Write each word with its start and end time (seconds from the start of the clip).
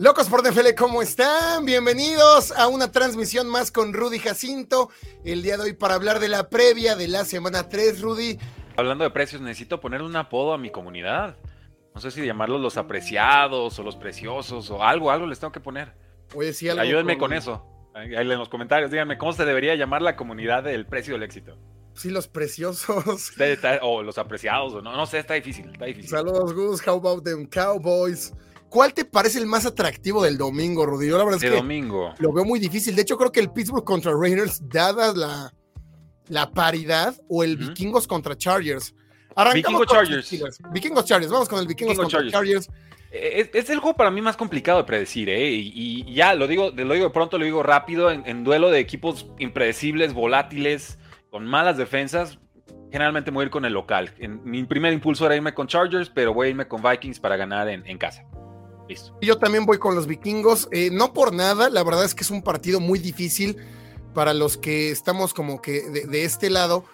Locos 0.00 0.30
por 0.30 0.40
NFL, 0.42 0.68
¿cómo 0.78 1.02
están? 1.02 1.66
Bienvenidos 1.66 2.52
a 2.52 2.68
una 2.68 2.90
transmisión 2.90 3.50
más 3.50 3.70
con 3.70 3.92
Rudy 3.92 4.18
Jacinto. 4.18 4.88
El 5.26 5.42
día 5.42 5.58
de 5.58 5.64
hoy 5.64 5.72
para 5.74 5.94
hablar 5.94 6.20
de 6.20 6.28
la 6.28 6.48
previa 6.48 6.96
de 6.96 7.06
la 7.06 7.26
semana 7.26 7.68
3, 7.68 8.00
Rudy. 8.00 8.38
Hablando 8.78 9.04
de 9.04 9.10
precios, 9.10 9.42
necesito 9.42 9.78
poner 9.78 10.00
un 10.00 10.16
apodo 10.16 10.54
a 10.54 10.58
mi 10.58 10.70
comunidad. 10.70 11.36
No 11.94 12.00
sé 12.00 12.10
si 12.10 12.24
llamarlos 12.24 12.62
los 12.62 12.78
apreciados 12.78 13.78
o 13.78 13.82
los 13.82 13.96
preciosos 13.96 14.70
o 14.70 14.82
algo, 14.82 15.10
algo 15.10 15.26
les 15.26 15.38
tengo 15.38 15.52
que 15.52 15.60
poner. 15.60 15.92
Oye, 16.34 16.54
sí, 16.54 16.70
algo 16.70 16.80
Ayúdenme 16.80 17.18
con 17.18 17.34
eso. 17.34 17.66
Ahí 17.94 18.14
en 18.14 18.38
los 18.38 18.48
comentarios, 18.48 18.90
díganme 18.90 19.18
cómo 19.18 19.34
se 19.34 19.44
debería 19.44 19.74
llamar 19.74 20.00
la 20.00 20.16
comunidad 20.16 20.62
del 20.62 20.86
precio 20.86 21.12
del 21.12 21.24
éxito. 21.24 21.58
Sí, 21.92 22.08
los 22.08 22.26
preciosos. 22.26 23.32
O 23.82 24.02
los 24.02 24.16
apreciados, 24.16 24.72
o 24.72 24.80
no, 24.80 24.96
no 24.96 25.04
sé, 25.04 25.18
está 25.18 25.34
difícil, 25.34 25.68
está 25.70 25.84
difícil. 25.84 26.08
Saludos, 26.08 26.54
Gus. 26.54 26.88
How 26.88 26.96
about 26.96 27.22
them 27.22 27.44
Cowboys? 27.44 28.32
¿Cuál 28.70 28.94
te 28.94 29.04
parece 29.04 29.38
el 29.40 29.46
más 29.46 29.66
atractivo 29.66 30.22
del 30.22 30.38
domingo, 30.38 30.86
Rudy? 30.86 31.08
Yo 31.08 31.18
la 31.18 31.24
verdad 31.24 31.36
es 31.36 31.42
De 31.42 31.50
que 31.50 31.56
domingo. 31.56 32.14
lo 32.18 32.32
veo 32.32 32.44
muy 32.44 32.58
difícil. 32.60 32.94
De 32.96 33.02
hecho, 33.02 33.18
creo 33.18 33.30
que 33.32 33.40
el 33.40 33.50
Pittsburgh 33.50 33.84
contra 33.84 34.12
Raiders, 34.12 34.62
dada 34.68 35.12
la, 35.12 35.52
la 36.28 36.50
paridad, 36.52 37.14
o 37.28 37.42
el. 37.44 37.56
Vikingos 37.56 38.06
contra 38.06 38.36
Chargers. 38.36 38.94
Arrancamos 39.36 39.54
Vikingo 39.54 39.78
con 39.86 39.96
los 40.16 40.28
Chargers. 40.28 40.58
Vikingos 40.72 41.04
Chargers. 41.04 41.32
Vamos 41.32 41.48
con 41.48 41.58
el 41.58 41.66
Vikingos 41.66 41.96
Vikingo 41.96 42.10
contra 42.10 42.30
Chargers. 42.30 42.66
Chargers. 42.66 42.70
Es, 43.12 43.50
es 43.52 43.70
el 43.70 43.80
juego 43.80 43.96
para 43.96 44.10
mí 44.12 44.20
más 44.22 44.36
complicado 44.36 44.78
de 44.78 44.84
predecir, 44.84 45.28
¿eh? 45.28 45.50
Y, 45.50 46.04
y 46.06 46.14
ya, 46.14 46.32
lo 46.34 46.46
digo, 46.46 46.70
lo 46.70 46.94
digo 46.94 47.06
de 47.06 47.10
pronto, 47.10 47.38
lo 47.38 47.44
digo 47.44 47.60
rápido, 47.64 48.08
en, 48.12 48.22
en 48.24 48.44
duelo 48.44 48.70
de 48.70 48.78
equipos 48.78 49.26
impredecibles, 49.40 50.14
volátiles, 50.14 50.96
con 51.28 51.44
malas 51.44 51.76
defensas, 51.76 52.38
generalmente 52.92 53.32
me 53.32 53.36
voy 53.36 53.42
a 53.42 53.46
ir 53.46 53.50
con 53.50 53.64
el 53.64 53.72
local. 53.72 54.14
En- 54.18 54.44
mi 54.44 54.62
primer 54.62 54.92
impulso 54.92 55.26
era 55.26 55.34
irme 55.34 55.52
con 55.54 55.66
Chargers, 55.66 56.08
pero 56.08 56.32
voy 56.32 56.46
a 56.46 56.50
irme 56.50 56.68
con 56.68 56.80
Vikings 56.82 57.18
para 57.18 57.36
ganar 57.36 57.68
en, 57.68 57.84
en 57.84 57.98
casa. 57.98 58.22
Listo. 58.90 59.16
Yo 59.20 59.38
también 59.38 59.64
voy 59.66 59.78
con 59.78 59.94
los 59.94 60.06
vikingos. 60.06 60.68
eh, 60.72 60.90
no 60.90 61.12
por 61.12 61.32
nada, 61.32 61.70
la 61.70 61.82
verdad 61.84 62.04
es 62.04 62.14
que 62.14 62.24
es 62.24 62.30
un 62.30 62.42
partido 62.42 62.80
muy 62.80 62.98
difícil 62.98 63.56
para 64.14 64.34
los 64.34 64.56
que 64.56 64.90
estamos 64.90 65.32
como 65.32 65.62
que 65.62 65.82
de, 65.88 66.06
de 66.06 66.24
este 66.24 66.50
lado. 66.50 66.84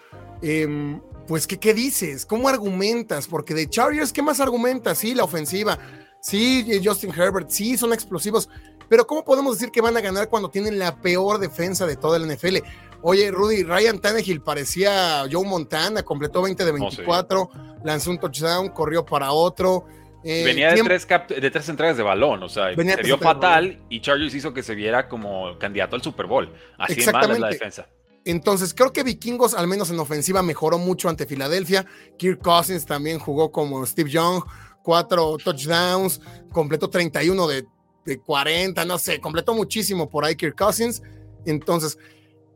Em, 0.42 1.00
pues, 1.26 1.46
¿qué, 1.46 1.58
¿qué 1.58 1.72
dices? 1.72 2.26
¿Cómo 2.26 2.48
argumentas? 2.48 3.26
Porque 3.26 3.54
de 3.54 3.68
Chargers, 3.68 4.12
¿qué 4.12 4.20
más 4.22 4.40
argumentas? 4.40 4.98
Sí, 4.98 5.14
la 5.14 5.24
ofensiva. 5.24 5.78
Sí, 6.20 6.66
eh, 6.68 6.80
Justin 6.84 7.12
Herbert, 7.12 7.48
sí, 7.50 7.76
son 7.78 7.92
explosivos. 7.92 8.48
Pero 8.88 9.06
¿cómo 9.06 9.24
podemos 9.24 9.54
decir 9.58 9.72
que 9.72 9.80
van 9.80 9.96
a 9.96 10.00
ganar 10.00 10.28
cuando 10.28 10.50
tienen 10.50 10.78
la 10.78 11.00
peor 11.00 11.38
defensa 11.38 11.86
de 11.86 11.96
toda 11.96 12.18
la 12.18 12.26
NFL? 12.26 12.58
Oye, 13.02 13.30
Rudy, 13.30 13.62
Ryan 13.62 13.98
Tannehill 14.00 14.42
parecía 14.42 15.24
Joe 15.30 15.44
Montana, 15.46 16.02
completó 16.02 16.42
20 16.42 16.64
de 16.64 16.70
Oh, 16.70 16.74
sí. 16.90 16.98
24, 16.98 17.50
lanzó 17.84 18.10
un 18.10 18.18
touchdown, 18.18 18.68
corrió 18.68 19.04
para 19.04 19.32
otro. 19.32 19.86
Eh, 20.28 20.42
Venía 20.44 20.72
de 20.72 20.82
tres, 20.82 21.06
de 21.40 21.50
tres 21.52 21.68
entregas 21.68 21.96
de 21.96 22.02
balón, 22.02 22.42
o 22.42 22.48
sea, 22.48 22.66
Venía 22.74 22.96
se 22.96 23.02
vio 23.04 23.16
fatal 23.16 23.78
y 23.88 24.00
Chargers 24.00 24.34
hizo 24.34 24.52
que 24.52 24.64
se 24.64 24.74
viera 24.74 25.08
como 25.08 25.56
candidato 25.56 25.94
al 25.94 26.02
Super 26.02 26.26
Bowl. 26.26 26.52
Así 26.78 26.96
de 26.96 27.12
mala 27.12 27.32
es 27.32 27.38
la 27.38 27.48
defensa. 27.48 27.86
Entonces, 28.24 28.74
creo 28.74 28.92
que 28.92 29.04
Vikingos, 29.04 29.54
al 29.54 29.68
menos 29.68 29.88
en 29.90 30.00
ofensiva, 30.00 30.42
mejoró 30.42 30.78
mucho 30.78 31.08
ante 31.08 31.26
Filadelfia. 31.26 31.86
Kirk 32.18 32.42
Cousins 32.42 32.84
también 32.84 33.20
jugó 33.20 33.52
como 33.52 33.86
Steve 33.86 34.10
Young, 34.10 34.42
cuatro 34.82 35.36
touchdowns, 35.36 36.20
completó 36.50 36.90
31 36.90 37.46
de, 37.46 37.64
de 38.04 38.18
40, 38.18 38.84
no 38.84 38.98
sé, 38.98 39.20
completó 39.20 39.54
muchísimo 39.54 40.10
por 40.10 40.24
ahí 40.24 40.34
Kirk 40.34 40.56
Cousins. 40.56 41.04
Entonces, 41.44 41.98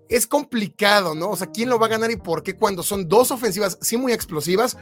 es 0.09 0.27
complicado, 0.27 1.15
¿no? 1.15 1.31
O 1.31 1.37
sea, 1.37 1.47
¿quién 1.47 1.69
lo 1.69 1.79
va 1.79 1.87
a 1.87 1.91
ganar 1.91 2.11
y 2.11 2.17
por 2.17 2.43
qué 2.43 2.57
cuando 2.57 2.83
son 2.83 3.09
dos 3.09 3.31
ofensivas, 3.31 3.79
sí 3.81 3.97
muy 3.97 4.13
explosivas, 4.13 4.77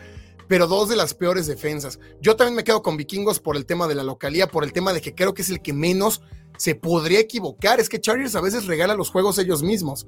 pero 0.48 0.66
dos 0.66 0.88
de 0.88 0.96
las 0.96 1.14
peores 1.14 1.46
defensas? 1.46 2.00
Yo 2.20 2.34
también 2.34 2.56
me 2.56 2.64
quedo 2.64 2.82
con 2.82 2.96
Vikingos 2.96 3.38
por 3.38 3.56
el 3.56 3.66
tema 3.66 3.86
de 3.86 3.94
la 3.94 4.02
localía, 4.02 4.48
por 4.48 4.64
el 4.64 4.72
tema 4.72 4.92
de 4.92 5.00
que 5.00 5.14
creo 5.14 5.34
que 5.34 5.42
es 5.42 5.50
el 5.50 5.62
que 5.62 5.72
menos 5.72 6.22
se 6.56 6.74
podría 6.74 7.20
equivocar. 7.20 7.78
Es 7.78 7.88
que 7.88 8.00
Chargers 8.00 8.34
a 8.34 8.40
veces 8.40 8.66
regala 8.66 8.94
los 8.94 9.10
juegos 9.10 9.38
ellos 9.38 9.62
mismos. 9.62 10.06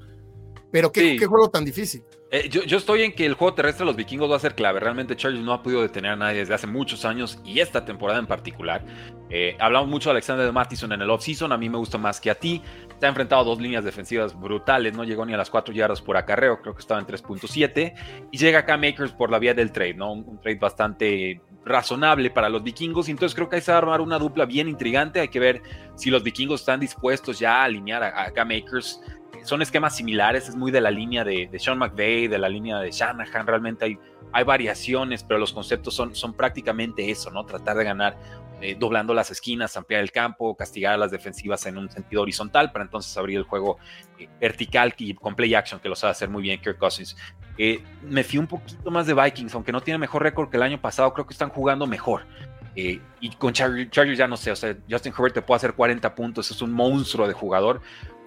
Pero 0.72 0.92
qué, 0.92 1.00
Sí. 1.00 1.16
qué 1.18 1.26
juego 1.26 1.50
tan 1.50 1.64
difícil. 1.64 2.02
Eh, 2.32 2.48
yo, 2.48 2.62
yo 2.62 2.78
estoy 2.78 3.02
en 3.02 3.12
que 3.12 3.26
el 3.26 3.34
juego 3.34 3.54
terrestre 3.54 3.80
de 3.84 3.86
los 3.86 3.96
vikingos 3.96 4.30
va 4.30 4.36
a 4.36 4.38
ser 4.38 4.54
clave. 4.54 4.78
Realmente 4.78 5.16
Chargers 5.16 5.42
no 5.44 5.52
ha 5.52 5.64
podido 5.64 5.82
detener 5.82 6.12
a 6.12 6.16
nadie 6.16 6.38
desde 6.38 6.54
hace 6.54 6.68
muchos 6.68 7.04
años 7.04 7.40
y 7.44 7.58
esta 7.58 7.84
temporada 7.84 8.20
en 8.20 8.26
particular. 8.28 8.84
Eh, 9.30 9.56
hablamos 9.58 9.88
mucho 9.88 10.10
de 10.10 10.12
Alexander 10.12 10.52
Mattison 10.52 10.92
en 10.92 11.02
el 11.02 11.10
offseason. 11.10 11.50
A 11.50 11.56
mí 11.58 11.68
me 11.68 11.76
gusta 11.78 11.98
más 11.98 12.20
que 12.20 12.30
a 12.30 12.36
ti. 12.36 12.62
Se 13.00 13.06
ha 13.06 13.08
enfrentado 13.08 13.42
a 13.42 13.44
dos 13.44 13.60
líneas 13.60 13.82
defensivas 13.84 14.38
brutales. 14.38 14.94
No 14.94 15.02
llegó 15.02 15.26
ni 15.26 15.34
a 15.34 15.36
las 15.36 15.50
4 15.50 15.74
yardas 15.74 16.00
por 16.00 16.16
acarreo. 16.16 16.60
Creo 16.62 16.72
que 16.74 16.80
estaba 16.80 17.00
en 17.00 17.06
3.7. 17.06 17.94
Y 18.30 18.38
llega 18.38 18.60
acá 18.60 18.76
Makers 18.76 19.10
por 19.12 19.30
la 19.32 19.40
vía 19.40 19.52
del 19.54 19.72
trade, 19.72 19.94
¿no? 19.94 20.12
Un, 20.12 20.24
un 20.28 20.40
trade 20.40 20.58
bastante 20.60 21.40
razonable 21.64 22.30
para 22.30 22.48
los 22.48 22.62
vikingos. 22.62 23.08
Y 23.08 23.10
entonces 23.10 23.34
creo 23.34 23.48
que 23.48 23.56
ahí 23.56 23.62
se 23.62 23.72
va 23.72 23.78
a 23.78 23.80
armar 23.80 24.00
una 24.00 24.20
dupla 24.20 24.44
bien 24.46 24.68
intrigante. 24.68 25.18
Hay 25.18 25.28
que 25.28 25.40
ver 25.40 25.62
si 25.96 26.10
los 26.10 26.22
vikingos 26.22 26.60
están 26.60 26.78
dispuestos 26.78 27.40
ya 27.40 27.62
a 27.62 27.64
alinear 27.64 28.04
a, 28.04 28.32
a 28.36 28.44
Makers 28.44 29.00
son 29.44 29.62
esquemas 29.62 29.96
similares, 29.96 30.48
es 30.48 30.56
muy 30.56 30.70
de 30.70 30.80
la 30.80 30.90
línea 30.90 31.24
de, 31.24 31.48
de 31.50 31.58
Sean 31.58 31.78
McVay, 31.78 32.28
de 32.28 32.38
la 32.38 32.48
línea 32.48 32.78
de 32.78 32.90
Shanahan, 32.90 33.46
realmente 33.46 33.84
hay, 33.84 33.98
hay 34.32 34.44
variaciones, 34.44 35.24
pero 35.24 35.38
los 35.38 35.52
conceptos 35.52 35.94
son, 35.94 36.14
son 36.14 36.34
prácticamente 36.34 37.10
eso, 37.10 37.30
¿no? 37.30 37.44
Tratar 37.44 37.76
de 37.76 37.84
ganar 37.84 38.16
eh, 38.62 38.76
doblando 38.78 39.14
las 39.14 39.30
esquinas, 39.30 39.74
ampliar 39.78 40.02
el 40.02 40.12
campo, 40.12 40.54
castigar 40.54 40.92
a 40.92 40.96
las 40.98 41.10
defensivas 41.10 41.64
en 41.64 41.78
un 41.78 41.90
sentido 41.90 42.20
horizontal 42.20 42.70
para 42.72 42.84
entonces 42.84 43.16
abrir 43.16 43.38
el 43.38 43.44
juego 43.44 43.78
eh, 44.18 44.28
vertical 44.38 44.94
y 44.98 45.14
con 45.14 45.34
play 45.34 45.54
action, 45.54 45.80
que 45.80 45.88
lo 45.88 45.96
sabe 45.96 46.10
hacer 46.10 46.28
muy 46.28 46.42
bien 46.42 46.60
Kirk 46.60 46.76
Cousins. 46.76 47.16
Eh, 47.56 47.82
me 48.02 48.22
fío 48.22 48.40
un 48.40 48.46
poquito 48.46 48.90
más 48.90 49.06
de 49.06 49.14
Vikings, 49.14 49.54
aunque 49.54 49.72
no 49.72 49.80
tiene 49.80 49.96
mejor 49.96 50.22
récord 50.22 50.50
que 50.50 50.58
el 50.58 50.62
año 50.62 50.78
pasado, 50.78 51.12
creo 51.14 51.26
que 51.26 51.32
están 51.32 51.48
jugando 51.48 51.86
mejor. 51.86 52.26
Y 52.74 53.00
con 53.36 53.52
Chargers 53.52 53.90
Chargers 53.90 54.16
ya 54.16 54.26
no 54.26 54.36
sé, 54.36 54.50
o 54.50 54.56
sea, 54.56 54.74
Justin 54.88 55.12
Herbert 55.12 55.34
te 55.34 55.42
puede 55.42 55.56
hacer 55.56 55.74
40 55.74 56.14
puntos, 56.14 56.50
es 56.50 56.62
un 56.62 56.72
monstruo 56.72 57.26
de 57.26 57.34
jugador, 57.34 57.82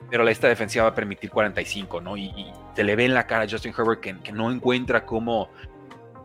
pero 0.10 0.28
esta 0.28 0.48
defensiva 0.48 0.86
va 0.86 0.92
a 0.92 0.96
permitir 0.96 1.30
45, 1.30 2.02
¿no? 2.02 2.18
Y, 2.18 2.26
y 2.26 2.54
se 2.76 2.84
le 2.84 2.96
ve 2.96 3.06
en 3.06 3.14
la 3.14 3.28
cara 3.28 3.44
a 3.44 3.50
Justin 3.50 3.74
Herbert 3.78 4.02
que, 4.02 4.18
que, 4.20 4.32
no 4.32 4.52
encuentra 4.52 5.06
cómo 5.06 5.50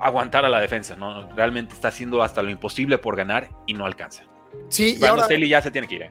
aguantar 0.00 0.44
a 0.44 0.48
la 0.48 0.60
defensa, 0.60 0.96
¿no? 0.96 1.28
Realmente 1.34 1.74
está 1.74 1.88
haciendo 1.88 2.22
hasta 2.22 2.42
lo 2.42 2.50
imposible 2.50 2.98
por 2.98 3.16
ganar 3.16 3.48
y 3.66 3.74
no 3.74 3.86
alcanza. 3.86 4.24
Sí, 4.68 4.94
y 4.94 4.98
Brandon 4.98 5.10
ahora, 5.10 5.24
Staley 5.24 5.48
ya 5.48 5.62
se 5.62 5.70
tiene 5.70 5.88
que 5.88 5.94
ir. 5.96 6.02
¿eh? 6.02 6.10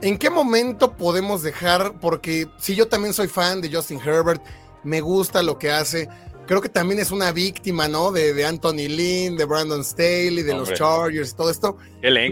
¿en 0.00 0.18
qué 0.18 0.30
momento 0.30 0.92
podemos 0.96 1.42
dejar? 1.42 1.98
Porque 2.00 2.48
si 2.58 2.74
yo 2.74 2.88
también 2.88 3.14
soy 3.14 3.28
fan 3.28 3.60
de 3.60 3.72
Justin 3.72 4.00
Herbert, 4.00 4.42
me 4.84 5.00
gusta 5.00 5.42
lo 5.42 5.58
que 5.58 5.70
hace. 5.70 6.08
Creo 6.46 6.62
que 6.62 6.68
también 6.68 6.98
es 6.98 7.10
una 7.10 7.30
víctima, 7.30 7.88
¿no? 7.88 8.10
De, 8.10 8.32
de 8.32 8.46
Anthony 8.46 8.88
Lynn, 8.88 9.36
de 9.36 9.44
Brandon 9.44 9.84
Staley, 9.84 10.42
de 10.42 10.52
Hombre. 10.52 10.70
los 10.70 10.78
Chargers 10.78 11.32
y 11.32 11.36
todo 11.36 11.50
esto. 11.50 11.76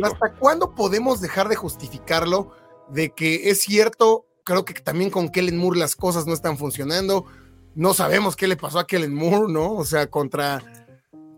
¿Hasta 0.03 0.33
cuándo 0.33 0.75
podemos 0.75 1.21
dejar 1.21 1.49
de 1.49 1.57
justificarlo? 1.57 2.53
De 2.89 3.11
que 3.11 3.51
es 3.51 3.63
cierto, 3.63 4.27
creo 4.47 4.65
que 4.65 4.75
también 4.75 5.11
con 5.11 5.29
Kellen 5.29 5.59
Moore 5.59 5.79
las 5.81 5.97
cosas 5.97 6.27
no 6.27 6.33
están 6.33 6.57
funcionando. 6.57 7.27
No 7.75 7.93
sabemos 7.93 8.37
qué 8.37 8.47
le 8.47 8.57
pasó 8.57 8.79
a 8.79 8.87
Kellen 8.87 9.13
Moore, 9.13 9.53
¿no? 9.53 9.73
O 9.75 9.85
sea, 9.85 10.07
contra, 10.07 10.63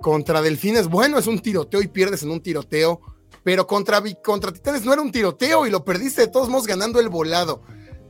contra 0.00 0.42
Delfines, 0.42 0.86
bueno, 0.88 1.18
es 1.18 1.26
un 1.26 1.40
tiroteo 1.40 1.80
y 1.82 1.88
pierdes 1.88 2.22
en 2.22 2.30
un 2.30 2.40
tiroteo. 2.42 3.00
Pero 3.42 3.66
contra, 3.66 4.02
contra 4.22 4.52
Titanes 4.52 4.84
no 4.84 4.92
era 4.92 5.00
un 5.00 5.10
tiroteo 5.10 5.66
y 5.66 5.70
lo 5.70 5.84
perdiste 5.84 6.20
de 6.22 6.28
todos 6.28 6.50
modos 6.50 6.66
ganando 6.66 7.00
el 7.00 7.08
volado. 7.08 7.62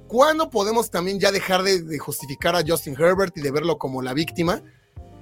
¿Cuándo 0.08 0.50
podemos 0.50 0.90
también 0.90 1.20
ya 1.20 1.30
dejar 1.30 1.62
de, 1.62 1.82
de 1.82 1.98
justificar 1.98 2.56
a 2.56 2.62
Justin 2.66 2.96
Herbert 2.98 3.36
y 3.36 3.40
de 3.42 3.50
verlo 3.52 3.78
como 3.78 4.02
la 4.02 4.14
víctima? 4.14 4.62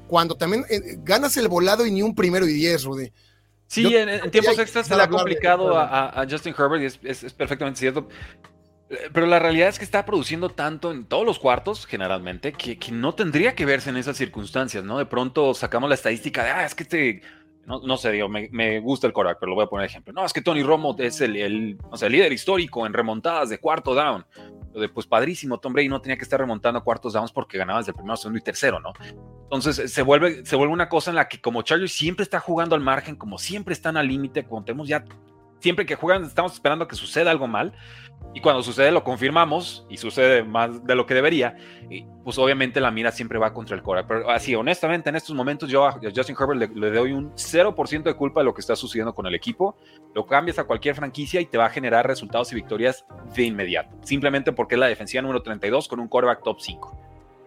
Cuando 0.06 0.37
también 0.37 0.64
eh, 0.70 0.96
ganas 1.02 1.37
el 1.37 1.49
volado 1.49 1.84
y 1.84 1.90
ni 1.90 2.02
un 2.02 2.14
primero 2.14 2.46
y 2.46 2.52
diez, 2.55 2.84
Rudy. 2.84 3.12
Sí, 3.67 3.82
Yo 3.82 3.90
en, 3.99 4.31
tiempos 4.31 4.58
extras 4.58 4.87
se 4.87 4.94
le 4.96 5.02
ha 5.02 5.06
de- 5.06 5.12
complicado 5.12 5.76
a, 5.76 5.84
a- 5.84 6.22
a 6.22 6.26
Justin 6.31 6.55
Herbert 6.56 6.82
y 6.82 6.87
es, 6.87 6.99
es- 7.02 7.25
es 7.25 7.32
perfectamente 7.34 7.81
cierto. 7.81 8.08
Eh, 8.90 9.10
Pero 9.12 9.26
la 9.26 9.38
realidad 9.38 9.68
es 9.68 9.78
que 9.78 9.84
está 9.84 10.04
produciendo 10.04 10.48
tanto 10.48 10.92
en 10.92 11.04
todos 11.04 11.26
los 11.26 11.38
cuartos, 11.38 11.86
generalmente, 11.86 12.52
que, 12.52 12.78
que 12.78 12.92
no 12.92 13.14
tendría 13.14 13.54
que 13.54 13.64
verse 13.64 13.90
en 13.90 13.96
esas 13.96 14.16
circunstancias, 14.16 14.84
¿no? 14.84 14.98
De 14.98 15.06
pronto 15.06 15.54
sacamos 15.54 15.88
la 15.88 15.94
estadística 15.94 16.44
de, 16.44 16.50
ah, 16.50 16.64
es 16.64 16.74
que 16.74 16.84
este, 16.84 17.22
no, 17.66 17.80
no 17.80 17.96
sé, 17.96 18.12
digo, 18.12 18.28
me, 18.28 18.48
me 18.52 18.78
gusta 18.78 19.08
el 19.08 19.12
coreback, 19.12 19.38
pero 19.40 19.50
lo 19.50 19.56
voy 19.56 19.64
a 19.64 19.68
poner 19.68 19.86
ejemplo. 19.86 20.12
No, 20.12 20.24
es 20.24 20.32
que 20.32 20.40
Tony 20.40 20.62
Romo 20.62 20.94
es 20.98 21.20
el, 21.20 21.36
el, 21.36 21.78
o 21.90 21.96
sea, 21.96 22.06
el 22.06 22.12
líder 22.12 22.32
histórico 22.32 22.86
en 22.86 22.92
remontadas 22.92 23.48
de 23.48 23.58
cuarto 23.58 23.94
down. 23.94 24.24
De, 24.72 24.88
pues 24.90 25.06
padrísimo, 25.06 25.58
Tom 25.58 25.72
Brady 25.72 25.88
no 25.88 26.02
tenía 26.02 26.18
que 26.18 26.22
estar 26.22 26.38
remontando 26.38 26.84
cuartos 26.84 27.14
downs 27.14 27.32
porque 27.32 27.56
ganaba 27.56 27.78
desde 27.78 27.92
el 27.92 27.96
primero, 27.96 28.16
segundo 28.16 28.38
y 28.38 28.42
tercero, 28.42 28.78
¿no? 28.78 28.92
Entonces 29.44 29.90
se 29.90 30.02
vuelve, 30.02 30.44
se 30.44 30.54
vuelve 30.54 30.72
una 30.74 30.88
cosa 30.88 31.10
en 31.10 31.16
la 31.16 31.28
que 31.28 31.40
como 31.40 31.62
Chargers 31.62 31.92
siempre 31.92 32.22
está 32.22 32.40
jugando 32.40 32.74
al 32.74 32.82
margen, 32.82 33.16
como 33.16 33.38
siempre 33.38 33.72
están 33.72 33.96
al 33.96 34.06
límite, 34.06 34.44
contemos 34.44 34.86
ya 34.86 35.04
siempre 35.66 35.84
que 35.84 35.96
juegan 35.96 36.22
estamos 36.22 36.52
esperando 36.52 36.86
que 36.86 36.94
suceda 36.94 37.32
algo 37.32 37.48
mal 37.48 37.72
y 38.34 38.40
cuando 38.40 38.62
sucede 38.62 38.92
lo 38.92 39.02
confirmamos 39.02 39.84
y 39.90 39.96
sucede 39.96 40.44
más 40.44 40.84
de 40.84 40.94
lo 40.94 41.06
que 41.06 41.14
debería, 41.14 41.56
y 41.90 42.06
pues 42.22 42.38
obviamente 42.38 42.80
la 42.80 42.92
mira 42.92 43.10
siempre 43.10 43.36
va 43.36 43.52
contra 43.52 43.74
el 43.74 43.82
Cora. 43.82 44.06
Pero 44.06 44.30
así, 44.30 44.54
honestamente, 44.54 45.08
en 45.08 45.16
estos 45.16 45.34
momentos 45.34 45.68
yo 45.68 45.84
a 45.84 45.98
Justin 46.14 46.36
Herbert 46.38 46.72
le, 46.72 46.90
doy 46.92 47.10
un 47.10 47.32
0% 47.32 48.02
de 48.04 48.14
culpa 48.14 48.40
de 48.40 48.44
lo 48.44 48.54
que 48.54 48.60
está 48.60 48.76
sucediendo 48.76 49.12
con 49.12 49.26
el 49.26 49.34
equipo. 49.34 49.74
Lo 50.14 50.24
cambias 50.24 50.60
a 50.60 50.64
cualquier 50.64 50.94
franquicia 50.94 51.40
y 51.40 51.46
te 51.46 51.58
va 51.58 51.66
a 51.66 51.70
generar 51.70 52.06
resultados 52.06 52.52
y 52.52 52.54
victorias 52.54 53.04
de 53.34 53.42
inmediato. 53.42 53.96
Simplemente 54.04 54.52
porque 54.52 54.76
es 54.76 54.78
la 54.78 54.86
defensiva 54.86 55.20
número 55.22 55.42
32 55.42 55.88
con 55.88 55.98
un 55.98 56.06
quarterback 56.06 56.44
top 56.44 56.60
5. 56.60 57.00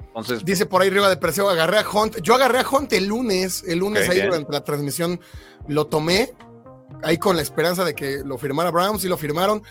Entonces, 0.07 0.43
Dice 0.43 0.65
por 0.65 0.81
ahí 0.81 0.89
arriba 0.89 1.07
de 1.07 1.15
Perseo, 1.15 1.47
agarré 1.47 1.77
a 1.77 1.89
Hunt. 1.89 2.19
Yo 2.21 2.35
agarré 2.35 2.59
a 2.59 2.65
Hunt 2.69 2.91
el 2.91 3.05
lunes, 3.05 3.63
el 3.65 3.79
lunes 3.79 4.09
ahí 4.09 4.21
durante 4.21 4.51
la 4.51 4.63
transmisión 4.65 5.21
lo 5.67 5.87
tomé, 5.87 6.33
ahí 7.03 7.17
con 7.17 7.35
la 7.35 7.41
esperanza 7.41 7.83
de 7.83 7.93
que 7.93 8.21
lo 8.25 8.37
firmara 8.37 8.71
Browns 8.71 9.03
y 9.05 9.09
lo 9.09 9.17
firmaron. 9.17 9.63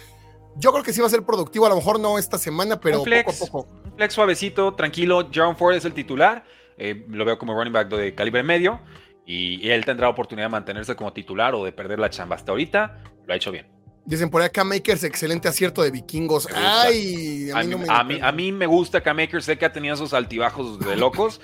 Yo 0.56 0.72
creo 0.72 0.82
que 0.82 0.92
sí 0.92 1.00
va 1.00 1.06
a 1.06 1.10
ser 1.10 1.22
productivo, 1.22 1.66
a 1.66 1.68
lo 1.68 1.76
mejor 1.76 2.00
no 2.00 2.18
esta 2.18 2.38
semana, 2.38 2.80
pero 2.80 3.04
poco 3.04 3.30
a 3.30 3.34
poco. 3.34 3.68
Un 3.84 3.92
flex 3.96 4.14
suavecito, 4.14 4.74
tranquilo. 4.74 5.28
John 5.32 5.56
Ford 5.56 5.74
es 5.74 5.84
el 5.84 5.92
titular. 5.92 6.44
Eh, 6.76 7.06
lo 7.08 7.24
veo 7.24 7.38
como 7.38 7.54
running 7.54 7.72
back 7.72 7.88
de 7.88 8.14
calibre 8.14 8.42
medio. 8.42 8.80
Y 9.24 9.68
él 9.68 9.84
tendrá 9.84 10.08
oportunidad 10.08 10.46
de 10.46 10.52
mantenerse 10.52 10.96
como 10.96 11.12
titular 11.12 11.54
o 11.54 11.64
de 11.64 11.70
perder 11.70 11.98
la 11.98 12.08
chamba. 12.08 12.36
Hasta 12.36 12.50
ahorita 12.50 13.02
lo 13.26 13.32
ha 13.32 13.36
hecho 13.36 13.52
bien. 13.52 13.66
Dicen 14.08 14.30
por 14.30 14.40
acá 14.40 14.64
Makers, 14.64 15.04
excelente 15.04 15.48
acierto 15.48 15.82
de 15.82 15.90
vikingos. 15.90 16.48
Ay, 16.54 17.50
a 17.50 17.62
mí, 17.62 17.74
me 17.76 17.84
a, 17.86 18.02
mí, 18.02 18.18
a 18.22 18.32
mí 18.32 18.52
me 18.52 18.64
gusta 18.64 19.02
Makers, 19.04 19.44
sé 19.44 19.58
que 19.58 19.66
ha 19.66 19.72
tenido 19.72 19.94
esos 19.94 20.14
altibajos 20.14 20.78
de 20.78 20.96
locos, 20.96 21.42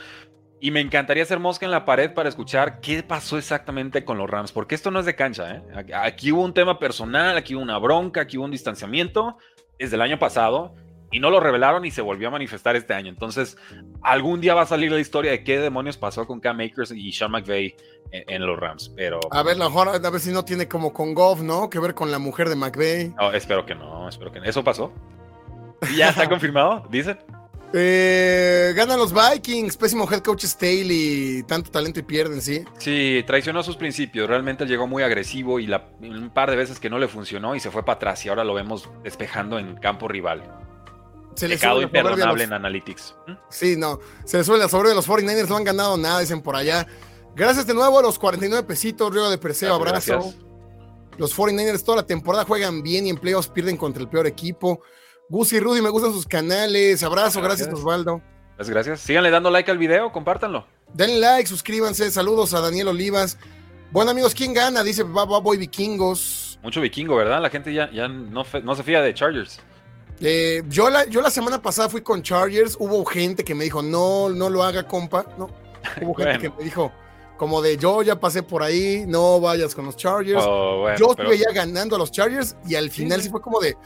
Y 0.64 0.70
me 0.70 0.80
encantaría 0.80 1.22
hacer 1.22 1.40
mosca 1.40 1.66
en 1.66 1.72
la 1.72 1.84
pared 1.84 2.14
para 2.14 2.30
escuchar 2.30 2.80
qué 2.80 3.02
pasó 3.02 3.36
exactamente 3.36 4.02
con 4.02 4.16
los 4.16 4.30
Rams, 4.30 4.50
porque 4.50 4.74
esto 4.74 4.90
no 4.90 4.98
es 4.98 5.04
de 5.04 5.14
cancha. 5.14 5.56
¿eh? 5.56 5.62
Aquí 5.94 6.32
hubo 6.32 6.42
un 6.42 6.54
tema 6.54 6.78
personal, 6.78 7.36
aquí 7.36 7.54
hubo 7.54 7.62
una 7.62 7.76
bronca, 7.76 8.22
aquí 8.22 8.38
hubo 8.38 8.46
un 8.46 8.50
distanciamiento 8.50 9.36
desde 9.78 9.96
el 9.96 10.00
año 10.00 10.18
pasado 10.18 10.74
y 11.12 11.20
no 11.20 11.28
lo 11.28 11.38
revelaron 11.38 11.84
y 11.84 11.90
se 11.90 12.00
volvió 12.00 12.28
a 12.28 12.30
manifestar 12.30 12.76
este 12.76 12.94
año. 12.94 13.10
Entonces, 13.10 13.58
algún 14.00 14.40
día 14.40 14.54
va 14.54 14.62
a 14.62 14.66
salir 14.66 14.90
la 14.90 15.00
historia 15.00 15.32
de 15.32 15.44
qué 15.44 15.58
demonios 15.58 15.98
pasó 15.98 16.26
con 16.26 16.40
Cam 16.40 16.58
Akers 16.60 16.92
y 16.92 17.12
Sean 17.12 17.32
McVay 17.32 17.76
en, 18.10 18.46
los 18.46 18.58
Rams. 18.58 18.90
Pero 18.96 19.20
a 19.32 19.42
ver, 19.42 19.58
mejor 19.58 19.88
a 19.88 19.98
ver 19.98 20.20
si 20.20 20.32
no 20.32 20.46
tiene 20.46 20.66
como 20.66 20.94
con 20.94 21.12
Goff, 21.12 21.42
¿no? 21.42 21.68
Que 21.68 21.78
ver 21.78 21.92
con 21.92 22.10
la 22.10 22.18
mujer 22.18 22.48
de 22.48 22.56
McVay. 22.56 23.10
No, 23.20 23.34
espero 23.34 23.66
que 23.66 23.74
no, 23.74 24.08
espero 24.08 24.32
que 24.32 24.40
no. 24.40 24.46
¿Eso 24.46 24.64
pasó? 24.64 24.94
¿Ya 25.94 26.08
está 26.08 26.26
confirmado? 26.30 26.86
Dicen. 26.88 27.18
Eh, 27.76 28.72
ganan 28.76 29.00
los 29.00 29.12
Vikings, 29.12 29.76
pésimo 29.76 30.08
head 30.08 30.20
coach 30.20 30.44
Staley, 30.44 31.42
tanto 31.42 31.72
talento 31.72 31.98
y 31.98 32.04
pierden, 32.04 32.40
¿sí? 32.40 32.64
Sí, 32.78 33.24
traicionó 33.26 33.64
sus 33.64 33.76
principios, 33.76 34.28
realmente 34.28 34.64
llegó 34.64 34.86
muy 34.86 35.02
agresivo 35.02 35.58
y 35.58 35.68
un 35.68 36.30
par 36.32 36.50
de 36.50 36.56
veces 36.56 36.78
que 36.78 36.88
no 36.88 37.00
le 37.00 37.08
funcionó 37.08 37.56
y 37.56 37.60
se 37.60 37.72
fue 37.72 37.84
para 37.84 37.96
atrás 37.96 38.24
y 38.24 38.28
ahora 38.28 38.44
lo 38.44 38.54
vemos 38.54 38.88
despejando 39.02 39.58
en 39.58 39.74
campo 39.74 40.06
rival. 40.06 40.44
Se 41.34 41.48
Pecado 41.48 41.82
imperdonable 41.82 42.44
en 42.44 42.52
Analytics. 42.52 43.16
¿Mm? 43.26 43.32
Sí, 43.50 43.74
no, 43.76 43.98
se 44.24 44.38
le 44.38 44.44
suele 44.44 44.62
la 44.62 44.68
sobre 44.68 44.90
de 44.90 44.94
los 44.94 45.08
49ers, 45.08 45.48
no 45.48 45.56
han 45.56 45.64
ganado 45.64 45.96
nada, 45.96 46.20
dicen 46.20 46.42
por 46.42 46.54
allá. 46.54 46.86
Gracias 47.34 47.66
de 47.66 47.74
nuevo 47.74 47.98
a 47.98 48.02
los 48.02 48.20
49 48.20 48.64
pesitos, 48.68 49.12
Río 49.12 49.28
de 49.28 49.38
Perseo, 49.38 49.74
abrazo. 49.74 50.32
Los 51.18 51.36
49ers 51.36 51.82
toda 51.82 51.96
la 51.96 52.06
temporada 52.06 52.44
juegan 52.44 52.84
bien 52.84 53.08
y 53.08 53.10
en 53.10 53.16
playoffs 53.16 53.48
pierden 53.48 53.76
contra 53.76 54.00
el 54.00 54.08
peor 54.08 54.28
equipo. 54.28 54.80
Gus 55.28 55.52
y 55.52 55.60
Rudy, 55.60 55.80
me 55.80 55.90
gustan 55.90 56.12
sus 56.12 56.26
canales. 56.26 57.02
Abrazo, 57.02 57.40
gracias, 57.40 57.72
Osvaldo. 57.72 58.20
Muchas 58.52 58.70
gracias. 58.70 59.00
Síganle 59.00 59.30
dando 59.30 59.50
like 59.50 59.70
al 59.70 59.78
video, 59.78 60.12
compártanlo. 60.12 60.66
Denle 60.92 61.18
like, 61.18 61.48
suscríbanse. 61.48 62.10
Saludos 62.10 62.54
a 62.54 62.60
Daniel 62.60 62.88
Olivas. 62.88 63.38
Bueno, 63.90 64.10
amigos, 64.10 64.34
¿quién 64.34 64.52
gana? 64.52 64.82
Dice 64.82 65.02
Boy 65.02 65.56
Vikingos. 65.56 66.58
Mucho 66.62 66.80
vikingo, 66.80 67.16
¿verdad? 67.16 67.40
La 67.40 67.50
gente 67.50 67.72
ya, 67.72 67.90
ya 67.90 68.08
no, 68.08 68.44
no 68.62 68.74
se 68.74 68.82
fía 68.82 69.02
de 69.02 69.12
Chargers. 69.14 69.60
Eh, 70.20 70.62
yo, 70.68 70.88
la, 70.90 71.04
yo 71.06 71.20
la 71.20 71.30
semana 71.30 71.60
pasada 71.60 71.88
fui 71.88 72.00
con 72.00 72.22
Chargers. 72.22 72.76
Hubo 72.78 73.04
gente 73.04 73.44
que 73.44 73.54
me 73.54 73.64
dijo, 73.64 73.82
no, 73.82 74.28
no 74.30 74.48
lo 74.50 74.62
haga, 74.62 74.86
compa. 74.86 75.26
No. 75.38 75.48
Hubo 76.00 76.14
gente 76.16 76.38
que 76.38 76.50
me 76.50 76.64
dijo, 76.64 76.92
como 77.36 77.60
de 77.60 77.76
yo 77.76 78.02
ya 78.02 78.18
pasé 78.18 78.42
por 78.42 78.62
ahí, 78.62 79.04
no 79.06 79.40
vayas 79.40 79.74
con 79.74 79.86
los 79.86 79.96
Chargers. 79.96 80.42
Oh, 80.46 80.86
yo 80.96 81.10
estuve 81.10 81.38
ya 81.38 81.52
ganando 81.52 81.96
a 81.96 81.98
los 81.98 82.10
Chargers 82.10 82.56
y 82.66 82.74
al 82.76 82.90
final 82.90 83.20
sí 83.20 83.28
fue 83.28 83.40
como 83.40 83.60
de 83.60 83.76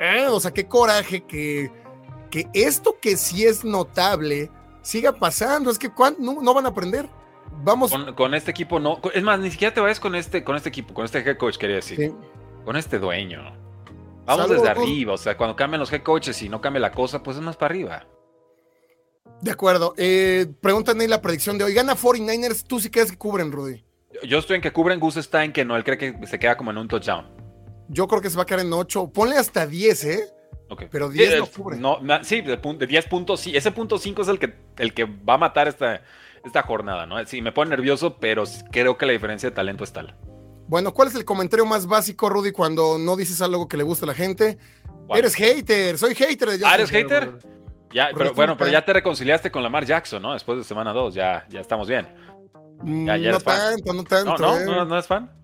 eh, 0.00 0.26
o 0.28 0.40
sea, 0.40 0.50
qué 0.50 0.66
coraje 0.66 1.20
que, 1.20 1.70
que 2.30 2.48
esto 2.54 2.96
que 3.00 3.16
sí 3.16 3.44
es 3.44 3.64
notable 3.64 4.50
siga 4.82 5.12
pasando. 5.12 5.70
Es 5.70 5.78
que 5.78 5.90
no, 6.18 6.54
van 6.54 6.66
a 6.66 6.70
aprender. 6.70 7.08
Vamos. 7.62 7.92
Con, 8.16 8.34
este 8.34 8.50
equipo 8.50 8.80
no. 8.80 9.00
Es 9.12 9.22
más, 9.22 9.38
ni 9.38 9.50
siquiera 9.50 9.74
te 9.74 9.80
vayas 9.80 10.00
con 10.00 10.14
este, 10.14 10.42
con 10.42 10.56
este 10.56 10.70
equipo, 10.70 10.94
con 10.94 11.04
este 11.04 11.18
head 11.18 11.36
coach, 11.36 11.58
quería 11.58 11.76
decir. 11.76 12.14
Con 12.64 12.76
este 12.76 12.98
dueño. 12.98 13.52
Vamos 14.24 14.48
desde 14.48 14.68
arriba. 14.68 15.12
O 15.12 15.18
sea, 15.18 15.36
cuando 15.36 15.54
cambian 15.54 15.80
los 15.80 15.92
head 15.92 16.02
coaches 16.02 16.40
y 16.42 16.48
no 16.48 16.60
cambia 16.60 16.80
la 16.80 16.92
cosa, 16.92 17.22
pues 17.22 17.36
es 17.36 17.42
más 17.42 17.56
para 17.56 17.72
arriba. 17.72 18.06
De 19.42 19.50
acuerdo. 19.50 19.94
Eh, 19.96 20.46
preguntan 20.60 21.00
ahí 21.00 21.08
la 21.08 21.20
predicción 21.20 21.58
de 21.58 21.64
hoy. 21.64 21.74
¿Gana 21.74 21.94
49ers? 21.94 22.64
¿Tú 22.66 22.80
sí 22.80 22.90
crees 22.90 23.10
que 23.10 23.18
cubren, 23.18 23.52
Rudy? 23.52 23.84
Yo 24.24 24.38
estoy 24.38 24.56
en 24.56 24.62
que 24.62 24.72
cubren. 24.72 24.98
Gus 24.98 25.16
está 25.16 25.44
en 25.44 25.52
que 25.52 25.64
no. 25.64 25.76
Él 25.76 25.84
cree 25.84 25.98
que 25.98 26.26
se 26.26 26.38
queda 26.38 26.56
como 26.56 26.70
en 26.70 26.78
un 26.78 26.88
touchdown. 26.88 27.39
Yo 27.92 28.06
creo 28.06 28.22
que 28.22 28.30
se 28.30 28.36
va 28.36 28.44
a 28.44 28.46
quedar 28.46 28.64
en 28.64 28.72
8. 28.72 29.10
Ponle 29.12 29.36
hasta 29.36 29.66
10, 29.66 30.04
¿eh? 30.04 30.24
Okay. 30.68 30.88
Pero 30.90 31.08
10 31.08 31.38
no 31.38 31.46
cubre. 31.46 31.76
No, 31.76 31.98
sí, 32.22 32.40
de 32.40 32.56
10 32.56 33.06
puntos, 33.06 33.40
sí. 33.40 33.56
Ese 33.56 33.72
punto 33.72 33.98
5 33.98 34.22
es 34.22 34.28
el 34.28 34.38
que, 34.38 34.54
el 34.78 34.94
que 34.94 35.04
va 35.04 35.34
a 35.34 35.38
matar 35.38 35.66
esta, 35.66 36.02
esta 36.44 36.62
jornada, 36.62 37.06
¿no? 37.06 37.24
Sí, 37.26 37.42
me 37.42 37.50
pone 37.50 37.70
nervioso, 37.70 38.18
pero 38.18 38.44
creo 38.70 38.96
que 38.96 39.06
la 39.06 39.12
diferencia 39.12 39.50
de 39.50 39.56
talento 39.56 39.82
es 39.82 39.92
tal. 39.92 40.16
Bueno, 40.68 40.94
¿cuál 40.94 41.08
es 41.08 41.16
el 41.16 41.24
comentario 41.24 41.66
más 41.66 41.88
básico, 41.88 42.28
Rudy, 42.28 42.52
cuando 42.52 42.96
no 42.96 43.16
dices 43.16 43.42
algo 43.42 43.66
que 43.66 43.76
le 43.76 43.82
gusta 43.82 44.06
a 44.06 44.08
la 44.08 44.14
gente? 44.14 44.56
Eres 45.12 45.34
hater, 45.34 45.98
soy 45.98 46.14
hater 46.14 46.50
de 46.50 46.64
¿Ah, 46.64 46.76
eres 46.76 46.90
hater? 46.90 47.38
Ya, 47.92 48.10
pero, 48.16 48.32
bueno, 48.34 48.56
pero 48.56 48.70
ya 48.70 48.84
te 48.84 48.92
reconciliaste 48.92 49.50
con 49.50 49.64
Lamar 49.64 49.84
Jackson, 49.84 50.22
¿no? 50.22 50.32
Después 50.32 50.58
de 50.58 50.62
semana 50.62 50.92
2, 50.92 51.12
ya, 51.12 51.44
ya 51.48 51.58
estamos 51.58 51.88
bien. 51.88 52.06
Mm, 52.82 53.04
no 53.04 53.40
tanto, 53.40 53.92
no 53.92 54.04
tanto. 54.04 54.38
No, 54.38 54.60
no, 54.60 54.74
no, 54.76 54.84
no 54.84 54.98
es 54.98 55.08
fan. 55.08 55.39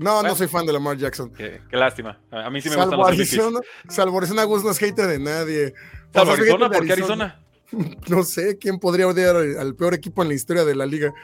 No, 0.00 0.22
no 0.22 0.34
soy 0.34 0.48
fan 0.48 0.64
de 0.64 0.72
Lamar 0.72 0.96
Jackson. 0.96 1.30
Qué, 1.30 1.60
lástima. 1.72 2.18
A 2.30 2.48
mí 2.48 2.62
sí 2.62 2.70
me 2.70 2.76
salvo 2.76 2.96
gustan 2.96 3.00
los 3.00 3.08
Arizona, 3.08 3.60
Salvo 3.88 4.18
Arizona, 4.18 4.44
Gus 4.44 4.64
no 4.64 4.70
es 4.70 4.78
hater 4.78 5.06
de 5.06 5.18
nadie. 5.18 5.74
¿Salvo 6.10 6.32
Arizona? 6.32 6.70
¿Por 6.70 6.86
qué 6.86 6.92
Arizona? 6.92 7.40
No 8.08 8.24
sé 8.24 8.58
quién 8.58 8.80
podría 8.80 9.06
odiar 9.06 9.36
al 9.36 9.76
peor 9.76 9.94
equipo 9.94 10.22
en 10.22 10.28
la 10.28 10.34
historia 10.34 10.64
de 10.64 10.74
la 10.74 10.86
liga. 10.86 11.14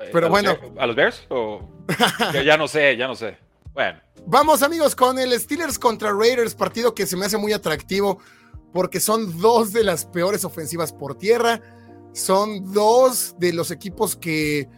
Eh, 0.00 0.08
Pero 0.12 0.28
bueno. 0.28 0.56
¿A 0.76 0.86
los 0.88 0.96
Bears? 0.96 1.24
¿O... 1.28 1.68
ya 2.44 2.56
no 2.56 2.66
sé, 2.66 2.96
ya 2.96 3.06
no 3.06 3.14
sé. 3.14 3.38
Bueno. 3.72 4.00
Vamos, 4.26 4.64
amigos, 4.64 4.96
con 4.96 5.20
el 5.20 5.38
Steelers 5.38 5.78
contra 5.78 6.10
Raiders, 6.12 6.56
partido 6.56 6.96
que 6.96 7.06
se 7.06 7.16
me 7.16 7.26
hace 7.26 7.36
muy 7.36 7.52
atractivo 7.52 8.18
porque 8.72 8.98
son 8.98 9.40
dos 9.40 9.72
de 9.72 9.84
las 9.84 10.04
peores 10.06 10.44
ofensivas 10.44 10.92
por 10.92 11.16
tierra. 11.16 11.60
Son 12.12 12.72
dos 12.72 13.36
de 13.38 13.52
los 13.52 13.70
equipos 13.70 14.16
que 14.16 14.68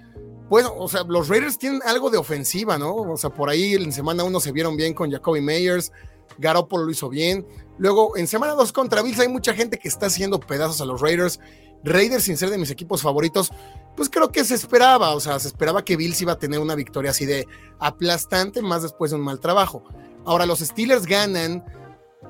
bueno, 0.48 0.72
o 0.76 0.88
sea, 0.88 1.02
los 1.04 1.28
Raiders 1.28 1.58
tienen 1.58 1.80
algo 1.84 2.08
de 2.10 2.18
ofensiva, 2.18 2.78
¿no? 2.78 2.94
O 2.94 3.16
sea, 3.16 3.30
por 3.30 3.50
ahí 3.50 3.74
en 3.74 3.92
semana 3.92 4.22
uno 4.22 4.38
se 4.38 4.52
vieron 4.52 4.76
bien 4.76 4.94
con 4.94 5.10
Jacoby 5.10 5.40
Meyers, 5.40 5.92
Garoppolo 6.38 6.84
lo 6.84 6.90
hizo 6.90 7.08
bien. 7.08 7.46
Luego, 7.78 8.16
en 8.16 8.26
semana 8.26 8.52
2 8.52 8.72
contra 8.72 9.02
Bills 9.02 9.18
hay 9.18 9.28
mucha 9.28 9.54
gente 9.54 9.78
que 9.78 9.88
está 9.88 10.06
haciendo 10.06 10.38
pedazos 10.38 10.80
a 10.80 10.84
los 10.84 11.00
Raiders. 11.00 11.40
Raiders, 11.82 12.24
sin 12.24 12.36
ser 12.36 12.50
de 12.50 12.58
mis 12.58 12.70
equipos 12.70 13.02
favoritos, 13.02 13.50
pues 13.96 14.08
creo 14.08 14.30
que 14.30 14.44
se 14.44 14.54
esperaba, 14.54 15.14
o 15.14 15.20
sea, 15.20 15.38
se 15.38 15.48
esperaba 15.48 15.84
que 15.84 15.96
Bills 15.96 16.20
iba 16.20 16.32
a 16.32 16.38
tener 16.38 16.58
una 16.58 16.74
victoria 16.74 17.10
así 17.10 17.26
de 17.26 17.46
aplastante, 17.78 18.62
más 18.62 18.82
después 18.82 19.10
de 19.10 19.18
un 19.18 19.22
mal 19.22 19.40
trabajo. 19.40 19.82
Ahora, 20.24 20.46
los 20.46 20.60
Steelers 20.60 21.06
ganan, 21.06 21.64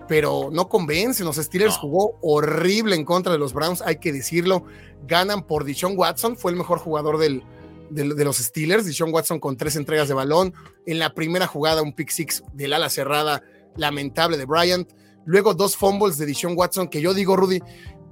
pero 0.08 0.50
no 0.52 0.68
convencen. 0.68 1.26
Los 1.26 1.36
Steelers 1.36 1.76
jugó 1.76 2.18
horrible 2.22 2.96
en 2.96 3.04
contra 3.04 3.32
de 3.32 3.38
los 3.38 3.52
Browns, 3.52 3.82
hay 3.82 3.96
que 3.96 4.12
decirlo. 4.12 4.64
Ganan 5.06 5.46
por 5.46 5.64
Dishon 5.64 5.98
Watson, 5.98 6.36
fue 6.36 6.50
el 6.50 6.56
mejor 6.56 6.78
jugador 6.78 7.18
del, 7.18 7.42
de, 7.90 8.24
los 8.24 8.38
Steelers, 8.38 8.84
Dishon 8.84 9.12
Watson 9.12 9.40
con 9.40 9.56
tres 9.56 9.76
entregas 9.76 10.08
de 10.08 10.14
balón. 10.14 10.54
En 10.86 10.98
la 10.98 11.14
primera 11.14 11.46
jugada, 11.46 11.82
un 11.82 11.92
pick 11.92 12.10
six 12.10 12.42
del 12.52 12.72
ala 12.72 12.90
cerrada 12.90 13.42
lamentable 13.76 14.36
de 14.36 14.44
Bryant. 14.44 14.90
Luego 15.24 15.54
dos 15.54 15.76
fumbles 15.76 16.18
de 16.18 16.26
Dishon 16.26 16.54
Watson, 16.56 16.88
que 16.88 17.00
yo 17.00 17.14
digo, 17.14 17.36
Rudy, 17.36 17.60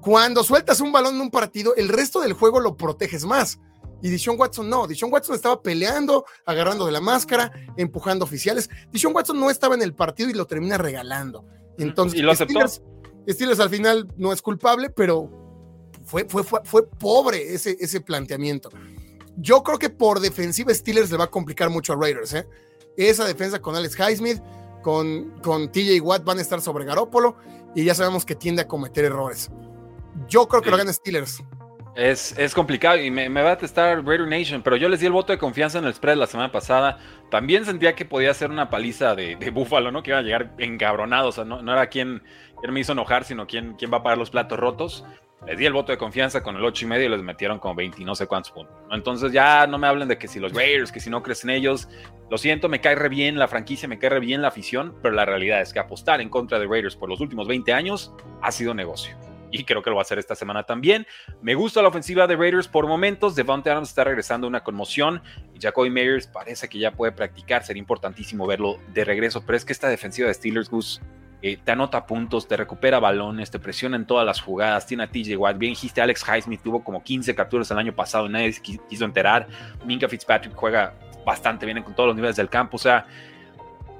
cuando 0.01 0.43
sueltas 0.43 0.81
un 0.81 0.93
balón 0.93 1.15
en 1.15 1.21
un 1.23 1.31
partido, 1.31 1.75
el 1.77 1.89
resto 1.89 2.21
del 2.21 2.33
juego 2.33 2.61
lo 2.61 2.77
proteges 2.77 3.25
más. 3.25 3.59
Y 4.03 4.11
Dishon 4.11 4.39
Watson 4.39 4.69
no, 4.69 4.87
Dishon 4.87 5.11
Watson 5.13 5.35
estaba 5.35 5.63
peleando, 5.63 6.27
agarrando 6.45 6.85
de 6.85 6.93
la 6.93 7.01
máscara, 7.01 7.51
empujando 7.77 8.25
oficiales. 8.25 8.69
Dishon 8.93 9.15
Watson 9.15 9.41
no 9.41 9.49
estaba 9.49 9.75
en 9.75 9.83
el 9.83 9.95
partido 9.95 10.29
y 10.29 10.35
lo 10.35 10.47
termina 10.47 10.77
regalando. 10.77 11.47
Entonces, 11.79 12.19
¿Y 12.19 12.23
lo 12.23 12.33
aceptó? 12.33 12.61
Steelers, 13.27 13.61
al 13.61 13.71
final 13.71 14.07
no 14.17 14.33
es 14.33 14.43
culpable, 14.43 14.91
pero 14.91 15.31
fue, 16.05 16.27
fue, 16.29 16.45
fue, 16.45 16.61
fue 16.65 16.87
pobre 16.87 17.55
ese, 17.55 17.77
ese 17.81 18.01
planteamiento. 18.01 18.69
Yo 19.37 19.63
creo 19.63 19.79
que 19.79 19.91
por 19.91 20.21
defensiva 20.21 20.73
Steelers 20.73 21.11
le 21.11 21.17
va 21.17 21.25
a 21.25 21.31
complicar 21.31 21.71
mucho 21.71 21.93
a 21.93 21.97
Raiders. 21.97 22.35
¿eh? 22.35 22.47
Esa 22.97 23.25
defensa 23.25 23.61
con 23.61 23.75
Alex 23.75 23.99
Highsmith, 23.99 24.41
con, 24.83 25.31
con 25.43 25.71
TJ 25.73 26.01
Watt 26.01 26.25
van 26.25 26.39
a 26.39 26.43
estar 26.43 26.61
sobre 26.61 26.85
Garópolo 26.85 27.37
y 27.75 27.85
ya 27.85 27.95
sabemos 27.95 28.25
que 28.25 28.35
tiende 28.35 28.63
a 28.63 28.69
cometer 28.69 29.05
errores. 29.05 29.51
Yo 30.29 30.47
creo 30.47 30.63
que 30.63 30.71
lo 30.71 30.77
gana 30.77 30.93
Steelers. 30.93 31.43
Es, 31.97 32.37
es 32.37 32.55
complicado 32.55 32.99
y 32.99 33.11
me, 33.11 33.29
va 33.29 33.53
a 33.53 33.59
testar 33.59 34.05
Raider 34.05 34.27
Nation, 34.27 34.63
pero 34.63 34.77
yo 34.77 34.89
les 34.89 34.99
di 34.99 35.07
el 35.07 35.13
voto 35.13 35.33
de 35.33 35.39
confianza 35.39 35.79
en 35.79 35.85
el 35.85 35.95
spread 35.95 36.17
la 36.17 36.27
semana 36.27 36.51
pasada. 36.51 36.99
También 37.31 37.65
sentía 37.65 37.95
que 37.95 38.05
podía 38.05 38.35
ser 38.35 38.51
una 38.51 38.69
paliza 38.69 39.15
de, 39.15 39.37
de 39.37 39.51
Búfalo, 39.51 39.93
¿no? 39.93 40.03
Que 40.03 40.11
iba 40.11 40.19
a 40.19 40.23
llegar 40.23 40.55
encabronado, 40.59 41.29
o 41.29 41.33
sea, 41.33 41.45
no, 41.45 41.63
no 41.63 41.73
era 41.73 41.87
quien, 41.87 42.23
quien, 42.61 42.73
me 42.73 42.81
hizo 42.81 42.93
enojar, 42.93 43.25
sino 43.25 43.47
quien, 43.47 43.75
quien 43.75 43.93
va 43.93 43.99
a 43.99 44.03
pagar 44.03 44.19
los 44.19 44.31
platos 44.31 44.59
rotos. 44.59 45.05
Les 45.47 45.59
di 45.59 45.67
el 45.67 45.73
voto 45.75 45.93
de 45.93 45.99
confianza 45.99 46.43
con 46.43 46.57
el 46.57 46.65
8 46.65 46.87
y 46.87 46.89
medio 46.89 47.07
y 47.07 47.09
les 47.11 47.23
metieron 47.23 47.59
como 47.59 47.75
20 47.75 48.01
y 48.01 48.05
no 48.05 48.15
sé 48.15 48.27
cuántos 48.27 48.51
puntos. 48.53 48.75
Entonces 48.91 49.31
ya 49.31 49.67
no 49.67 49.79
me 49.79 49.87
hablen 49.87 50.09
de 50.09 50.17
que 50.17 50.27
si 50.27 50.41
los 50.41 50.55
Raiders, 50.55 50.91
que 50.91 51.01
si 51.01 51.11
no 51.11 51.23
crees 51.23 51.45
en 51.45 51.51
ellos. 51.51 51.89
Lo 52.31 52.39
siento, 52.39 52.71
me 52.71 52.81
cae 52.81 52.95
re 52.95 53.11
bien 53.11 53.39
la 53.39 53.49
franquicia, 53.49 53.87
me 53.87 53.99
cae 53.99 54.11
re 54.11 54.21
bien 54.21 54.41
la 54.41 54.49
afición, 54.49 54.97
pero 55.03 55.15
la 55.15 55.27
realidad 55.27 55.61
es 55.61 55.73
que 55.73 55.79
apostar 55.79 56.23
en 56.23 56.31
contra 56.31 56.59
de 56.59 56.67
Raiders 56.67 56.97
por 56.97 57.11
los 57.11 57.21
últimos 57.21 57.47
20 57.47 57.73
años 57.75 58.15
ha 58.41 58.51
sido 58.51 58.73
negocio 58.73 59.15
y 59.55 59.65
creo 59.65 59.83
que 59.83 59.91
lo 59.91 59.97
va 59.97 60.01
a 60.01 60.03
hacer 60.03 60.19
esta 60.19 60.35
semana 60.35 60.65
también. 60.65 61.07
Me 61.41 61.55
gusta 61.55 61.81
la 61.81 61.89
ofensiva 61.89 62.27
de 62.27 62.35
Raiders 62.35 62.67
por 62.67 62.89
momentos. 62.89 63.37
Devontae 63.37 63.71
Adams 63.71 63.91
está 63.91 64.03
regresando 64.03 64.47
a 64.47 64.51
una 64.51 64.65
conmoción 64.65 65.23
y 65.55 65.61
Jacoby 65.61 65.91
Meyers 65.91 66.27
parece 66.27 66.69
que 66.69 66.81
ya 66.81 66.91
puede 66.91 67.13
practicar. 67.13 67.65
Sería 67.65 67.79
importantísimo 67.79 68.49
verlo 68.49 68.81
de 68.93 69.05
regreso, 69.05 69.45
pero 69.47 69.57
es 69.57 69.65
que 69.65 69.73
esta 69.73 69.89
defensiva 69.89 70.27
de 70.27 70.35
Steelers, 70.35 70.69
Goose, 70.69 71.01
eh, 71.47 71.59
te 71.63 71.73
anota 71.73 72.07
puntos, 72.07 72.49
te 72.49 72.57
recupera 72.57 72.99
balones, 73.01 73.51
te 73.51 73.59
presiona 73.59 73.97
en 73.97 74.07
todas 74.07 74.25
las 74.25 74.41
jugadas. 74.41 74.87
Tiene 74.87 75.03
a 75.03 75.09
TJ 75.09 75.37
Watt. 75.37 75.59
Bien 75.59 75.73
dijiste, 75.73 76.01
Alex 76.01 76.25
Highsmith 76.27 76.63
tuvo 76.63 76.83
como 76.83 77.03
15 77.03 77.35
capturas 77.35 77.71
el 77.71 77.77
año 77.77 77.95
pasado 77.95 78.25
y 78.25 78.31
nadie 78.31 78.55
quiso 78.89 79.05
enterar. 79.05 79.47
Minka 79.85 80.09
Fitzpatrick 80.09 80.55
juega 80.55 80.95
bastante 81.27 81.67
bien 81.67 81.83
con 81.83 81.95
todos 81.95 82.07
los 82.07 82.17
niveles 82.17 82.37
del 82.37 82.49
campo. 82.49 82.77
O 82.77 82.79
sea, 82.79 83.07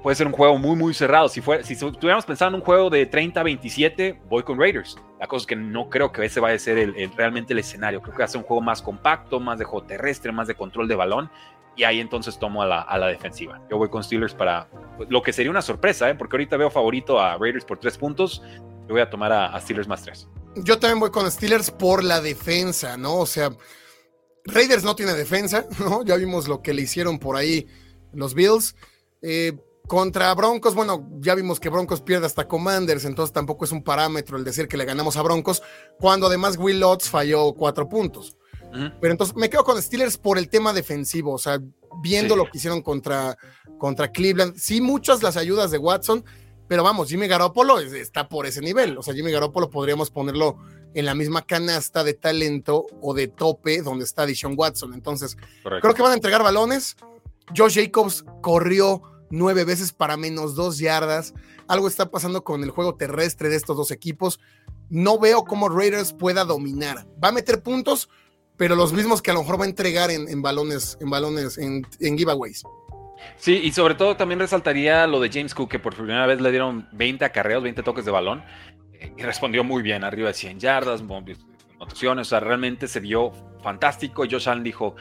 puede 0.01 0.15
ser 0.15 0.25
un 0.25 0.33
juego 0.33 0.57
muy, 0.57 0.75
muy 0.75 0.95
cerrado. 0.95 1.29
Si, 1.29 1.39
fue, 1.39 1.63
si 1.63 1.73
estuviéramos 1.73 2.25
pensando 2.25 2.57
en 2.57 2.61
un 2.61 2.65
juego 2.65 2.89
de 2.89 3.07
30-27, 3.07 4.21
voy 4.27 4.41
con 4.41 4.59
Raiders. 4.59 4.97
La 5.19 5.27
cosa 5.27 5.43
es 5.43 5.47
que 5.47 5.55
no 5.55 5.87
creo 5.87 6.11
que 6.11 6.25
ese 6.25 6.39
vaya 6.39 6.55
a 6.55 6.59
ser 6.59 6.79
el, 6.79 7.11
realmente 7.15 7.53
el 7.53 7.59
escenario. 7.59 8.01
Creo 8.01 8.15
que 8.15 8.19
va 8.23 8.25
a 8.25 8.27
ser 8.27 8.41
un 8.41 8.47
juego 8.47 8.61
más 8.61 8.81
compacto, 8.81 9.39
más 9.39 9.59
de 9.59 9.65
juego 9.65 9.85
terrestre, 9.85 10.31
más 10.31 10.47
de 10.47 10.55
control 10.55 10.87
de 10.87 10.95
balón. 10.95 11.29
Y 11.75 11.83
ahí 11.83 11.99
entonces 11.99 12.39
tomo 12.39 12.61
a 12.61 12.65
la, 12.65 12.81
a 12.81 12.97
la 12.97 13.07
defensiva. 13.07 13.61
Yo 13.69 13.77
voy 13.77 13.89
con 13.89 14.03
Steelers 14.03 14.33
para 14.33 14.69
pues, 14.97 15.09
lo 15.09 15.21
que 15.21 15.33
sería 15.33 15.51
una 15.51 15.61
sorpresa, 15.61 16.09
¿eh? 16.09 16.15
porque 16.15 16.35
ahorita 16.35 16.57
veo 16.57 16.69
favorito 16.69 17.19
a 17.19 17.37
Raiders 17.37 17.65
por 17.65 17.79
tres 17.79 17.97
puntos. 17.97 18.41
Yo 18.87 18.93
voy 18.93 19.01
a 19.01 19.09
tomar 19.09 19.31
a, 19.31 19.59
Steelers 19.59 19.87
más 19.87 20.03
tres. 20.03 20.27
Yo 20.55 20.79
también 20.79 20.99
voy 20.99 21.11
con 21.11 21.29
Steelers 21.29 21.71
por 21.71 22.03
la 22.03 22.21
defensa, 22.21 22.97
¿no? 22.97 23.17
O 23.17 23.25
sea, 23.25 23.49
Raiders 24.45 24.83
no 24.83 24.95
tiene 24.95 25.13
defensa, 25.13 25.65
¿no? 25.79 26.03
Ya 26.05 26.15
vimos 26.15 26.47
lo 26.47 26.61
que 26.61 26.73
le 26.73 26.83
hicieron 26.83 27.19
por 27.19 27.35
ahí 27.35 27.67
los 28.13 28.33
Bills. 28.33 28.75
Eh, 29.21 29.57
contra 29.87 30.33
Broncos, 30.33 30.73
bueno, 30.73 31.07
ya 31.19 31.35
vimos 31.35 31.59
que 31.59 31.69
Broncos 31.69 32.01
pierde 32.01 32.25
hasta 32.25 32.47
Commanders, 32.47 33.05
entonces 33.05 33.33
tampoco 33.33 33.65
es 33.65 33.71
un 33.71 33.83
parámetro 33.83 34.37
el 34.37 34.43
decir 34.43 34.67
que 34.67 34.77
le 34.77 34.85
ganamos 34.85 35.15
a 35.15 35.21
Broncos, 35.21 35.61
cuando 35.99 36.27
además 36.27 36.57
Will 36.57 36.79
Lutz 36.79 37.07
falló 37.07 37.53
cuatro 37.53 37.87
puntos. 37.87 38.35
Pero 38.99 39.11
entonces 39.11 39.35
me 39.35 39.49
quedo 39.49 39.63
con 39.63 39.81
Steelers 39.81 40.17
por 40.17 40.37
el 40.37 40.49
tema 40.49 40.73
defensivo, 40.73 41.33
o 41.33 41.37
sea, 41.37 41.59
viendo 42.01 42.35
lo 42.35 42.45
que 42.45 42.57
hicieron 42.57 42.81
contra, 42.81 43.37
contra 43.77 44.11
Cleveland. 44.11 44.57
Sí, 44.57 44.81
muchas 44.81 45.23
las 45.23 45.37
ayudas 45.37 45.71
de 45.71 45.77
Watson, 45.77 46.25
pero 46.67 46.83
vamos, 46.83 47.09
Jimmy 47.09 47.27
Garoppolo 47.27 47.79
está 47.79 48.27
por 48.27 48.45
ese 48.45 48.61
nivel. 48.61 48.97
O 48.97 49.03
sea, 49.03 49.13
Jimmy 49.13 49.31
Garoppolo 49.31 49.69
podríamos 49.69 50.09
ponerlo 50.09 50.57
en 50.93 51.05
la 51.05 51.13
misma 51.13 51.43
canasta 51.43 52.03
de 52.03 52.13
talento 52.13 52.87
o 53.01 53.13
de 53.13 53.27
tope 53.27 53.81
donde 53.81 54.05
está 54.05 54.25
Dishon 54.25 54.55
Watson. 54.57 54.93
Entonces, 54.93 55.37
creo 55.63 55.93
que 55.93 56.01
van 56.01 56.11
a 56.11 56.15
entregar 56.15 56.41
balones. 56.41 56.95
Josh 57.55 57.75
Jacobs 57.75 58.25
corrió 58.41 59.01
nueve 59.29 59.65
veces 59.65 59.91
para 59.91 60.17
menos 60.17 60.55
dos 60.55 60.79
yardas. 60.79 61.33
Algo 61.67 61.87
está 61.87 62.09
pasando 62.09 62.43
con 62.43 62.63
el 62.63 62.71
juego 62.71 62.95
terrestre 62.95 63.49
de 63.49 63.57
estos 63.57 63.77
dos 63.77 63.91
equipos. 63.91 64.39
No 64.89 65.19
veo 65.19 65.43
cómo 65.45 65.69
Raiders 65.69 66.13
pueda 66.13 66.45
dominar. 66.45 67.07
Va 67.23 67.29
a 67.29 67.33
meter 67.33 67.61
puntos, 67.61 68.09
pero 68.57 68.75
los 68.75 68.93
mismos 68.93 69.21
que 69.21 69.31
a 69.31 69.33
lo 69.33 69.41
mejor 69.41 69.59
va 69.59 69.65
a 69.65 69.67
entregar 69.67 70.09
en, 70.11 70.41
balones, 70.41 70.97
en 71.01 71.09
balones, 71.09 71.57
en, 71.57 71.85
giveaways. 71.99 72.63
Sí, 73.37 73.59
y 73.63 73.71
sobre 73.71 73.95
todo 73.95 74.15
también 74.15 74.39
resaltaría 74.39 75.07
lo 75.07 75.19
de 75.19 75.29
James 75.31 75.53
Cook, 75.55 75.69
que 75.69 75.79
por 75.79 75.95
primera 75.95 76.25
vez 76.25 76.39
le 76.39 76.51
dieron 76.51 76.87
20 76.91 77.25
acarreos, 77.25 77.63
20 77.63 77.83
toques 77.83 78.05
de 78.05 78.11
balón, 78.11 78.43
eh, 78.93 79.13
y 79.17 79.23
respondió 79.23 79.63
muy 79.63 79.81
bien, 79.81 80.03
arriba 80.03 80.27
de 80.27 80.33
100 80.33 80.59
yardas, 80.59 81.01
anotaciones, 81.75 82.27
o 82.27 82.29
sea, 82.29 82.39
realmente 82.39 82.87
se 82.87 82.99
vio 82.99 83.31
fantástico. 83.63 84.23
Josh 84.29 84.47
Allen 84.47 84.63
dijo, 84.63 84.95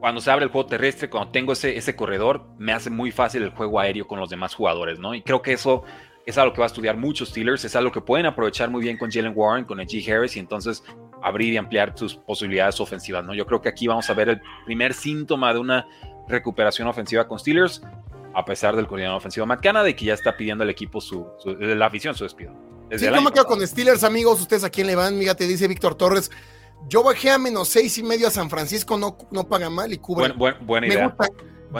cuando 0.00 0.20
se 0.20 0.30
abre 0.30 0.44
el 0.44 0.50
juego 0.50 0.68
terrestre, 0.68 1.10
cuando 1.10 1.32
tengo 1.32 1.52
ese, 1.52 1.76
ese 1.76 1.96
corredor, 1.96 2.46
me 2.58 2.72
hace 2.72 2.90
muy 2.90 3.10
fácil 3.10 3.42
el 3.42 3.50
juego 3.50 3.80
aéreo 3.80 4.06
con 4.06 4.20
los 4.20 4.30
demás 4.30 4.54
jugadores, 4.54 4.98
¿no? 4.98 5.14
Y 5.14 5.22
creo 5.22 5.42
que 5.42 5.52
eso 5.52 5.82
es 6.26 6.36
algo 6.38 6.52
que 6.52 6.58
va 6.58 6.66
a 6.66 6.66
estudiar 6.66 6.96
muchos 6.96 7.28
Steelers, 7.30 7.64
es 7.64 7.76
algo 7.76 7.92
que 7.92 8.00
pueden 8.00 8.26
aprovechar 8.26 8.68
muy 8.68 8.82
bien 8.82 8.98
con 8.98 9.10
Jalen 9.10 9.32
Warren, 9.34 9.64
con 9.64 9.78
G. 9.78 10.12
Harris 10.12 10.36
y 10.36 10.40
entonces 10.40 10.82
abrir 11.22 11.54
y 11.54 11.56
ampliar 11.56 11.92
sus 11.96 12.14
posibilidades 12.16 12.80
ofensivas, 12.80 13.24
¿no? 13.24 13.34
Yo 13.34 13.46
creo 13.46 13.60
que 13.60 13.68
aquí 13.68 13.86
vamos 13.86 14.08
a 14.10 14.14
ver 14.14 14.28
el 14.28 14.40
primer 14.64 14.94
síntoma 14.94 15.52
de 15.52 15.60
una 15.60 15.86
recuperación 16.28 16.88
ofensiva 16.88 17.26
con 17.26 17.38
Steelers, 17.38 17.82
a 18.34 18.44
pesar 18.44 18.76
del 18.76 18.86
coordinador 18.86 19.18
ofensivo 19.18 19.46
Matt 19.46 19.62
Canada 19.62 19.88
y 19.88 19.94
que 19.94 20.04
ya 20.04 20.14
está 20.14 20.36
pidiendo 20.36 20.64
al 20.64 20.70
equipo 20.70 21.00
su, 21.00 21.26
la 21.58 21.86
afición 21.86 22.14
su 22.14 22.24
despido. 22.24 22.52
sí, 22.96 23.06
no 23.06 23.22
me 23.22 23.32
quedo 23.32 23.46
con 23.46 23.66
Steelers, 23.66 24.04
amigos. 24.04 24.40
¿Ustedes 24.40 24.64
a 24.64 24.70
quién 24.70 24.86
le 24.86 24.94
van? 24.94 25.18
Mira, 25.18 25.34
te 25.34 25.46
dice 25.46 25.66
Víctor 25.68 25.94
Torres. 25.94 26.30
Yo 26.88 27.02
bajé 27.02 27.30
a 27.30 27.38
menos 27.38 27.68
seis 27.68 27.96
y 27.98 28.02
medio 28.02 28.28
a 28.28 28.30
San 28.30 28.50
Francisco, 28.50 28.98
no, 28.98 29.16
no 29.30 29.48
paga 29.48 29.70
mal 29.70 29.92
y 29.92 29.98
cubre. 29.98 30.32
buena 30.32 30.86
idea. 30.86 31.16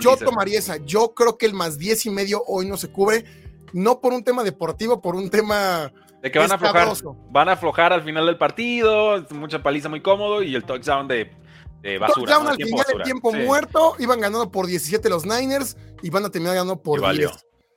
Yo 0.01 0.17
tomaría 0.17 0.59
esa. 0.59 0.79
Yo 0.79 1.15
creo 1.15 1.39
que 1.39 1.47
el 1.47 1.55
más 1.55 1.79
diez 1.79 2.07
y 2.07 2.11
medio 2.11 2.43
hoy 2.47 2.67
no 2.67 2.77
se 2.77 2.89
cubre, 2.89 3.25
no 3.73 4.01
por 4.01 4.13
un 4.13 4.25
tema 4.25 4.43
deportivo, 4.43 5.01
por 5.01 5.15
un 5.15 5.31
tema. 5.31 5.93
De 6.23 6.31
que 6.31 6.39
van 6.39 6.51
a 6.51 6.55
aflojar. 6.55 6.89
Van 7.31 7.49
a 7.49 7.53
aflojar 7.53 7.93
al 7.93 8.03
final 8.03 8.27
del 8.27 8.39
partido, 8.39 9.25
mucha 9.31 9.63
paliza 9.63 9.89
muy 9.89 10.01
cómodo 10.01 10.43
y 10.43 10.55
el 10.55 10.65
touchdown 10.65 11.07
de, 11.09 11.31
de 11.83 11.99
basura. 11.99 12.27
Touchdown 12.27 12.49
al 12.49 12.57
final 12.57 12.85
del 12.89 13.03
tiempo 13.03 13.33
muerto, 13.33 13.95
iban 13.99 14.21
ganando 14.21 14.51
por 14.51 14.67
17 14.67 15.09
los 15.09 15.25
Niners 15.25 15.77
y 16.03 16.11
van 16.11 16.25
a 16.25 16.31
terminar 16.31 16.55
ganando 16.55 16.83
por 16.83 17.01
10. 17.01 17.31
Eh, 17.31 17.37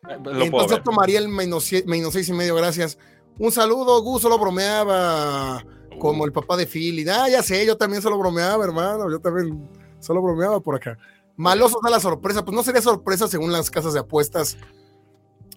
Entonces 0.09 0.77
yo 0.77 0.83
tomaría 0.83 1.19
el 1.19 1.27
menos, 1.27 1.69
menos 1.85 2.13
seis 2.13 2.29
y 2.29 2.33
medio, 2.33 2.55
gracias. 2.55 2.97
Un 3.37 3.51
saludo, 3.51 4.01
Gus, 4.01 4.21
solo 4.21 4.37
bromeaba 4.37 5.63
como 5.99 6.25
el 6.25 6.31
papá 6.31 6.57
de 6.57 6.65
Philly. 6.65 7.07
Ah, 7.09 7.29
ya 7.29 7.43
sé, 7.43 7.65
yo 7.65 7.77
también 7.77 8.01
solo 8.01 8.17
bromeaba, 8.17 8.63
hermano. 8.63 9.09
Yo 9.09 9.19
también 9.19 9.69
solo 9.99 10.21
bromeaba 10.21 10.59
por 10.59 10.75
acá. 10.75 10.97
Maloso 11.35 11.79
da 11.83 11.89
la 11.89 11.99
sorpresa. 11.99 12.43
Pues 12.43 12.55
no 12.55 12.63
sería 12.63 12.81
sorpresa 12.81 13.27
según 13.27 13.51
las 13.51 13.69
casas 13.69 13.93
de 13.93 13.99
apuestas. 13.99 14.57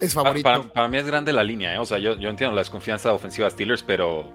Es 0.03 0.13
favorito. 0.13 0.69
Para, 0.73 0.87
mí 0.87 0.97
es 0.97 1.05
grande 1.05 1.31
la 1.31 1.43
línea, 1.43 1.73
¿eh? 1.73 1.77
O 1.77 1.85
sea, 1.85 1.97
yo, 1.97 2.15
yo 2.17 2.29
entiendo 2.29 2.55
la 2.55 2.61
desconfianza 2.61 3.13
ofensiva 3.13 3.45
de 3.47 3.51
Steelers, 3.51 3.83
pero 3.83 4.31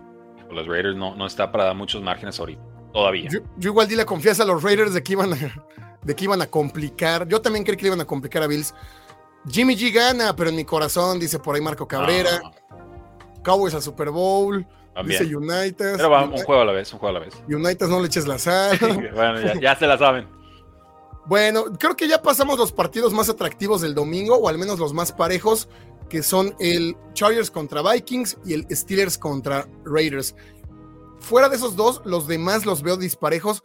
los 0.50 0.66
Raiders 0.66 0.96
no, 0.96 1.14
no 1.14 1.26
está 1.26 1.52
para 1.52 1.64
dar 1.64 1.74
muchos 1.74 2.02
márgenes 2.02 2.38
ahorita. 2.40 2.62
Todavía. 2.92 3.28
Yo, 3.30 3.40
igual 3.60 3.86
di 3.86 3.96
la 3.96 4.06
confianza 4.06 4.44
a 4.44 4.46
los 4.46 4.62
Raiders 4.62 4.94
de 4.94 5.02
que 5.02 5.12
iban 5.12 5.32
a, 5.32 5.36
de 6.02 6.16
que 6.16 6.24
iban 6.24 6.40
a 6.40 6.46
complicar. 6.46 7.28
Yo 7.28 7.40
también 7.40 7.64
creí 7.64 7.76
que 7.76 7.86
iban 7.86 8.00
a 8.00 8.06
complicar 8.06 8.42
a 8.42 8.46
Bills. 8.46 8.74
Jimmy 9.50 9.76
G 9.76 9.92
gana, 9.92 10.34
pero 10.34 10.50
en 10.50 10.56
mi 10.56 10.64
corazón, 10.64 11.18
dice 11.20 11.38
por 11.38 11.54
ahí 11.54 11.60
Marco 11.60 11.86
Cabrera. 11.86 12.40
Ah. 12.42 12.50
Cowboys 13.42 13.74
al 13.74 13.82
Super 13.82 14.10
Bowl. 14.10 14.66
Dice 15.04 15.24
United. 15.24 15.96
Pero 15.96 16.10
va, 16.10 16.24
un 16.24 16.36
juego 16.38 16.62
a 16.62 16.64
la 16.64 16.72
vez, 16.72 16.92
un 16.92 16.98
juego 16.98 17.16
a 17.16 17.20
la 17.20 17.24
vez. 17.24 17.34
United 17.48 17.86
no 17.86 18.00
le 18.00 18.06
eches 18.06 18.26
la 18.26 18.38
sal. 18.38 18.76
bueno, 19.14 19.60
ya, 19.60 19.76
se 19.76 19.86
la 19.86 19.96
saben. 19.96 20.26
Bueno, 21.28 21.66
creo 21.78 21.96
que 21.96 22.08
ya 22.08 22.22
pasamos 22.22 22.58
los 22.58 22.72
partidos 22.72 23.12
más 23.12 23.28
atractivos 23.28 23.80
del 23.80 23.94
domingo, 23.94 24.36
o 24.36 24.48
al 24.48 24.58
menos 24.58 24.78
los 24.78 24.92
más 24.92 25.12
parejos, 25.12 25.68
que 26.08 26.22
son 26.22 26.54
el 26.58 26.96
Chargers 27.12 27.50
contra 27.50 27.82
Vikings 27.82 28.38
y 28.44 28.54
el 28.54 28.66
Steelers 28.74 29.18
contra 29.18 29.68
Raiders. 29.84 30.34
Fuera 31.20 31.48
de 31.48 31.56
esos 31.56 31.76
dos, 31.76 32.00
los 32.04 32.26
demás 32.26 32.64
los 32.64 32.82
veo 32.82 32.96
disparejos, 32.96 33.62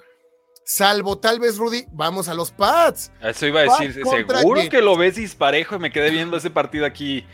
salvo 0.65 1.17
tal 1.17 1.39
vez 1.39 1.57
Rudy, 1.57 1.85
vamos 1.93 2.27
a 2.27 2.33
los 2.33 2.51
Pats. 2.51 3.11
Eso 3.21 3.47
iba 3.47 3.61
a 3.61 3.63
decir, 3.63 3.93
seguro 3.93 4.61
que 4.69 4.81
lo 4.81 4.97
ves 4.97 5.15
disparejo 5.15 5.75
y 5.75 5.79
me 5.79 5.91
quedé 5.91 6.09
viendo 6.11 6.37
ese 6.37 6.49
partido 6.49 6.85
aquí 6.85 7.25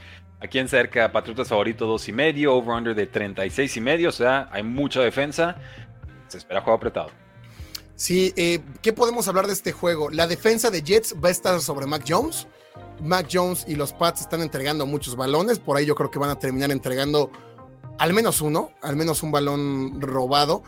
Aquí 0.41 0.57
en 0.57 0.69
cerca, 0.69 1.11
Patriotas 1.11 1.49
favorito 1.49 1.85
2 1.85 2.09
y 2.09 2.11
medio, 2.13 2.55
over-under 2.55 2.95
de 2.95 3.07
36 3.07 3.75
y 3.75 3.81
medio, 3.81 4.09
o 4.09 4.13
sea, 4.13 4.47
hay 4.51 4.63
mucha 4.63 5.01
defensa. 5.01 5.57
Se 6.27 6.37
espera 6.37 6.61
juego 6.61 6.77
apretado. 6.77 7.09
Sí, 7.99 8.31
eh, 8.37 8.61
¿qué 8.81 8.93
podemos 8.93 9.27
hablar 9.27 9.45
de 9.45 9.51
este 9.51 9.73
juego? 9.73 10.09
La 10.09 10.25
defensa 10.25 10.71
de 10.71 10.81
Jets 10.81 11.15
va 11.21 11.27
a 11.27 11.31
estar 11.31 11.59
sobre 11.59 11.85
Mac 11.85 12.05
Jones. 12.07 12.47
Mac 13.03 13.27
Jones 13.29 13.65
y 13.67 13.75
los 13.75 13.91
Pats 13.91 14.21
están 14.21 14.41
entregando 14.41 14.85
muchos 14.85 15.17
balones, 15.17 15.59
por 15.59 15.75
ahí 15.75 15.85
yo 15.85 15.95
creo 15.95 16.09
que 16.09 16.17
van 16.17 16.29
a 16.29 16.39
terminar 16.39 16.71
entregando 16.71 17.29
al 17.97 18.13
menos 18.13 18.39
uno, 18.39 18.71
al 18.81 18.95
menos 18.95 19.21
un 19.21 19.33
balón 19.33 19.99
robado. 19.99 20.63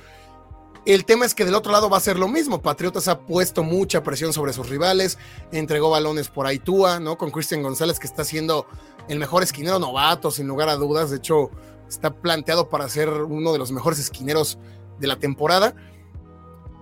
El 0.86 1.06
tema 1.06 1.26
es 1.26 1.34
que 1.34 1.46
del 1.46 1.56
otro 1.56 1.72
lado 1.72 1.90
va 1.90 1.96
a 1.96 2.02
ser 2.02 2.20
lo 2.20 2.28
mismo. 2.28 2.62
Patriotas 2.62 3.08
ha 3.08 3.22
puesto 3.22 3.64
mucha 3.64 4.04
presión 4.04 4.34
sobre 4.34 4.52
sus 4.52 4.68
rivales, 4.68 5.18
entregó 5.54 5.90
balones 5.90 6.28
por 6.28 6.48
ahí 6.48 6.60
Tua, 6.60 7.00
¿no? 7.00 7.18
Con 7.18 7.32
Christian 7.32 7.64
González 7.64 7.98
que 7.98 8.08
está 8.08 8.24
haciendo 8.24 8.68
el 9.08 9.20
mejor 9.20 9.42
esquinero 9.42 9.80
novato, 9.80 10.32
sin 10.32 10.48
lugar 10.48 10.68
a 10.68 10.76
dudas. 10.76 11.10
De 11.10 11.18
hecho, 11.18 11.50
está 11.88 12.12
planteado 12.12 12.68
para 12.68 12.90
ser 12.90 13.08
uno 13.08 13.54
de 13.54 13.58
los 13.58 13.72
mejores 13.72 14.00
esquineros 14.00 14.58
de 15.00 15.08
la 15.08 15.18
temporada. 15.18 15.74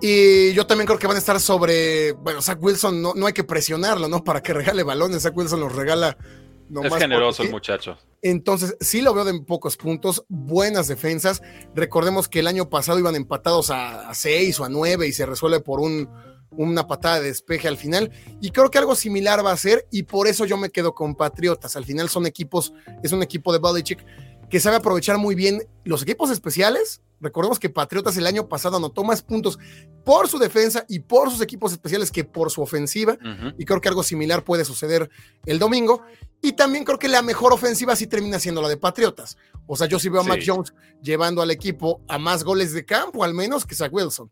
Y 0.01 0.53
yo 0.53 0.65
también 0.65 0.87
creo 0.87 0.97
que 0.97 1.07
van 1.07 1.17
a 1.17 1.19
estar 1.19 1.39
sobre, 1.39 2.13
bueno, 2.13 2.41
Zach 2.41 2.57
Wilson 2.61 3.01
no, 3.01 3.13
no 3.15 3.25
hay 3.25 3.33
que 3.33 3.43
presionarlo, 3.43 4.07
¿no? 4.07 4.23
Para 4.23 4.41
que 4.41 4.53
regale 4.53 4.83
balones, 4.83 5.23
Zach 5.23 5.35
Wilson 5.35 5.59
los 5.59 5.75
regala. 5.75 6.17
es 6.83 6.95
generoso 6.95 7.43
el 7.43 7.51
muchacho. 7.51 7.97
Entonces, 8.21 8.77
sí 8.79 9.01
lo 9.01 9.13
veo 9.13 9.25
de 9.25 9.39
pocos 9.41 9.77
puntos, 9.77 10.25
buenas 10.29 10.87
defensas. 10.87 11.41
Recordemos 11.75 12.27
que 12.27 12.39
el 12.39 12.47
año 12.47 12.69
pasado 12.69 12.99
iban 12.99 13.15
empatados 13.15 13.71
a, 13.71 14.13
6 14.13 14.59
o 14.59 14.65
a 14.65 14.69
9 14.69 15.07
y 15.07 15.13
se 15.13 15.25
resuelve 15.25 15.59
por 15.59 15.79
un, 15.79 16.09
una 16.51 16.87
patada 16.87 17.19
de 17.19 17.27
despeje 17.27 17.67
al 17.67 17.77
final. 17.77 18.11
Y 18.41 18.51
creo 18.51 18.71
que 18.71 18.77
algo 18.77 18.95
similar 18.95 19.45
va 19.45 19.51
a 19.51 19.57
ser, 19.57 19.85
y 19.91 20.03
por 20.03 20.27
eso 20.27 20.45
yo 20.45 20.57
me 20.57 20.69
quedo 20.69 20.93
con 20.93 21.15
Patriotas. 21.15 21.75
Al 21.75 21.85
final 21.85 22.09
son 22.09 22.25
equipos, 22.25 22.73
es 23.03 23.11
un 23.11 23.23
equipo 23.23 23.51
de 23.51 23.59
Belichick 23.59 24.05
que 24.49 24.59
sabe 24.59 24.77
aprovechar 24.77 25.17
muy 25.17 25.35
bien 25.35 25.63
los 25.83 26.03
equipos 26.03 26.29
especiales. 26.31 27.01
Recordemos 27.21 27.59
que 27.59 27.69
Patriotas 27.69 28.17
el 28.17 28.27
año 28.27 28.47
pasado 28.47 28.77
anotó 28.77 29.03
más 29.03 29.21
puntos 29.21 29.59
por 30.05 30.27
su 30.27 30.39
defensa 30.39 30.85
y 30.87 30.99
por 30.99 31.29
sus 31.29 31.41
equipos 31.41 31.71
especiales 31.71 32.11
que 32.11 32.23
por 32.23 32.51
su 32.51 32.61
ofensiva. 32.61 33.17
Y 33.57 33.65
creo 33.65 33.81
que 33.81 33.89
algo 33.89 34.03
similar 34.03 34.43
puede 34.43 34.65
suceder 34.65 35.09
el 35.45 35.59
domingo. 35.59 36.03
Y 36.41 36.53
también 36.53 36.85
creo 36.85 36.97
que 36.97 37.09
la 37.09 37.21
mejor 37.21 37.51
ofensiva 37.53 37.95
sí 37.95 38.07
termina 38.07 38.39
siendo 38.39 38.61
la 38.61 38.69
de 38.69 38.77
Patriotas. 38.77 39.37
O 39.67 39.75
sea, 39.75 39.87
yo 39.87 39.99
sí 39.99 40.09
veo 40.09 40.21
a 40.21 40.23
Mac 40.23 40.41
Jones 40.45 40.73
llevando 41.01 41.41
al 41.41 41.51
equipo 41.51 42.01
a 42.07 42.17
más 42.17 42.43
goles 42.43 42.73
de 42.73 42.85
campo, 42.85 43.23
al 43.23 43.33
menos 43.33 43.65
que 43.65 43.75
Zach 43.75 43.93
Wilson. 43.93 44.31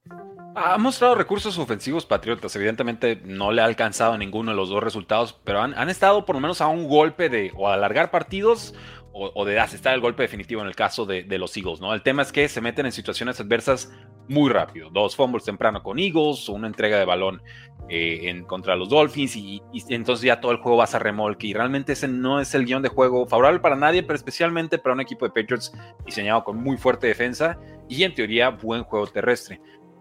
Ha 0.56 0.77
mostrado 0.79 1.13
recursos 1.13 1.58
ofensivos 1.60 2.06
Patriotas. 2.06 2.56
Evidentemente 2.56 3.22
no 3.24 3.51
le 3.51 3.62
ha 3.62 3.65
alcanzado 3.65 4.17
ninguno 4.17 4.51
de 4.51 4.58
los 4.58 4.70
dos 4.70 4.82
resultados, 4.82 5.39
pero 5.44 5.62
han, 5.62 5.77
han 5.77 5.89
estado 5.89 6.25
por 6.25 6.36
lo 6.36 6.39
menos 6.39 6.62
a 6.62 6.67
un 6.67 6.88
golpe 6.88 7.29
de 7.29 7.51
o 7.56 7.70
alargar 7.70 8.10
partidos 8.10 8.74
o, 9.20 9.46
de 9.46 9.60
asestar 9.60 9.96
el 9.96 10.02
golpe 10.02 10.24
definitivo 10.24 10.62
en 10.62 10.68
el 10.68 10.76
caso 10.76 11.06
de, 11.06 11.26
los 11.38 11.56
Eagles, 11.58 11.82
¿no? 11.82 11.94
El 11.94 12.04
tema 12.04 12.22
es 12.22 12.32
que 12.32 12.48
se 12.48 12.62
meten 12.62 12.86
en 12.86 12.92
situaciones 12.92 13.40
adversas 13.40 13.92
muy 14.28 14.52
rápido. 14.52 14.90
Dos 14.90 15.16
fumbles 15.16 15.44
temprano 15.44 15.82
con 15.82 15.98
Eagles, 15.98 16.48
una 16.50 16.68
entrega 16.68 17.00
de 17.00 17.06
balón 17.06 17.42
eh, 17.90 18.22
en, 18.24 18.44
contra 18.44 18.76
los 18.76 18.90
Dolphins 18.90 19.36
y, 19.36 19.62
entonces 19.90 20.24
ya 20.24 20.40
todo 20.40 20.52
el 20.52 20.58
juego 20.60 20.78
va 20.78 20.84
a 20.84 21.00
remolque 21.00 21.48
y 21.48 21.54
realmente 21.54 21.94
ese 21.94 22.08
no 22.08 22.40
es 22.40 22.54
el 22.54 22.66
guion 22.66 22.82
de 22.82 22.90
juego 22.90 23.26
favorable 23.28 23.60
para 23.60 23.76
nadie, 23.76 24.04
pero 24.04 24.16
especialmente 24.16 24.78
para 24.78 24.94
un 24.94 25.02
equipo 25.02 25.26
de 25.26 25.32
Patriots 25.32 25.74
diseñado 26.06 26.44
con 26.44 26.58
muy 26.58 26.78
fuerte 26.78 27.08
defensa 27.08 27.58
y 27.90 28.04
en 28.04 28.14
teoría 28.14 28.50
buen 28.50 28.84
juego 28.84 29.08
terrestre. 29.08 29.60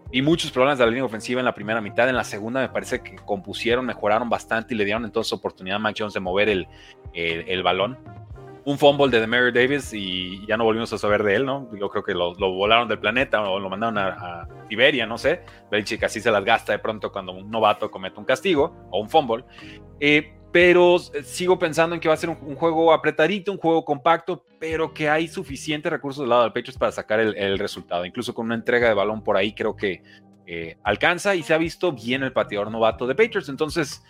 Y 0.09 0.21
muchos 0.21 0.51
problemas 0.51 0.77
de 0.77 0.85
la 0.85 0.91
línea 0.91 1.03
ofensiva 1.03 1.41
en 1.41 1.45
la 1.45 1.53
primera 1.53 1.81
mitad. 1.81 2.07
En 2.07 2.15
la 2.15 2.23
segunda 2.23 2.61
me 2.61 2.69
parece 2.69 3.01
que 3.01 3.17
compusieron, 3.17 3.85
mejoraron 3.85 4.29
bastante 4.29 4.73
y 4.73 4.77
le 4.77 4.85
dieron 4.85 5.03
entonces 5.03 5.33
oportunidad 5.33 5.75
a 5.75 5.79
Mac 5.79 5.95
Jones 5.97 6.13
de 6.13 6.21
mover 6.21 6.47
el, 6.47 6.67
el 7.13 7.61
balón 7.61 7.97
un 8.67 8.77
fumble 8.77 9.07
de 9.17 9.25
Mary 9.25 9.53
Davis 9.53 9.93
y 9.93 10.45
ya 10.45 10.57
no 10.57 10.65
volvimos 10.65 10.91
a 10.91 10.97
saber 10.97 11.23
de 11.23 11.35
él, 11.35 11.45
¿no? 11.45 11.69
Yo 11.79 11.89
creo 11.89 12.03
que 12.03 12.13
lo, 12.13 12.35
volaron 12.35 12.89
del 12.89 12.99
planeta 12.99 13.41
o 13.41 13.59
lo 13.59 13.69
mandaron 13.69 13.97
a, 13.97 14.45
Siberia, 14.67 15.05
no 15.05 15.17
sé. 15.17 15.41
Belichick 15.71 16.03
así 16.03 16.19
se 16.19 16.29
las 16.29 16.43
gasta 16.43 16.73
de 16.73 16.79
pronto 16.79 17.09
cuando 17.09 17.31
un 17.31 17.49
novato 17.49 17.89
comete 17.89 18.19
un 18.19 18.25
castigo 18.25 18.75
o 18.91 18.99
un 18.99 19.09
fumble. 19.09 19.45
Eh, 20.01 20.33
pero 20.51 20.99
sigo 20.99 21.57
pensando 21.57 21.95
en 21.95 22.01
que 22.01 22.09
va 22.09 22.15
a 22.15 22.17
ser 22.17 22.29
un, 22.29 22.55
juego 22.55 22.91
apretadito, 22.91 23.53
un 23.53 23.57
juego 23.57 23.85
compacto, 23.85 24.43
pero 24.59 24.93
que 24.93 25.09
hay 25.09 25.29
suficientes 25.29 25.89
recursos 25.89 26.23
del 26.23 26.29
lado 26.31 26.43
del 26.43 26.51
Patriots 26.51 26.77
para 26.77 26.91
sacar 26.91 27.21
el, 27.21 27.57
resultado. 27.57 28.03
Incluso 28.03 28.33
con 28.33 28.47
una 28.47 28.55
entrega 28.55 28.89
de 28.89 28.93
balón 28.93 29.23
por 29.23 29.37
ahí 29.37 29.53
creo 29.55 29.77
que 29.77 30.03
eh, 30.45 30.77
alcanza 30.83 31.35
y 31.35 31.43
se 31.43 31.53
ha 31.53 31.57
visto 31.57 31.93
bien 31.93 32.21
el 32.21 32.33
pateador 32.33 32.69
novato 32.69 33.07
de 33.07 33.15
Patriots. 33.15 33.47
Entonces, 33.47 34.03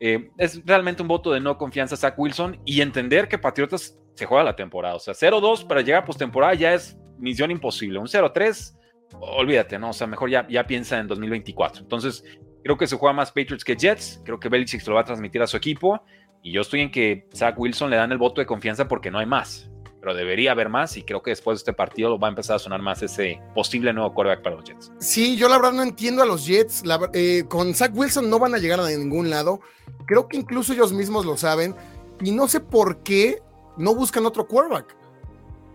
eh, 0.00 0.30
es 0.38 0.64
realmente 0.64 1.02
un 1.02 1.08
voto 1.08 1.30
de 1.30 1.40
no 1.40 1.58
confianza 1.58 1.94
a 1.94 1.98
Zach 1.98 2.18
Wilson 2.18 2.58
y 2.64 2.80
entender 2.80 3.28
que 3.28 3.38
Patriotas 3.38 3.98
se 4.14 4.26
juega 4.26 4.42
la 4.42 4.56
temporada. 4.56 4.94
O 4.94 4.98
sea, 4.98 5.14
0-2 5.14 5.66
para 5.66 5.82
llegar 5.82 6.02
a 6.02 6.04
postemporada 6.06 6.54
ya 6.54 6.74
es 6.74 6.96
misión 7.18 7.50
imposible. 7.50 7.98
Un 7.98 8.06
0-3, 8.06 8.78
olvídate, 9.20 9.78
¿no? 9.78 9.90
O 9.90 9.92
sea, 9.92 10.06
mejor 10.06 10.30
ya, 10.30 10.46
ya 10.48 10.66
piensa 10.66 10.98
en 10.98 11.06
2024. 11.06 11.82
Entonces, 11.82 12.24
creo 12.64 12.78
que 12.78 12.86
se 12.86 12.96
juega 12.96 13.12
más 13.12 13.30
Patriots 13.30 13.62
que 13.62 13.76
Jets. 13.76 14.22
Creo 14.24 14.40
que 14.40 14.48
Belichick 14.48 14.80
se 14.80 14.88
lo 14.88 14.96
va 14.96 15.02
a 15.02 15.04
transmitir 15.04 15.42
a 15.42 15.46
su 15.46 15.56
equipo. 15.56 16.02
Y 16.42 16.52
yo 16.52 16.62
estoy 16.62 16.80
en 16.80 16.90
que 16.90 17.28
Zach 17.34 17.58
Wilson 17.58 17.90
le 17.90 17.96
dan 17.96 18.10
el 18.10 18.18
voto 18.18 18.40
de 18.40 18.46
confianza 18.46 18.88
porque 18.88 19.10
no 19.10 19.18
hay 19.18 19.26
más. 19.26 19.69
Pero 20.00 20.14
debería 20.14 20.52
haber 20.52 20.70
más 20.70 20.96
y 20.96 21.02
creo 21.02 21.22
que 21.22 21.30
después 21.30 21.58
de 21.58 21.60
este 21.60 21.72
partido 21.72 22.18
va 22.18 22.28
a 22.28 22.30
empezar 22.30 22.56
a 22.56 22.58
sonar 22.58 22.80
más 22.80 23.02
ese 23.02 23.40
posible 23.54 23.92
nuevo 23.92 24.14
quarterback 24.14 24.42
para 24.42 24.56
los 24.56 24.64
Jets. 24.64 24.92
Sí, 24.98 25.36
yo 25.36 25.48
la 25.48 25.56
verdad 25.56 25.72
no 25.72 25.82
entiendo 25.82 26.22
a 26.22 26.26
los 26.26 26.46
Jets. 26.46 26.82
Eh, 27.12 27.44
con 27.48 27.74
Zach 27.74 27.92
Wilson 27.94 28.30
no 28.30 28.38
van 28.38 28.54
a 28.54 28.58
llegar 28.58 28.80
a 28.80 28.88
ningún 28.88 29.28
lado. 29.28 29.60
Creo 30.06 30.26
que 30.26 30.38
incluso 30.38 30.72
ellos 30.72 30.92
mismos 30.92 31.26
lo 31.26 31.36
saben. 31.36 31.74
Y 32.22 32.32
no 32.32 32.48
sé 32.48 32.60
por 32.60 33.02
qué 33.02 33.42
no 33.76 33.94
buscan 33.94 34.24
otro 34.24 34.46
quarterback. 34.46 34.96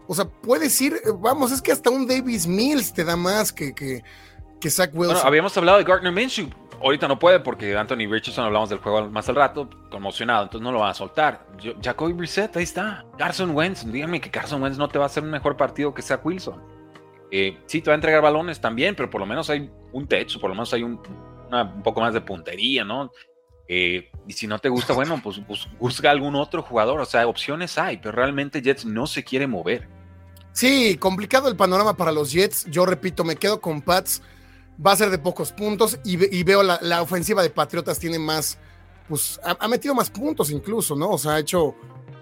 O 0.08 0.14
sea, 0.14 0.26
puedes 0.26 0.80
ir, 0.82 1.00
vamos, 1.20 1.52
es 1.52 1.62
que 1.62 1.72
hasta 1.72 1.90
un 1.90 2.08
Davis 2.08 2.48
Mills 2.48 2.94
te 2.94 3.04
da 3.04 3.16
más 3.16 3.52
que, 3.52 3.74
que, 3.74 4.04
que 4.60 4.70
Zach 4.70 4.92
Wilson. 4.94 5.16
Bueno, 5.16 5.28
habíamos 5.28 5.58
hablado 5.58 5.78
de 5.80 5.84
Gardner 5.84 6.12
Minshew. 6.12 6.50
Ahorita 6.82 7.08
no 7.08 7.20
puede 7.20 7.40
porque 7.40 7.76
Anthony 7.76 8.08
Richardson 8.10 8.46
hablamos 8.46 8.70
del 8.70 8.80
juego 8.80 9.10
más 9.10 9.28
al 9.30 9.36
rato, 9.36 9.70
conmocionado, 9.90 10.44
entonces 10.44 10.64
no 10.64 10.72
lo 10.72 10.80
van 10.80 10.92
a 10.92 10.94
soltar. 10.94 11.48
Jacoby 11.82 12.14
Brissett, 12.14 12.56
ahí 12.58 12.64
está. 12.64 13.06
Carson 13.18 13.56
Wentz, 13.56 13.86
dígame 13.86 14.22
que 14.22 14.30
Carson 14.30 14.62
Wentz 14.62 14.78
no 14.78 14.88
te 14.88 14.98
va 14.98 15.06
a 15.06 15.08
hacer 15.08 15.24
un 15.24 15.32
mejor 15.32 15.58
partido 15.58 15.94
que 15.94 16.02
Zach 16.02 16.26
Wilson. 16.26 16.62
Eh, 17.32 17.58
sí, 17.66 17.82
te 17.82 17.90
va 17.90 17.94
a 17.94 17.96
entregar 17.96 18.22
balones 18.22 18.62
también, 18.62 18.96
pero 18.96 19.10
por 19.10 19.20
lo 19.20 19.28
menos 19.28 19.50
hay 19.50 19.70
un 19.92 20.08
techo, 20.08 20.40
por 20.40 20.50
lo 20.50 20.56
menos 20.56 20.74
hay 20.74 20.84
un, 20.84 21.00
un 21.52 21.84
poco 21.84 22.02
más 22.02 22.14
de 22.14 22.22
puntería, 22.22 22.84
¿no? 22.84 23.12
Eh, 23.68 24.12
y 24.28 24.34
si 24.34 24.48
no 24.48 24.60
te 24.60 24.70
gusta, 24.70 24.94
bueno, 24.94 25.20
pues, 25.24 25.42
pues, 25.48 25.68
busca 25.80 26.12
algún 26.12 26.36
otro 26.36 26.62
jugador. 26.62 27.00
O 27.00 27.06
sea, 27.06 27.28
opciones 27.28 27.78
hay, 27.78 27.98
pero 27.98 28.12
realmente 28.12 28.62
Jets 28.62 28.86
no 28.86 29.08
se 29.08 29.24
quiere 29.24 29.48
mover. 29.48 29.88
Sí, 30.52 30.98
complicado 30.98 31.50
el 31.50 31.56
panorama 31.56 31.98
para 31.98 32.12
los 32.12 32.32
Jets. 32.32 32.66
Yo 32.66 32.86
repito, 32.86 33.24
me 33.24 33.36
quedo 33.36 33.60
con 33.60 33.82
Pats. 33.82 34.22
Va 34.84 34.92
a 34.92 34.96
ser 34.96 35.10
de 35.10 35.18
pocos 35.18 35.52
puntos 35.52 36.00
y, 36.04 36.44
veo 36.44 36.64
la, 36.64 37.02
ofensiva 37.02 37.42
de 37.42 37.50
Patriotas 37.50 37.98
tiene 37.98 38.20
más, 38.20 38.58
pues 39.08 39.40
ha, 39.44 39.68
metido 39.68 39.96
más 39.96 40.10
puntos 40.10 40.52
incluso, 40.52 40.96
¿no? 40.96 41.12
O 41.12 41.18
sea, 41.18 41.34
ha 41.34 41.40
hecho, 41.40 41.76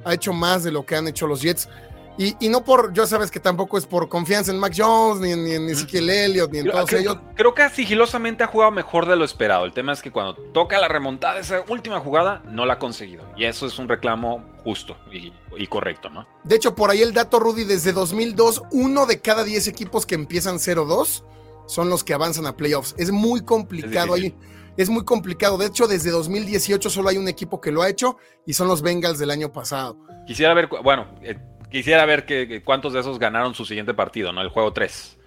ha 0.05 0.13
hecho 0.13 0.33
más 0.33 0.63
de 0.63 0.71
lo 0.71 0.85
que 0.85 0.95
han 0.95 1.07
hecho 1.07 1.25
los 1.25 1.41
Jets. 1.41 1.67
Y, 2.15 2.47
no 2.49 2.63
por, 2.63 2.93
yo 2.93 3.07
sabes 3.07 3.31
que 3.31 3.39
tampoco 3.39 3.75
es 3.75 3.87
por 3.87 4.07
confianza 4.07 4.51
en 4.51 4.59
Mac 4.59 4.73
Jones, 4.77 5.19
ni, 5.19 5.31
en 5.31 5.67
Ezekiel 5.67 6.07
Elliott, 6.11 6.51
ni 6.51 6.59
en 6.59 6.69
todos 6.69 6.87
creo, 6.87 7.01
ellos. 7.01 7.17
Creo 7.33 7.55
que 7.55 7.67
sigilosamente 7.69 8.43
ha 8.43 8.47
jugado 8.47 8.69
mejor 8.69 9.07
de 9.07 9.15
lo 9.15 9.25
esperado. 9.25 9.65
El 9.65 9.73
tema 9.73 9.93
es 9.93 10.01
que 10.03 10.11
cuando 10.11 10.35
toca 10.35 10.79
la 10.79 10.87
remontada, 10.87 11.39
esa 11.39 11.63
última 11.67 11.99
jugada, 12.01 12.43
no 12.45 12.67
la 12.67 12.73
ha 12.73 12.79
conseguido. 12.79 13.25
Y 13.35 13.45
eso 13.45 13.65
es 13.65 13.79
un 13.79 13.89
reclamo 13.89 14.45
justo 14.63 14.95
y, 15.11 15.65
correcto, 15.67 16.11
¿no? 16.11 16.27
De 16.43 16.55
hecho, 16.55 16.75
por 16.75 16.91
ahí 16.91 17.01
el 17.01 17.13
dato, 17.13 17.39
Rudy, 17.39 17.63
desde 17.63 17.93
2002, 17.93 18.61
uno 18.71 19.07
de 19.07 19.19
cada 19.19 19.43
10 19.43 19.67
equipos 19.67 20.05
que 20.05 20.13
empiezan 20.13 20.57
0-2 20.57 21.23
son 21.67 21.89
los 21.89 22.04
que 22.04 22.13
avanzan 22.13 22.45
a 22.45 22.56
playoffs. 22.56 22.95
Es 22.97 23.12
muy 23.12 23.41
complicado 23.41 24.13
ahí. 24.13 24.36
Es 24.76 24.89
muy 24.89 25.06
complicado. 25.06 25.58
De 25.58 25.67
hecho, 25.67 25.88
desde 25.88 26.10
2018 26.10 26.89
solo 26.89 27.10
hay 27.10 27.17
un 27.17 27.28
equipo 27.28 27.62
que 27.62 27.71
lo 27.71 27.82
ha 27.82 27.89
hecho 27.89 28.17
y 28.45 28.54
son 28.54 28.67
los 28.67 28.82
Bengals 28.82 29.19
del 29.19 29.30
año 29.30 29.52
pasado. 29.52 29.97
Quisiera 30.26 30.54
ver, 30.54 30.67
bueno, 30.84 31.08
eh, 31.21 31.38
Quisiera 31.73 32.06
ver 32.06 32.28
que, 32.28 32.62
cuántos 32.63 32.93
de 32.93 32.99
esos 32.99 33.17
ganaron 33.17 33.56
su 33.56 33.65
siguiente 33.65 33.95
partido, 33.95 34.32
¿no? 34.32 34.43
El 34.43 34.49
juego 34.49 34.73
3. 34.73 35.17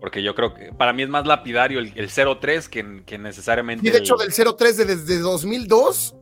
Porque 0.00 0.24
yo 0.24 0.34
creo 0.34 0.52
que 0.52 0.72
para 0.72 0.92
mí 0.92 1.04
es 1.04 1.08
más 1.08 1.24
lapidario 1.24 1.78
el, 1.78 1.94
0-3 1.94 3.04
que, 3.04 3.16
necesariamente. 3.16 3.86
Y 3.86 3.92
de 3.92 3.98
hecho, 3.98 4.16
del 4.16 4.32
0-3 4.32 4.72
de 4.74 4.84
desde 4.86 5.20
2002, 5.20 6.16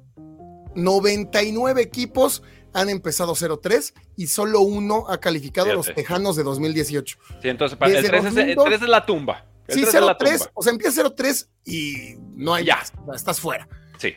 99 0.75 1.81
equipos 1.81 2.42
han 2.75 2.90
empezado 2.90 3.33
0-3 3.33 3.94
y 4.14 4.27
solo 4.27 4.61
uno 4.61 5.07
ha 5.09 5.18
calificado 5.20 5.70
a 5.70 5.75
los 5.75 5.94
Tejanos 5.94 6.37
de 6.37 6.42
2018. 6.42 7.18
Sí, 7.40 7.48
entonces 7.48 7.79
el 7.81 8.05
3, 8.05 8.25
es, 8.72 8.83
la 8.83 9.07
tumba. 9.07 9.46
Sí, 9.72 9.85
0-3, 9.85 10.50
o 10.54 10.62
sea, 10.62 10.72
empieza 10.72 11.02
0-3 11.02 11.48
y 11.64 12.14
no 12.35 12.54
hay 12.54 12.66
ya. 12.66 12.82
estás 13.14 13.40
fuera. 13.40 13.68
Sí. 13.98 14.14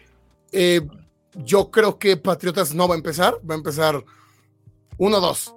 Eh, 0.51 0.81
yo 1.33 1.69
creo 1.69 1.99
que 1.99 2.17
Patriotas 2.17 2.73
no 2.73 2.87
va 2.87 2.95
a 2.95 2.97
empezar, 2.97 3.35
va 3.49 3.55
a 3.55 3.57
empezar 3.57 4.03
1-2. 4.97 5.55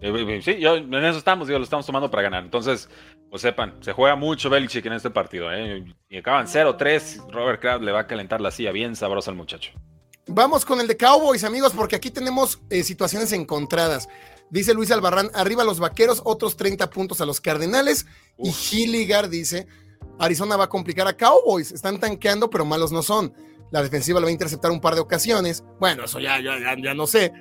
Eh, 0.00 0.12
eh, 0.36 0.42
sí, 0.42 0.58
yo, 0.58 0.76
en 0.76 0.94
eso 0.94 1.18
estamos, 1.18 1.48
digo, 1.48 1.58
lo 1.58 1.64
estamos 1.64 1.86
tomando 1.86 2.10
para 2.10 2.22
ganar. 2.22 2.44
Entonces, 2.44 2.88
pues 3.30 3.42
sepan, 3.42 3.74
se 3.80 3.92
juega 3.92 4.14
mucho 4.14 4.50
Belichick 4.50 4.86
en 4.86 4.92
este 4.92 5.10
partido. 5.10 5.52
¿eh? 5.52 5.84
Y 6.08 6.18
acaban 6.18 6.46
0-3. 6.46 7.30
Robert 7.30 7.60
Kraft 7.60 7.82
le 7.82 7.92
va 7.92 8.00
a 8.00 8.06
calentar 8.06 8.40
la 8.40 8.50
silla 8.50 8.72
bien 8.72 8.94
sabrosa 8.94 9.30
al 9.30 9.36
muchacho. 9.36 9.72
Vamos 10.26 10.64
con 10.64 10.80
el 10.80 10.86
de 10.86 10.96
Cowboys, 10.96 11.42
amigos, 11.42 11.72
porque 11.74 11.96
aquí 11.96 12.10
tenemos 12.10 12.60
situaciones 12.70 13.32
encontradas. 13.32 14.08
Dice 14.50 14.74
Luis 14.74 14.90
Albarrán, 14.90 15.30
arriba 15.34 15.64
los 15.64 15.80
vaqueros, 15.80 16.22
otros 16.24 16.56
30 16.56 16.88
puntos 16.90 17.20
a 17.20 17.26
los 17.26 17.40
Cardenales. 17.40 18.06
Y 18.38 18.50
Hilligar 18.50 19.28
dice, 19.28 19.66
Arizona 20.18 20.56
va 20.56 20.64
a 20.64 20.68
complicar 20.68 21.06
a 21.06 21.16
Cowboys. 21.16 21.72
Están 21.72 22.00
tanqueando, 22.00 22.48
pero 22.48 22.64
malos 22.64 22.92
no 22.92 23.02
son 23.02 23.34
la 23.70 23.82
defensiva 23.82 24.20
lo 24.20 24.26
va 24.26 24.30
a 24.30 24.32
interceptar 24.32 24.70
un 24.70 24.80
par 24.80 24.94
de 24.94 25.00
ocasiones. 25.00 25.64
Bueno, 25.78 26.04
eso 26.04 26.18
ya, 26.20 26.40
ya, 26.40 26.56
ya, 26.76 26.94
no 26.94 27.06
sé. 27.06 27.32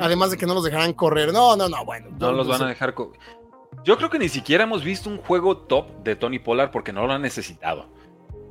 Además 0.00 0.30
de 0.30 0.36
que 0.36 0.46
no 0.46 0.54
los 0.54 0.64
dejarán 0.64 0.92
correr. 0.92 1.32
No, 1.32 1.56
no, 1.56 1.68
no, 1.68 1.84
bueno. 1.84 2.08
No 2.18 2.32
los 2.32 2.48
van 2.48 2.62
a 2.62 2.66
dejar 2.66 2.94
Yo 3.84 3.96
creo 3.96 4.10
que 4.10 4.18
ni 4.18 4.28
siquiera 4.28 4.64
hemos 4.64 4.84
visto 4.84 5.08
un 5.08 5.18
juego 5.18 5.56
top 5.56 6.02
de 6.02 6.16
Tony 6.16 6.38
Pollard 6.38 6.70
porque 6.70 6.92
no 6.92 7.06
lo 7.06 7.12
han 7.12 7.22
necesitado. 7.22 7.88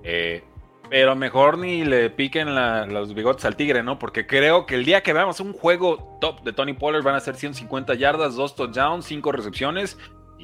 Eh, 0.03 0.43
pero 0.89 1.15
mejor 1.15 1.57
ni 1.57 1.83
le 1.83 2.09
piquen 2.09 2.53
los 2.93 3.13
bigotes 3.13 3.45
al 3.45 3.55
tigre, 3.55 3.83
¿no? 3.83 3.99
Porque 3.99 4.25
creo 4.25 4.65
que 4.65 4.75
el 4.75 4.85
día 4.85 5.03
que 5.03 5.13
veamos 5.13 5.39
un 5.39 5.53
juego 5.53 6.17
top 6.21 6.41
de 6.43 6.53
Tony 6.53 6.73
Pollard 6.73 7.03
van 7.03 7.15
a 7.15 7.19
ser 7.19 7.35
150 7.35 7.93
yardas, 7.95 8.35
2 8.35 8.55
touchdowns, 8.55 9.05
5 9.05 9.31
recepciones. 9.31 9.97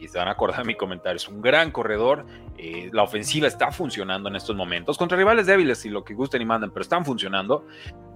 Se 0.07 0.17
van 0.17 0.27
a 0.27 0.31
acordar 0.31 0.59
de 0.59 0.65
mi 0.65 0.75
comentario, 0.75 1.15
es 1.15 1.29
un 1.29 1.41
gran 1.41 1.71
corredor, 1.71 2.25
eh, 2.57 2.89
la 2.91 3.03
ofensiva 3.03 3.47
está 3.47 3.71
funcionando 3.71 4.27
en 4.27 4.35
estos 4.35 4.53
momentos, 4.53 4.97
contra 4.97 5.17
rivales 5.17 5.47
débiles 5.47 5.85
y 5.85 5.89
lo 5.89 6.03
que 6.03 6.13
gusten 6.13 6.41
y 6.41 6.45
manden, 6.45 6.71
pero 6.71 6.81
están 6.81 7.05
funcionando. 7.05 7.65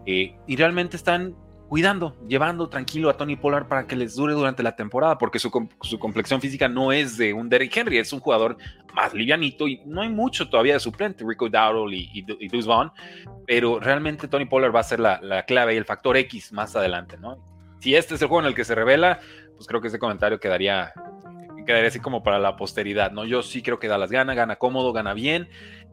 Eh, 0.05 0.35
y 0.47 0.55
realmente 0.57 0.97
están 0.97 1.33
cuidando, 1.67 2.15
llevando 2.27 2.69
tranquilo 2.69 3.09
a 3.09 3.17
Tony 3.17 3.35
Pollard 3.35 3.67
para 3.67 3.87
que 3.87 3.95
les 3.95 4.15
dure 4.15 4.33
durante 4.33 4.63
la 4.63 4.75
temporada, 4.75 5.17
porque 5.17 5.39
su, 5.39 5.51
complexión 5.51 6.39
física 6.39 6.67
no 6.67 6.91
es 6.91 7.17
de 7.17 7.33
un 7.33 7.49
Derrick 7.49 7.75
Henry, 7.75 7.97
es 7.97 8.13
un 8.13 8.19
jugador 8.19 8.57
más 8.93 9.13
livianito 9.13 9.67
y 9.67 9.81
no 9.85 10.01
hay 10.01 10.09
mucho 10.09 10.49
todavía 10.49 10.73
de 10.73 10.79
suplente, 10.79 11.25
Rico 11.27 11.49
Dowdle 11.49 11.95
y, 11.95 12.09
y, 12.13 12.47
Deuce 12.47 12.67
Vaughn, 12.67 12.91
pero 13.45 13.79
realmente 13.79 14.27
Tony 14.27 14.45
Pollard 14.45 14.73
va 14.73 14.79
a 14.79 14.83
ser 14.83 14.99
la, 14.99 15.43
clave 15.45 15.73
y 15.73 15.77
el 15.77 15.85
factor 15.85 16.15
X 16.17 16.53
más 16.53 16.75
adelante, 16.75 17.17
¿no? 17.17 17.37
Si 17.79 17.95
este 17.95 18.15
es 18.15 18.21
el 18.21 18.27
juego 18.27 18.41
en 18.41 18.47
el 18.47 18.55
que 18.55 18.65
se 18.65 18.73
revela, 18.73 19.19
pues 19.55 19.67
creo 19.67 19.81
que 19.81 19.89
ese 19.89 19.99
comentario 19.99 20.39
quedaría, 20.39 20.93
quedaría 21.65 21.89
así 21.89 21.99
como 21.99 22.23
para 22.23 22.39
la 22.39 22.55
posteridad, 22.55 23.11
¿no? 23.11 23.25
Yo 23.25 23.43
sí 23.43 23.61
creo 23.61 23.77
que 23.77 23.87
Dallas 23.87 24.09
gana, 24.09 24.33
gana 24.33 24.55
cómodo, 24.55 24.93
gana 24.93 25.13
bien, 25.13 25.49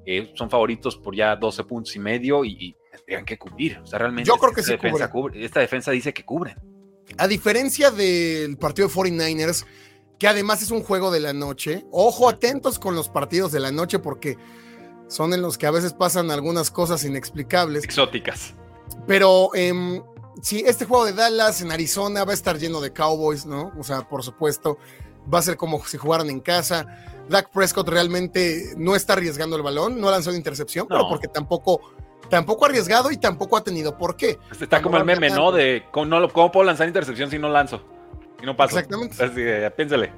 eh, 0.06 0.32
son 0.34 0.50
favoritos 0.50 0.96
por 0.96 1.14
ya 1.14 1.34
12 1.36 1.64
puntos 1.64 1.96
y 1.96 1.98
medio 1.98 2.44
y 2.44 2.76
tendrían 2.96 3.24
que 3.24 3.38
cubrir. 3.38 3.78
O 3.78 3.86
sea, 3.86 3.98
realmente 3.98 4.28
Yo 4.28 4.36
creo 4.36 4.52
que 4.52 4.60
esta, 4.60 4.72
defensa 4.72 5.10
cubre. 5.10 5.44
esta 5.44 5.60
defensa 5.60 5.90
dice 5.90 6.12
que 6.12 6.24
cubren. 6.24 6.56
A 7.18 7.28
diferencia 7.28 7.90
del 7.90 8.56
partido 8.56 8.88
de 8.88 8.94
49ers, 8.94 9.66
que 10.18 10.28
además 10.28 10.62
es 10.62 10.70
un 10.70 10.82
juego 10.82 11.10
de 11.10 11.20
la 11.20 11.32
noche, 11.32 11.84
ojo 11.90 12.28
atentos 12.28 12.78
con 12.78 12.94
los 12.94 13.08
partidos 13.08 13.52
de 13.52 13.60
la 13.60 13.70
noche 13.70 13.98
porque 13.98 14.36
son 15.08 15.34
en 15.34 15.42
los 15.42 15.58
que 15.58 15.66
a 15.66 15.70
veces 15.70 15.92
pasan 15.92 16.30
algunas 16.30 16.70
cosas 16.70 17.04
inexplicables. 17.04 17.84
Exóticas. 17.84 18.54
Pero 19.06 19.50
eh, 19.54 20.02
sí, 20.42 20.64
este 20.66 20.84
juego 20.84 21.04
de 21.04 21.12
Dallas 21.12 21.60
en 21.60 21.72
Arizona 21.72 22.24
va 22.24 22.32
a 22.32 22.34
estar 22.34 22.58
lleno 22.58 22.80
de 22.80 22.92
Cowboys, 22.92 23.46
¿no? 23.46 23.72
O 23.78 23.84
sea, 23.84 24.08
por 24.08 24.22
supuesto, 24.22 24.78
va 25.32 25.38
a 25.38 25.42
ser 25.42 25.56
como 25.56 25.84
si 25.84 25.98
jugaran 25.98 26.30
en 26.30 26.40
casa. 26.40 26.86
Dak 27.28 27.50
Prescott 27.50 27.88
realmente 27.88 28.74
no 28.76 28.94
está 28.94 29.14
arriesgando 29.14 29.56
el 29.56 29.62
balón, 29.62 30.00
no 30.00 30.10
lanzó 30.10 30.30
una 30.30 30.38
intercepción, 30.38 30.86
pero 30.88 31.08
porque 31.08 31.28
tampoco 31.28 31.80
tampoco 32.28 32.66
arriesgado 32.66 33.10
y 33.10 33.16
tampoco 33.16 33.56
ha 33.56 33.64
tenido 33.64 33.96
por 33.96 34.16
qué. 34.16 34.38
Está 34.60 34.82
como 34.82 34.96
el 34.96 35.04
meme, 35.04 35.30
¿no? 35.30 35.52
De 35.52 35.84
¿cómo, 35.90 36.52
puedo 36.52 36.64
lanzar 36.64 36.86
intercepción 36.86 37.30
si 37.30 37.38
no 37.38 37.48
lanzo? 37.48 37.82
Si 38.38 38.46
no 38.46 38.56
paso. 38.56 38.78
Exactamente. 38.78 39.22
Así, 39.22 39.42
piénsale. 39.76 40.12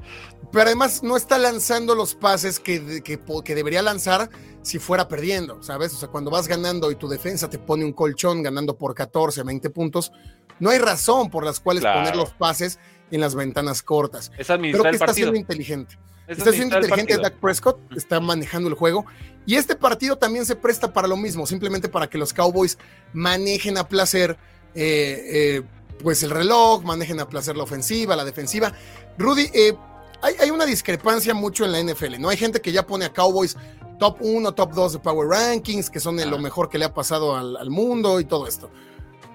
Pero 0.53 0.65
además 0.67 1.03
no 1.03 1.17
está 1.17 1.39
lanzando 1.39 1.95
los 1.95 2.15
pases 2.15 2.61
que, 2.61 3.03
que, 3.03 3.21
que, 3.45 3.55
debería 3.55 3.83
lanzar 3.83 4.31
si 4.63 4.79
fuera 4.79 5.09
perdiendo, 5.09 5.63
¿sabes? 5.63 5.93
O 5.95 5.97
sea, 5.97 6.09
cuando 6.09 6.31
vas 6.31 6.49
ganando 6.49 6.91
y 6.91 6.97
tu 6.97 7.09
defensa 7.09 7.49
te 7.51 7.59
pone 7.59 7.85
un 7.85 7.93
colchón 7.93 8.43
ganando 8.43 8.77
por 8.77 8.95
14, 8.95 9.43
20 9.43 9.71
puntos, 9.71 10.13
no 10.59 10.71
hay 10.71 10.79
razón 10.79 11.31
por 11.31 11.45
las 11.45 11.61
cuales 11.61 11.85
poner 11.85 12.17
los 12.17 12.31
pases 12.31 12.79
en 13.11 13.21
las 13.21 13.35
ventanas 13.35 13.83
cortas. 13.83 14.33
Es 14.39 14.47
Pero 14.49 14.83
que 14.83 14.91
está 14.91 15.13
siendo 15.13 15.37
inteligente. 15.37 15.99
Está 16.27 16.53
siendo 16.53 16.77
inteligente 16.77 17.17
Dak 17.19 17.35
Prescott, 17.35 17.79
está 17.97 18.21
manejando 18.21 18.69
el 18.69 18.75
juego 18.75 19.07
y 19.47 19.55
este 19.55 19.77
partido 19.77 20.17
también 20.17 20.45
se 20.45 20.57
presta 20.57 20.93
para 20.93 21.07
lo 21.07 21.17
mismo, 21.17 21.47
simplemente 21.47 21.89
para 21.89 22.09
que 22.09 22.19
los 22.19 22.33
Cowboys 22.33 22.79
manejen 23.13 23.79
a 23.79 23.89
placer 23.89 24.37
eh, 24.75 25.23
eh, 25.31 25.63
pues 26.03 26.23
el 26.23 26.31
reloj, 26.31 26.85
manejen 26.85 27.21
a 27.21 27.29
placer 27.29 27.57
la 27.57 27.63
ofensiva, 27.63 28.17
la 28.17 28.25
defensiva. 28.25 28.73
Rudy, 29.17 29.49
eh, 29.55 29.75
hay, 30.23 30.51
una 30.51 30.67
discrepancia 30.67 31.35
mucho 31.35 31.65
en 31.65 31.73
la 31.73 31.83
NFL, 31.83 32.21
¿no? 32.21 32.29
Hay 32.29 32.37
gente 32.37 32.61
que 32.61 32.73
ya 32.73 32.87
pone 32.87 33.05
a 33.05 33.13
Cowboys 33.13 33.57
top 33.99 34.19
1, 34.21 34.53
top 34.53 34.73
2 34.73 34.93
de 34.95 34.99
Power 34.99 35.29
Rankings, 35.29 35.89
que 35.89 36.01
son 36.01 36.19
lo 36.29 36.39
mejor 36.39 36.69
que 36.69 36.79
le 36.79 36.85
ha 36.85 36.93
pasado 36.93 37.37
al, 37.37 37.71
mundo 37.71 38.21
y 38.21 38.25
todo 38.25 38.47
esto. 38.47 38.71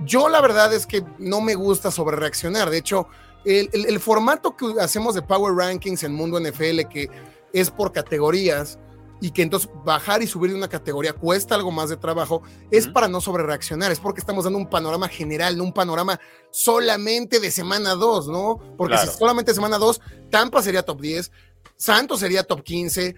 Yo 0.04 0.30
la 0.30 0.42
verdad 0.42 0.74
es 0.74 0.86
que 0.86 1.04
no 1.18 1.42
me 1.42 1.56
gusta 1.56 1.92
sobre 1.92 2.18
reaccionar. 2.18 2.70
De 2.70 2.78
hecho, 2.78 3.08
el, 3.46 3.70
el 3.74 4.00
formato 4.00 4.56
que 4.56 4.74
hacemos 4.80 5.16
de 5.16 5.22
Power 5.22 5.54
Rankings 5.54 6.04
en 6.04 6.14
mundo 6.14 6.40
NFL, 6.40 6.82
que 6.90 7.10
es 7.54 7.70
por 7.70 7.92
categorías, 7.92 8.80
y 9.22 9.30
que 9.30 9.44
entonces 9.44 9.70
bajar 9.86 10.24
y 10.24 10.28
subir 10.28 10.50
de 10.50 10.58
una 10.58 10.68
categoría 10.68 11.14
cuesta 11.14 11.54
algo 11.54 11.70
más 11.70 11.90
de 11.90 11.98
trabajo, 11.98 12.42
es 12.72 12.88
para 12.88 13.08
no 13.08 13.22
sobrereaccionar, 13.22 13.92
es 13.92 14.00
porque 14.00 14.20
estamos 14.20 14.44
dando 14.44 14.58
un 14.58 14.68
panorama 14.68 15.08
general, 15.08 15.56
no 15.56 15.64
un 15.64 15.74
panorama 15.74 16.20
solamente 16.50 17.40
de 17.40 17.52
semana 17.52 17.94
2, 17.94 18.28
¿no? 18.30 18.60
Porque 18.76 18.98
si 18.98 19.08
solamente 19.08 19.54
semana 19.54 19.78
2, 19.78 20.02
Tampa 20.32 20.64
sería 20.64 20.82
top 20.82 21.00
10, 21.00 21.32
Santos 21.78 22.20
sería 22.20 22.44
top 22.44 22.64
15, 22.64 23.16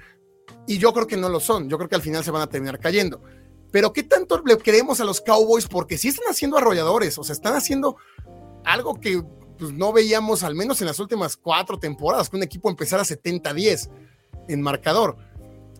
y 0.67 0.77
yo 0.77 0.93
creo 0.93 1.07
que 1.07 1.15
no 1.15 1.29
lo 1.29 1.39
son, 1.39 1.69
yo 1.69 1.77
creo 1.77 1.89
que 1.89 1.95
al 1.95 2.01
final 2.01 2.21
se 2.21 2.31
van 2.31 2.41
a 2.41 2.47
terminar 2.47 2.79
cayendo. 2.79 3.21
Pero 3.71 3.93
¿qué 3.93 4.03
tanto 4.03 4.41
le 4.45 4.57
queremos 4.57 4.99
a 4.99 5.05
los 5.05 5.21
Cowboys? 5.21 5.67
Porque 5.67 5.97
sí 5.97 6.09
están 6.09 6.29
haciendo 6.29 6.57
arrolladores, 6.57 7.17
o 7.17 7.23
sea, 7.23 7.33
están 7.33 7.55
haciendo 7.55 7.95
algo 8.65 8.99
que 8.99 9.23
pues, 9.57 9.71
no 9.71 9.93
veíamos 9.93 10.43
al 10.43 10.55
menos 10.55 10.81
en 10.81 10.87
las 10.87 10.99
últimas 10.99 11.37
cuatro 11.37 11.79
temporadas, 11.79 12.29
que 12.29 12.37
un 12.37 12.43
equipo 12.43 12.69
empezara 12.69 13.03
70-10 13.03 13.89
en 14.47 14.61
marcador 14.61 15.17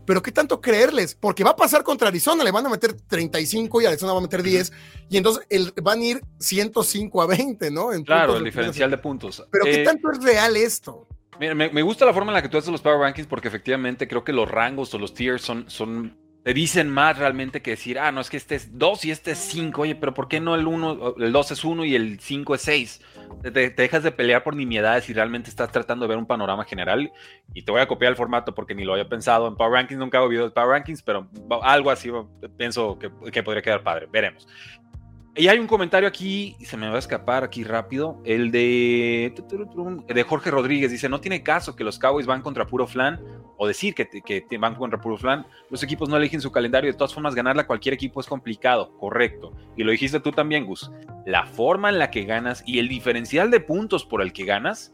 pero 0.06 0.22
¿qué 0.22 0.32
tanto 0.32 0.60
creerles? 0.62 1.16
Porque 1.16 1.44
va 1.44 1.52
a 1.52 1.56
pasar 1.56 1.84
contra 1.84 2.08
Arizona, 2.08 2.44
le 2.44 2.52
van 2.52 2.66
a 2.66 2.70
meter 2.70 2.94
35 2.94 3.82
y 3.82 3.86
Arizona 3.86 4.14
va 4.14 4.20
a 4.20 4.22
meter 4.22 4.44
10, 4.44 4.72
y 5.10 5.18
entonces 5.18 5.46
el, 5.50 5.74
van 5.82 6.00
a 6.00 6.04
ir 6.04 6.22
105 6.40 7.22
a 7.22 7.28
20, 7.28 7.72
¿no? 7.72 7.90
claro, 8.06 8.38
el 8.38 8.44
diferencial 8.44 8.92
de 8.92 8.98
puntos. 8.98 9.46
Pero 9.52 9.66
¿qué 9.66 9.82
eh, 9.82 9.86
tanto 9.86 10.12
es 10.12 10.24
real 10.24 10.56
esto? 10.58 11.08
Mira, 11.40 11.56
me, 11.56 11.82
gusta 11.82 12.06
la 12.06 12.14
forma 12.14 12.32
en 12.32 12.36
la 12.36 12.42
que 12.42 12.50
tú 12.50 12.58
haces 12.58 12.70
los 12.70 12.82
Power 12.82 13.00
Rankings 13.00 13.28
porque 13.28 13.48
efectivamente 13.48 14.08
creo 14.08 14.24
que 14.24 14.34
los 14.34 14.50
rangos 14.50 14.94
o 14.94 15.00
los 15.00 15.14
tiers 15.14 15.42
son, 15.42 15.70
son 15.70 16.16
te 16.44 16.54
dicen 16.54 16.90
más 16.90 17.18
realmente 17.18 17.62
que 17.62 17.72
decir, 17.72 17.98
ah, 17.98 18.12
no, 18.12 18.20
es 18.20 18.30
que 18.30 18.38
este 18.38 18.56
es 18.56 18.78
2 18.78 19.06
y 19.06 19.12
este 19.12 19.32
es 19.32 19.38
5, 19.38 19.82
oye, 19.82 19.96
pero 19.96 20.14
¿por 20.14 20.28
qué 20.28 20.42
no 20.42 20.56
el 20.56 20.68
1, 20.68 21.16
el 21.18 21.32
2 21.32 21.52
es 21.52 21.64
1 21.64 21.86
y 21.86 21.96
el 21.96 22.20
5 22.20 22.56
es 22.56 22.62
6? 22.62 23.02
Te, 23.42 23.70
dejas 23.70 24.04
de 24.04 24.12
pelear 24.12 24.44
por 24.44 24.56
nimiedades 24.56 25.10
y 25.10 25.14
realmente 25.14 25.50
estás 25.50 25.72
tratando 25.72 26.04
de 26.04 26.10
ver 26.10 26.18
un 26.18 26.26
panorama 26.26 26.66
general 26.66 27.12
y 27.54 27.64
te 27.64 27.72
voy 27.72 27.82
a 27.82 27.88
copiar 27.88 28.12
el 28.12 28.18
formato 28.18 28.54
porque 28.54 28.76
ni 28.76 28.84
lo 28.84 28.94
había 28.94 29.08
pensado 29.08 29.48
en 29.48 29.56
Power 29.56 29.72
Rankings, 29.72 30.00
nunca 30.00 30.18
hago 30.18 30.28
videos 30.28 30.50
de 30.50 30.54
Power 30.54 30.70
Rankings, 30.70 31.02
pero 31.02 31.30
algo 31.62 31.90
así 31.90 32.12
pienso 32.58 33.00
que 33.00 33.44
podría 33.44 33.62
quedar 33.62 33.82
padre, 33.82 34.08
veremos. 34.12 34.46
Y 35.36 35.48
hay 35.48 35.58
un 35.58 35.66
comentario 35.66 36.08
aquí, 36.08 36.56
y 36.60 36.66
se 36.66 36.78
me 36.78 36.88
va 36.88 36.98
a 36.98 37.00
escapar 37.00 37.44
aquí 37.44 37.64
rápido, 37.64 38.22
el 38.24 38.52
de, 38.52 39.34
de 40.08 40.24
Jorge 40.24 40.52
Rodríguez, 40.52 40.92
dice, 40.92 41.10
no 41.10 41.22
tiene 41.22 41.42
caso 41.42 41.76
que 41.76 41.84
los 41.84 41.98
Cowboys 41.98 42.28
van 42.28 42.44
contra 42.44 42.68
puro 42.68 42.86
flan, 42.86 43.20
o 43.58 43.66
decir 43.66 43.96
que, 43.96 44.08
que 44.08 44.58
van 44.60 44.76
contra 44.76 45.02
puro 45.02 45.18
flan, 45.18 45.48
los 45.72 45.82
equipos 45.82 46.08
no 46.08 46.18
eligen 46.18 46.40
su 46.40 46.52
calendario, 46.52 46.92
de 46.92 46.98
todas 46.98 47.16
formas 47.16 47.34
ganarla 47.34 47.64
a 47.64 47.68
cualquier 47.68 47.96
equipo 47.96 48.20
es 48.20 48.28
complicado, 48.28 48.96
correcto, 49.00 49.54
y 49.76 49.84
lo 49.84 49.92
dijiste 49.92 50.20
tú 50.20 50.32
también, 50.32 50.68
Gus, 50.68 50.92
la 51.26 51.48
forma 51.48 51.90
en 51.90 51.98
la 51.98 52.12
que 52.12 52.26
ganas 52.26 52.64
y 52.68 52.78
el 52.78 52.88
diferencial 52.88 53.50
de 53.50 53.60
puntos 53.60 54.06
por 54.06 54.22
el 54.22 54.34
que 54.34 54.46
ganas, 54.46 54.94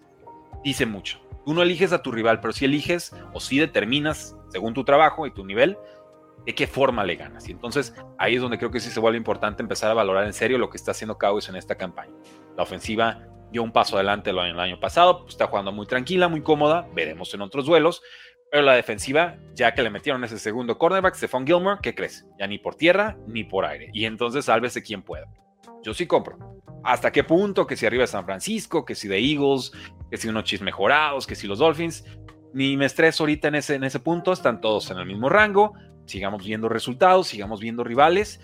dice 0.63 0.86
mucho. 0.86 1.19
Tú 1.45 1.54
no 1.54 1.63
eliges 1.63 1.91
a 1.91 2.02
tu 2.02 2.12
rival, 2.12 2.39
pero 2.39 2.54
si 2.54 2.63
eliges 2.63 3.13
o 3.34 3.39
si 3.39 3.58
determinas, 3.60 4.38
según 4.49 4.73
tu 4.73 4.84
trabajo 4.84 5.25
y 5.25 5.32
tu 5.32 5.45
nivel, 5.45 5.78
de 6.49 6.55
qué 6.55 6.65
forma 6.65 7.03
le 7.03 7.15
ganas. 7.15 7.47
Y 7.47 7.51
entonces 7.51 7.93
ahí 8.17 8.33
es 8.33 8.41
donde 8.41 8.57
creo 8.57 8.71
que 8.71 8.79
sí 8.79 8.89
se 8.89 8.99
vuelve 8.99 9.19
importante 9.19 9.62
empezar 9.62 9.91
a 9.91 9.93
valorar 9.93 10.25
en 10.25 10.33
serio 10.33 10.57
lo 10.57 10.71
que 10.71 10.77
está 10.77 10.89
haciendo 10.89 11.15
Cowboys 11.15 11.47
en 11.47 11.55
esta 11.55 11.75
campaña. 11.75 12.12
La 12.57 12.63
ofensiva 12.63 13.21
dio 13.51 13.62
un 13.62 13.71
paso 13.71 13.97
adelante 13.97 14.31
el 14.31 14.39
año, 14.39 14.79
pasado, 14.79 15.19
pues, 15.19 15.35
está 15.35 15.45
jugando 15.45 15.71
muy 15.71 15.85
tranquila, 15.85 16.27
muy 16.27 16.41
cómoda, 16.41 16.88
veremos 16.95 17.31
en 17.35 17.41
otros 17.41 17.67
duelos, 17.67 18.01
pero 18.49 18.63
la 18.63 18.73
defensiva, 18.73 19.38
ya 19.53 19.75
que 19.75 19.83
le 19.83 19.91
metieron 19.91 20.23
ese 20.23 20.39
segundo 20.39 20.79
cornerback, 20.79 21.13
Stephon 21.13 21.45
Gilmore, 21.45 21.77
¿qué 21.83 21.93
crees? 21.93 22.25
Ya 22.39 22.47
ni 22.47 22.57
por 22.57 22.73
tierra 22.73 23.15
ni 23.27 23.43
por 23.43 23.63
aire. 23.63 23.91
Y 23.93 24.05
entonces 24.05 24.45
sálvese 24.45 24.81
quien 24.81 25.03
pueda. 25.03 25.27
Yo 25.83 25.93
sí 25.93 26.07
compro. 26.07 26.39
¿Hasta 26.83 27.12
qué 27.12 27.23
punto? 27.23 27.67
Que 27.67 27.77
si 27.77 27.85
arriba 27.85 28.01
de 28.01 28.07
San 28.07 28.25
Francisco, 28.25 28.85
que 28.85 28.95
si 28.95 29.07
de 29.07 29.19
Eagles, 29.19 29.71
que 30.09 30.17
si 30.17 30.27
unos 30.27 30.45
chis 30.45 30.62
mejorados, 30.62 31.27
que 31.27 31.35
si 31.35 31.45
los 31.45 31.59
Dolphins. 31.59 32.03
Ni 32.53 32.75
me 32.75 32.88
estreso 32.88 33.21
ahorita 33.21 33.49
en 33.49 33.55
ese, 33.55 33.75
en 33.75 33.83
ese 33.83 33.99
punto, 33.99 34.33
están 34.33 34.59
todos 34.59 34.89
en 34.89 34.97
el 34.97 35.05
mismo 35.05 35.29
rango 35.29 35.73
sigamos 36.10 36.45
viendo 36.45 36.69
resultados, 36.69 37.28
sigamos 37.28 37.60
viendo 37.60 37.84
rivales. 37.84 38.41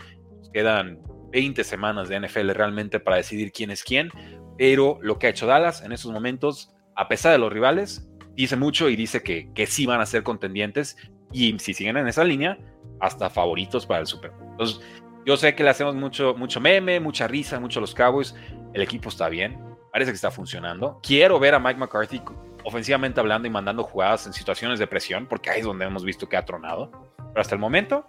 quedan 0.54 1.00
20 1.32 1.64
semanas 1.64 2.08
de 2.08 2.20
NFL 2.20 2.52
realmente 2.52 3.00
para 3.00 3.18
decidir 3.18 3.52
quién 3.52 3.72
es 3.72 3.84
quién, 3.84 4.10
pero 4.58 5.00
lo 5.02 5.20
que 5.20 5.28
ha 5.28 5.32
hecho 5.32 5.48
Dallas 5.48 5.82
en 5.84 5.92
esos 5.92 6.12
momentos, 6.12 6.74
a 6.96 7.10
pesar 7.10 7.34
de 7.34 7.40
los 7.40 7.52
rivales, 7.52 8.08
dice 8.36 8.56
mucho 8.56 8.90
y 8.90 8.96
dice 8.96 9.22
que, 9.22 9.52
que 9.54 9.68
sí 9.68 9.86
van 9.86 10.00
a 10.00 10.06
ser 10.06 10.24
contendientes 10.24 10.96
y 11.34 11.58
si 11.60 11.74
siguen 11.74 11.98
en 11.98 12.08
esa 12.08 12.24
línea, 12.24 12.58
hasta 13.02 13.30
favoritos 13.30 13.86
para 13.86 14.00
el 14.02 14.08
Super 14.08 14.32
Bowl. 14.32 14.48
Entonces, 14.52 14.80
yo 15.26 15.36
sé 15.36 15.56
que 15.56 15.64
le 15.64 15.72
hacemos 15.72 15.96
mucho, 15.96 16.36
mucho 16.36 16.62
meme, 16.62 17.00
mucha 17.00 17.28
risa, 17.28 17.60
mucho 17.60 17.82
los 17.82 17.94
Cowboys. 17.94 18.36
El 18.74 18.82
equipo 18.82 19.10
está 19.10 19.28
bien, 19.28 19.60
parece 19.92 20.12
que 20.12 20.16
está 20.16 20.32
funcionando. 20.32 21.00
Quiero 21.02 21.40
ver 21.40 21.56
a 21.56 21.60
Mike 21.60 21.80
McCarthy 21.80 22.22
ofensivamente 22.66 23.20
hablando 23.20 23.48
y 23.48 23.52
mandando 23.52 23.84
jugadas 23.84 24.26
en 24.26 24.34
situaciones 24.34 24.80
de 24.80 24.88
presión, 24.88 25.28
porque 25.28 25.50
ahí 25.50 25.60
es 25.60 25.66
donde 25.66 25.86
hemos 25.86 26.04
visto 26.04 26.28
que 26.28 26.36
ha 26.36 26.44
tronado. 26.44 26.92
Pero 27.18 27.42
hasta 27.42 27.56
el 27.56 27.62
momento, 27.62 28.06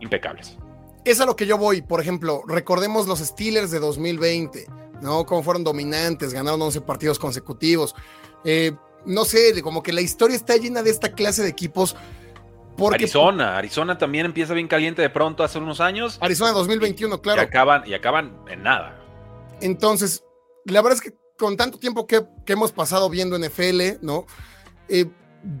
impecables. 0.00 0.58
Es 1.04 1.20
a 1.20 1.26
lo 1.26 1.34
que 1.34 1.46
yo 1.46 1.56
voy. 1.56 1.82
Por 1.82 2.00
ejemplo, 2.00 2.42
recordemos 2.46 3.06
los 3.06 3.20
Steelers 3.20 3.70
de 3.70 3.78
2020, 3.78 4.66
¿no? 5.00 5.24
Cómo 5.24 5.42
fueron 5.42 5.64
dominantes, 5.64 6.34
ganaron 6.34 6.60
11 6.62 6.82
partidos 6.82 7.18
consecutivos. 7.18 7.94
Eh, 8.44 8.72
no 9.06 9.24
sé, 9.24 9.60
como 9.62 9.82
que 9.82 9.92
la 9.92 10.00
historia 10.00 10.36
está 10.36 10.56
llena 10.56 10.82
de 10.82 10.90
esta 10.90 11.12
clase 11.12 11.42
de 11.42 11.48
equipos. 11.48 11.96
Porque, 12.76 13.04
Arizona, 13.04 13.56
Arizona 13.56 13.96
también 13.96 14.26
empieza 14.26 14.52
bien 14.52 14.68
caliente 14.68 15.00
de 15.00 15.08
pronto 15.08 15.42
hace 15.42 15.58
unos 15.58 15.80
años. 15.80 16.18
Arizona 16.20 16.52
2021, 16.52 17.22
claro. 17.22 17.40
Y 17.40 17.44
acaban, 17.44 17.86
y 17.86 17.94
acaban 17.94 18.36
en 18.48 18.62
nada. 18.62 19.00
Entonces, 19.62 20.24
la 20.66 20.82
verdad 20.82 20.98
es 20.98 21.00
que 21.00 21.16
con 21.38 21.56
tanto 21.56 21.78
tiempo 21.78 22.06
que, 22.06 22.26
hemos 22.46 22.72
pasado 22.72 23.10
viendo 23.10 23.38
NFL, 23.38 24.02
¿no? 24.02 24.26
Eh, 24.88 25.06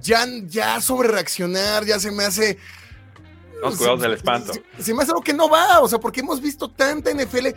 ya, 0.00 0.26
ya 0.46 0.80
sobre 0.80 1.08
reaccionar, 1.08 1.84
ya 1.84 1.98
se 1.98 2.10
me 2.10 2.24
hace 2.24 2.58
los 3.62 4.00
del 4.00 4.12
espanto. 4.12 4.52
Se, 4.78 4.94
me 4.94 5.02
hace 5.02 5.12
algo 5.12 5.22
que 5.22 5.32
no 5.32 5.48
va, 5.48 5.80
o 5.80 5.88
sea, 5.88 5.98
porque 5.98 6.20
hemos 6.20 6.40
visto 6.40 6.70
tanta 6.70 7.12
NFL 7.12 7.48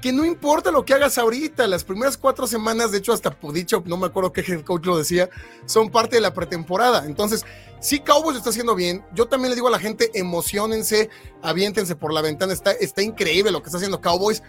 que 0.00 0.12
no 0.12 0.24
importa 0.24 0.70
lo 0.70 0.84
que 0.84 0.94
hagas 0.94 1.18
ahorita, 1.18 1.66
las 1.66 1.84
primeras 1.84 2.16
cuatro 2.16 2.46
semanas, 2.46 2.90
de 2.90 2.98
hecho, 2.98 3.12
hasta 3.12 3.36
dicho, 3.52 3.82
no 3.86 3.98
me 3.98 4.06
acuerdo 4.06 4.32
qué 4.32 4.40
head 4.40 4.62
coach 4.62 4.86
lo 4.86 4.96
decía, 4.96 5.28
son 5.66 5.90
parte 5.90 6.16
de 6.16 6.22
la 6.22 6.32
pretemporada. 6.32 7.04
Entonces, 7.04 7.44
sí, 7.80 8.00
Cowboys 8.00 8.32
lo 8.32 8.38
está 8.38 8.50
haciendo 8.50 8.74
bien. 8.74 9.04
Yo 9.14 9.26
también 9.26 9.50
le 9.50 9.56
digo 9.56 9.68
a 9.68 9.70
la 9.70 9.78
gente, 9.78 10.10
emocionense, 10.14 11.10
aviéntense 11.42 11.96
por 11.96 12.14
la 12.14 12.22
ventana. 12.22 12.52
Está, 12.52 12.72
está 12.72 13.02
increíble 13.02 13.50
lo 13.50 13.62
que 13.62 13.66
está 13.66 13.76
haciendo 13.76 14.00
Cowboys, 14.00 14.42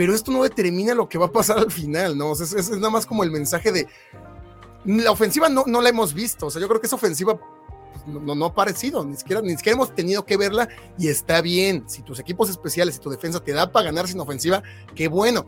pero 0.00 0.14
esto 0.14 0.32
no 0.32 0.42
determina 0.42 0.94
lo 0.94 1.10
que 1.10 1.18
va 1.18 1.26
a 1.26 1.30
pasar 1.30 1.58
al 1.58 1.70
final, 1.70 2.16
¿no? 2.16 2.32
es, 2.32 2.40
es, 2.40 2.70
nada 2.70 2.88
más 2.88 3.04
como 3.04 3.22
el 3.22 3.30
mensaje 3.30 3.70
de. 3.70 3.86
La 4.86 5.10
ofensiva 5.10 5.50
no, 5.50 5.64
no 5.66 5.82
la 5.82 5.90
hemos 5.90 6.14
visto. 6.14 6.46
O 6.46 6.50
sea, 6.50 6.58
yo 6.58 6.68
creo 6.68 6.80
que 6.80 6.86
esa 6.86 6.96
ofensiva 6.96 7.38
no, 8.06 8.34
no, 8.34 8.46
ha 8.46 8.54
parecido, 8.54 9.04
ni 9.04 9.14
siquiera, 9.14 9.42
ni 9.42 9.54
siquiera 9.58 9.74
hemos 9.74 9.94
tenido 9.94 10.24
que 10.24 10.38
verla 10.38 10.70
y 10.96 11.08
está 11.08 11.42
bien. 11.42 11.84
Si 11.86 12.00
tus 12.00 12.18
equipos 12.18 12.48
especiales 12.48 12.96
y 12.96 13.00
tu 13.00 13.10
defensa 13.10 13.40
te 13.40 13.52
da 13.52 13.70
para 13.70 13.84
ganar 13.84 14.08
sin 14.08 14.18
ofensiva, 14.20 14.62
qué 14.94 15.06
bueno. 15.06 15.44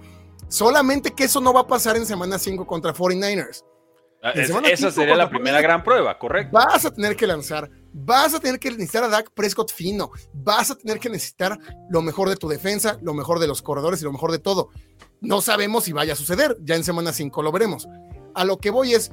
Solamente 0.48 1.12
que 1.12 1.24
eso 1.24 1.40
no 1.40 1.54
va 1.54 1.60
a 1.60 1.66
pasar 1.66 1.96
en 1.96 2.04
semana 2.04 2.38
5 2.38 2.66
contra 2.66 2.92
49ers. 2.92 3.64
Ah, 4.22 4.32
esa 4.32 4.90
sería 4.90 5.16
la 5.16 5.30
primera 5.30 5.62
gran 5.62 5.82
prueba, 5.82 6.18
correcto. 6.18 6.52
Vas 6.52 6.84
a 6.84 6.90
tener 6.90 7.16
que 7.16 7.26
lanzar, 7.26 7.70
vas 7.92 8.34
a 8.34 8.40
tener 8.40 8.58
que 8.58 8.70
necesitar 8.70 9.04
a 9.04 9.08
Dak 9.08 9.30
Prescott 9.32 9.72
fino, 9.72 10.10
vas 10.32 10.70
a 10.70 10.76
tener 10.76 10.98
que 10.98 11.10
necesitar 11.10 11.58
lo 11.90 12.02
mejor 12.02 12.28
de 12.28 12.36
tu 12.36 12.48
defensa, 12.48 12.98
lo 13.02 13.14
mejor 13.14 13.38
de 13.38 13.46
los 13.46 13.62
corredores 13.62 14.00
y 14.00 14.04
lo 14.04 14.12
mejor 14.12 14.32
de 14.32 14.38
todo. 14.38 14.70
No 15.20 15.40
sabemos 15.40 15.84
si 15.84 15.92
vaya 15.92 16.14
a 16.14 16.16
suceder, 16.16 16.56
ya 16.60 16.74
en 16.74 16.84
semana 16.84 17.12
5 17.12 17.42
lo 17.42 17.52
veremos. 17.52 17.88
A 18.34 18.44
lo 18.44 18.58
que 18.58 18.70
voy 18.70 18.94
es, 18.94 19.12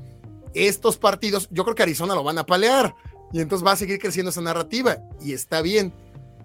estos 0.53 0.97
partidos, 0.97 1.47
yo 1.51 1.63
creo 1.63 1.75
que 1.75 1.83
Arizona 1.83 2.15
lo 2.15 2.23
van 2.23 2.37
a 2.37 2.45
palear. 2.45 2.95
Y 3.31 3.41
entonces 3.41 3.65
va 3.65 3.73
a 3.73 3.75
seguir 3.75 3.99
creciendo 3.99 4.31
esa 4.31 4.41
narrativa 4.41 4.97
y 5.21 5.33
está 5.33 5.61
bien. 5.61 5.93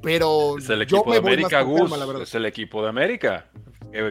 Pero 0.02 0.58
es 0.58 0.68
el 0.68 0.82
equipo 0.82 1.10
de 1.10 1.18
América, 1.18 1.62
Gus. 1.62 1.90
es 2.20 2.34
el 2.34 2.44
equipo 2.44 2.82
de 2.82 2.90
América. 2.90 3.46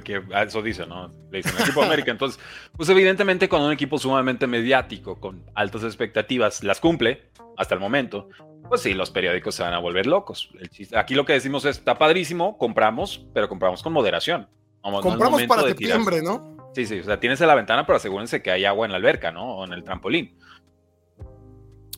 Que, 0.03 0.23
eso 0.47 0.61
dice, 0.61 0.87
¿no? 0.87 1.09
Le 1.29 1.39
dicen 1.39 1.53
equipo 1.59 1.81
de 1.81 1.87
América. 1.87 2.09
Entonces, 2.09 2.39
pues 2.75 2.89
evidentemente 2.89 3.47
cuando 3.47 3.67
un 3.67 3.73
equipo 3.73 3.99
sumamente 3.99 4.47
mediático, 4.47 5.19
con 5.19 5.43
altas 5.53 5.83
expectativas, 5.83 6.63
las 6.63 6.79
cumple 6.79 7.21
hasta 7.57 7.75
el 7.75 7.79
momento, 7.79 8.29
pues 8.69 8.81
sí, 8.81 8.93
los 8.93 9.11
periódicos 9.11 9.55
se 9.55 9.63
van 9.63 9.73
a 9.73 9.79
volver 9.79 10.07
locos. 10.07 10.49
aquí 10.95 11.15
lo 11.15 11.25
que 11.25 11.33
decimos 11.33 11.65
es, 11.65 11.77
está 11.77 11.97
padrísimo, 11.97 12.57
compramos, 12.57 13.25
pero 13.33 13.49
compramos 13.49 13.83
con 13.83 13.93
moderación. 13.93 14.47
compramos 14.81 15.43
para 15.43 15.63
septiembre, 15.63 16.21
¿no? 16.21 16.71
Sí, 16.73 16.85
sí, 16.85 16.99
o 16.99 17.03
sea, 17.03 17.19
tienes 17.19 17.39
la 17.39 17.55
ventana, 17.55 17.85
pero 17.85 17.97
asegúrense 17.97 18.41
que 18.41 18.51
hay 18.51 18.65
agua 18.65 18.85
en 18.85 18.91
la 18.91 18.97
alberca, 18.97 19.31
¿no? 19.31 19.57
O 19.57 19.65
en 19.65 19.73
el 19.73 19.83
trampolín. 19.83 20.35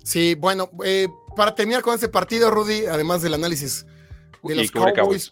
Sí, 0.03 0.35
bueno, 0.35 0.69
eh, 0.83 1.07
para 1.35 1.55
terminar 1.55 1.81
con 1.81 1.95
este 1.95 2.09
partido, 2.09 2.51
Rudy, 2.51 2.85
además 2.85 3.21
del 3.21 3.33
análisis 3.33 3.85
de 4.43 4.55
los 4.55 4.71
Cowboys, 4.71 5.31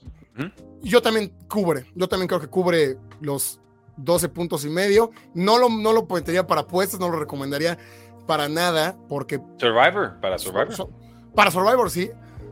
yo 0.82 1.02
también 1.02 1.34
cubre, 1.50 1.86
yo 1.94 2.08
también 2.08 2.28
creo 2.28 2.40
que 2.40 2.48
cubre 2.48 2.98
los 3.22 3.60
12 3.98 4.30
puntos 4.30 4.66
y 4.66 4.70
medio. 4.70 5.12
No 5.34 5.58
lo, 5.58 5.70
no 5.70 5.94
lo 5.94 6.08
pondría 6.08 6.48
para 6.48 6.62
apuestas, 6.62 7.00
no 7.00 7.10
lo 7.10 7.20
recomendaría 7.20 7.78
para 8.26 8.50
nada, 8.50 8.98
porque... 9.10 9.40
Survivor, 9.58 10.20
para 10.20 10.38
Survivor. 10.38 10.90
para 11.36 11.52
Survivor, 11.52 11.90
sí. 11.90 12.10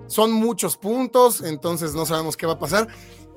Son 0.08 0.32
muchos 0.32 0.78
puntos, 0.78 1.42
entonces 1.42 1.94
no 1.94 2.06
sabemos 2.06 2.36
qué 2.36 2.46
va 2.46 2.54
a 2.54 2.60
pasar. 2.60 2.88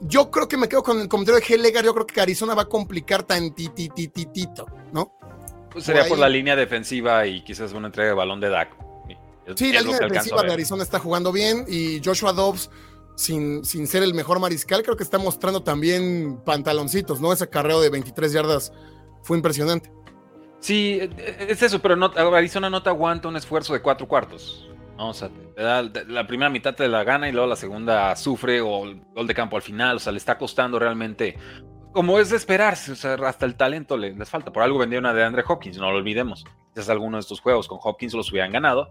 Yo 0.01 0.31
creo 0.31 0.49
que 0.49 0.57
me 0.57 0.69
quedo 0.69 0.83
con 0.83 1.01
el 1.01 1.09
comentario 1.09 1.41
de 1.41 1.55
Helegar, 1.55 1.85
yo 1.85 1.95
creo 1.95 2.07
que 2.07 2.21
Arizona 2.21 2.55
va 2.55 2.63
a 2.63 2.69
complicar 2.69 3.23
tantitititito, 3.23 4.67
¿no? 4.93 5.13
Pues 5.71 5.85
sería 5.85 6.07
por, 6.07 6.19
la 6.19 6.29
línea 6.29 6.57
defensiva 6.57 7.27
y 7.27 7.43
quizás 7.43 7.73
una 7.73 7.89
entrega 7.89 8.11
de 8.11 8.15
balón 8.15 8.41
de 8.41 8.49
Dak. 8.49 8.77
sí, 9.57 9.73
la 9.73 9.81
línea 9.81 9.99
defensiva 9.99 10.43
de 10.43 10.53
Arizona 10.53 10.83
está 10.83 10.99
jugando 10.99 11.33
bien 11.33 11.65
y 11.69 12.01
Joshua 12.05 12.33
Dobbs, 12.33 12.71
sin, 13.17 13.65
sin 13.65 13.87
ser 13.87 14.03
el 14.03 14.15
mejor 14.15 14.41
mariscal, 14.41 14.83
creo 14.83 14.97
que 14.97 15.05
está 15.05 15.19
mostrando 15.19 15.63
también 15.63 16.41
pantaloncitos, 16.45 17.21
¿no? 17.21 17.33
Ese 17.33 17.49
carreo 17.49 17.81
de 17.81 17.91
23 17.91 18.33
yardas 18.33 18.73
fue 19.23 19.37
impresionante. 19.37 19.91
Sí, 20.65 20.99
es 21.47 21.63
eso, 21.63 21.79
pero 21.83 21.95
no, 21.95 22.11
Arizona 22.35 22.71
no 22.71 22.83
te 22.83 22.89
aguanta 22.89 23.29
un 23.29 23.37
esfuerzo 23.37 23.75
de 23.75 23.83
cuatro 23.83 24.09
cuartos. 24.09 24.67
o 24.97 25.13
sea, 25.13 25.29
la 25.59 26.27
primera 26.27 26.49
mitad 26.49 26.75
te 26.75 26.89
la 26.89 27.05
gana 27.05 27.29
y 27.29 27.33
luego 27.33 27.47
la 27.47 27.57
segunda 27.57 28.17
sufre 28.17 28.63
o 28.63 28.85
el 28.85 29.03
gol 29.15 29.27
de 29.27 29.35
campo 29.35 29.57
al 29.57 29.63
final. 29.63 29.97
O 29.97 29.99
sea, 29.99 30.11
le 30.11 30.17
está 30.17 30.39
costando 30.39 30.79
realmente 30.79 31.37
como 31.93 32.19
es 32.19 32.31
de 32.31 32.39
esperarse, 32.39 32.93
o 32.93 32.97
sea, 32.97 33.13
hasta 33.27 33.45
el 33.45 33.57
talento 33.57 33.99
les, 33.99 34.27
falta. 34.27 34.55
Por 34.55 34.63
algo 34.63 34.79
vendieron 34.79 35.05
a 35.05 35.13
de 35.13 35.23
Andre 35.23 35.45
Hopkins, 35.47 35.77
no 35.77 35.91
lo 35.91 35.99
olvidemos. 35.99 36.47
Quizás 36.73 36.89
alguno 36.89 37.19
de 37.19 37.21
estos 37.21 37.41
juegos 37.41 37.69
con 37.69 37.79
Hopkins 37.83 38.15
los 38.15 38.33
hubieran 38.33 38.51
ganado. 38.51 38.91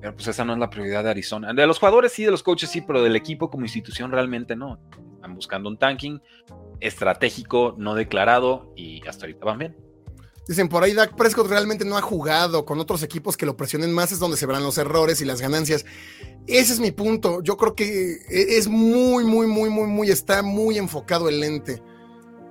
Pero 0.00 0.16
pues 0.16 0.26
esa 0.26 0.44
no 0.44 0.54
es 0.54 0.58
la 0.58 0.70
prioridad 0.70 1.04
de 1.04 1.10
Arizona. 1.10 1.52
De 1.52 1.68
los 1.68 1.78
jugadores 1.78 2.10
sí, 2.10 2.24
de 2.24 2.32
los 2.32 2.42
coaches 2.42 2.68
sí, 2.68 2.80
pero 2.80 3.00
del 3.00 3.14
equipo 3.14 3.48
como 3.48 3.64
institución 3.64 4.10
realmente 4.10 4.56
no. 4.56 4.80
Están 5.14 5.36
buscando 5.36 5.68
un 5.68 5.78
tanking 5.78 6.20
estratégico, 6.80 7.76
no 7.78 7.94
declarado 7.94 8.72
y 8.74 9.06
hasta 9.06 9.26
ahorita 9.26 9.44
van 9.44 9.58
bien. 9.58 9.89
Dicen 10.50 10.68
por 10.68 10.82
ahí, 10.82 10.94
Dak 10.94 11.14
Prescott 11.14 11.46
realmente 11.46 11.84
no 11.84 11.96
ha 11.96 12.02
jugado 12.02 12.64
con 12.64 12.80
otros 12.80 13.04
equipos 13.04 13.36
que 13.36 13.46
lo 13.46 13.56
presionen 13.56 13.92
más, 13.92 14.10
es 14.10 14.18
donde 14.18 14.36
se 14.36 14.46
verán 14.46 14.64
los 14.64 14.78
errores 14.78 15.20
y 15.20 15.24
las 15.24 15.40
ganancias. 15.40 15.86
Ese 16.48 16.72
es 16.72 16.80
mi 16.80 16.90
punto. 16.90 17.40
Yo 17.40 17.56
creo 17.56 17.76
que 17.76 18.14
e-, 18.28 18.58
es 18.58 18.66
muy, 18.66 19.22
muy, 19.22 19.46
muy, 19.46 19.70
muy, 19.70 19.86
muy, 19.86 20.10
está 20.10 20.42
muy 20.42 20.76
enfocado 20.76 21.28
el 21.28 21.38
lente 21.38 21.80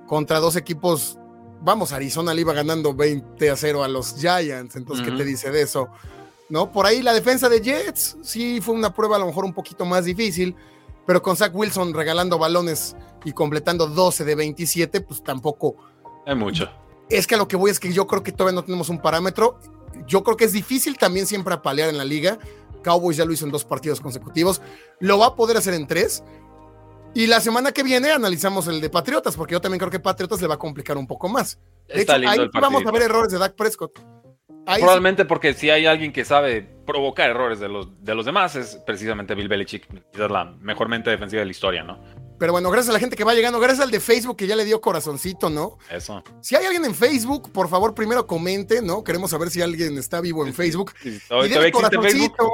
contra 0.06 0.40
dos 0.40 0.56
equipos. 0.56 1.18
Vamos, 1.60 1.92
Arizona 1.92 2.32
le 2.32 2.40
iba 2.40 2.54
ganando 2.54 2.94
20 2.94 3.50
a 3.50 3.54
0 3.54 3.84
a 3.84 3.88
los 3.88 4.14
Giants, 4.18 4.76
entonces, 4.76 5.06
¿qué 5.06 5.12
te 5.14 5.22
dice 5.26 5.50
de 5.50 5.60
eso? 5.60 5.90
¿No? 6.48 6.72
Por 6.72 6.86
ahí 6.86 7.02
la 7.02 7.12
defensa 7.12 7.50
de 7.50 7.60
Jets 7.60 8.16
sí 8.22 8.62
fue 8.62 8.76
una 8.76 8.94
prueba 8.94 9.16
a 9.16 9.18
lo 9.18 9.26
mejor 9.26 9.44
un 9.44 9.52
poquito 9.52 9.84
más 9.84 10.06
difícil, 10.06 10.56
pero 11.06 11.20
con 11.20 11.36
Zach 11.36 11.54
Wilson 11.54 11.92
regalando 11.92 12.38
balones 12.38 12.96
y 13.26 13.32
completando 13.32 13.88
12 13.88 14.24
de 14.24 14.34
27, 14.36 15.02
pues 15.02 15.22
tampoco. 15.22 15.76
Hay 16.24 16.34
mucho. 16.34 16.66
Es 17.10 17.26
que 17.26 17.34
a 17.34 17.38
lo 17.38 17.48
que 17.48 17.56
voy 17.56 17.70
es 17.70 17.80
que 17.80 17.92
yo 17.92 18.06
creo 18.06 18.22
que 18.22 18.32
todavía 18.32 18.54
no 18.54 18.64
tenemos 18.64 18.88
un 18.88 19.00
parámetro. 19.00 19.58
Yo 20.06 20.22
creo 20.22 20.36
que 20.36 20.44
es 20.44 20.52
difícil 20.52 20.96
también 20.96 21.26
siempre 21.26 21.52
apalear 21.52 21.88
en 21.88 21.98
la 21.98 22.04
liga. 22.04 22.38
Cowboys 22.82 23.16
ya 23.16 23.24
lo 23.24 23.32
hizo 23.32 23.44
en 23.44 23.52
dos 23.52 23.64
partidos 23.64 24.00
consecutivos. 24.00 24.62
Lo 25.00 25.18
va 25.18 25.26
a 25.26 25.34
poder 25.36 25.56
hacer 25.56 25.74
en 25.74 25.86
tres. 25.86 26.22
Y 27.12 27.26
la 27.26 27.40
semana 27.40 27.72
que 27.72 27.82
viene 27.82 28.12
analizamos 28.12 28.68
el 28.68 28.80
de 28.80 28.88
Patriotas, 28.88 29.36
porque 29.36 29.52
yo 29.52 29.60
también 29.60 29.80
creo 29.80 29.90
que 29.90 29.98
Patriotas 29.98 30.40
le 30.40 30.46
va 30.46 30.54
a 30.54 30.58
complicar 30.58 30.96
un 30.96 31.06
poco 31.06 31.28
más. 31.28 31.58
De 31.88 32.02
hecho, 32.02 32.12
ahí 32.12 32.48
vamos 32.52 32.86
a 32.86 32.90
ver 32.92 33.02
errores 33.02 33.32
de 33.32 33.38
Dak 33.38 33.56
Prescott. 33.56 34.00
Probablemente 34.64 35.24
porque 35.24 35.54
si 35.54 35.70
hay 35.70 35.86
alguien 35.86 36.12
que 36.12 36.24
sabe 36.24 36.62
provocar 36.86 37.30
errores 37.30 37.58
de 37.58 37.68
los, 37.68 37.88
de 38.04 38.14
los 38.14 38.24
demás, 38.24 38.54
es 38.54 38.76
precisamente 38.86 39.34
Bill 39.34 39.48
Belichick, 39.48 39.88
quizás 40.12 40.30
la 40.30 40.44
mejor 40.60 40.88
mente 40.88 41.10
defensiva 41.10 41.40
de 41.40 41.46
la 41.46 41.50
historia, 41.50 41.82
¿no? 41.82 41.98
Pero 42.40 42.52
bueno, 42.52 42.70
gracias 42.70 42.88
a 42.88 42.94
la 42.94 42.98
gente 42.98 43.16
que 43.16 43.24
va 43.24 43.34
llegando, 43.34 43.60
gracias 43.60 43.84
al 43.84 43.90
de 43.90 44.00
Facebook 44.00 44.34
que 44.34 44.46
ya 44.46 44.56
le 44.56 44.64
dio 44.64 44.80
corazoncito, 44.80 45.50
¿no? 45.50 45.76
Eso. 45.90 46.24
Si 46.40 46.56
hay 46.56 46.64
alguien 46.64 46.86
en 46.86 46.94
Facebook, 46.94 47.52
por 47.52 47.68
favor, 47.68 47.94
primero 47.94 48.26
comente, 48.26 48.80
¿no? 48.80 49.04
Queremos 49.04 49.30
saber 49.30 49.50
si 49.50 49.60
alguien 49.60 49.98
está 49.98 50.22
vivo 50.22 50.46
en 50.46 50.54
Facebook. 50.54 50.94
Sí, 51.02 51.20
y 51.28 51.70
corazoncito. 51.70 52.48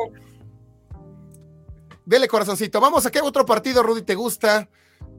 Dele 2.04 2.26
corazoncito. 2.26 2.80
Vamos 2.80 3.06
a 3.06 3.12
qué 3.12 3.20
otro 3.20 3.46
partido, 3.46 3.80
Rudy, 3.84 4.02
te 4.02 4.16
gusta. 4.16 4.68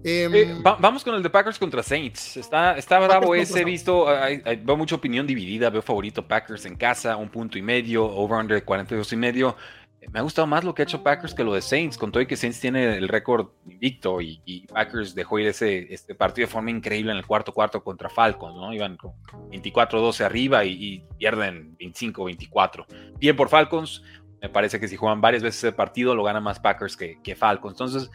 Em, 0.03 0.35
eh, 0.35 0.57
vamos 0.61 1.01
con 1.05 1.15
el 1.15 1.23
de 1.23 1.29
Packers 1.29 1.57
contra 1.57 1.81
Saints. 1.81 2.35
Está, 2.35 2.77
está 2.77 2.99
bravo 2.99 3.35
ese, 3.35 3.63
visto. 3.63 4.05
veo 4.05 4.75
mucha 4.75 4.95
opinión 4.95 5.25
dividida. 5.25 5.69
Veo 5.69 5.81
favorito 5.81 6.27
Packers 6.27 6.65
en 6.65 6.75
casa, 6.75 7.15
un 7.15 7.29
punto 7.29 7.57
y 7.57 7.61
medio, 7.61 8.03
over 8.03 8.37
under 8.37 8.65
42 8.65 9.13
y 9.13 9.15
medio. 9.15 9.55
Me 10.11 10.19
ha 10.19 10.21
gustado 10.21 10.47
más 10.47 10.63
lo 10.63 10.73
que 10.73 10.81
ha 10.81 10.85
hecho 10.85 11.03
Packers 11.03 11.33
que 11.33 11.43
lo 11.43 11.53
de 11.53 11.61
Saints, 11.61 11.97
con 11.97 12.11
todo 12.11 12.21
y 12.21 12.27
que 12.27 12.37
Saints 12.37 12.59
tiene 12.59 12.97
el 12.97 13.09
récord 13.09 13.49
invicto 13.65 14.21
y, 14.21 14.65
Packers 14.71 15.13
dejó 15.13 15.39
ir 15.39 15.47
ese 15.47 15.93
este 15.93 16.15
partido 16.15 16.47
de 16.47 16.51
forma 16.51 16.71
increíble 16.71 17.11
en 17.11 17.17
el 17.17 17.25
cuarto 17.25 17.53
cuarto 17.53 17.83
contra 17.83 18.09
Falcons, 18.09 18.55
¿no? 18.55 18.73
Iban 18.73 18.97
con 18.97 19.11
24-12 19.51 20.21
arriba 20.21 20.63
y, 20.65 21.03
pierden 21.17 21.77
25-24. 21.77 22.85
Bien 23.19 23.35
por 23.35 23.49
Falcons, 23.49 24.01
me 24.41 24.49
parece 24.49 24.79
que 24.79 24.87
si 24.87 24.95
juegan 24.95 25.19
varias 25.19 25.43
veces 25.43 25.63
el 25.65 25.75
partido, 25.75 26.15
lo 26.15 26.23
gana 26.23 26.39
más 26.39 26.59
Packers 26.59 26.95
que, 26.95 27.19
que 27.21 27.35
Falcons. 27.35 27.73
Entonces, 27.73 28.09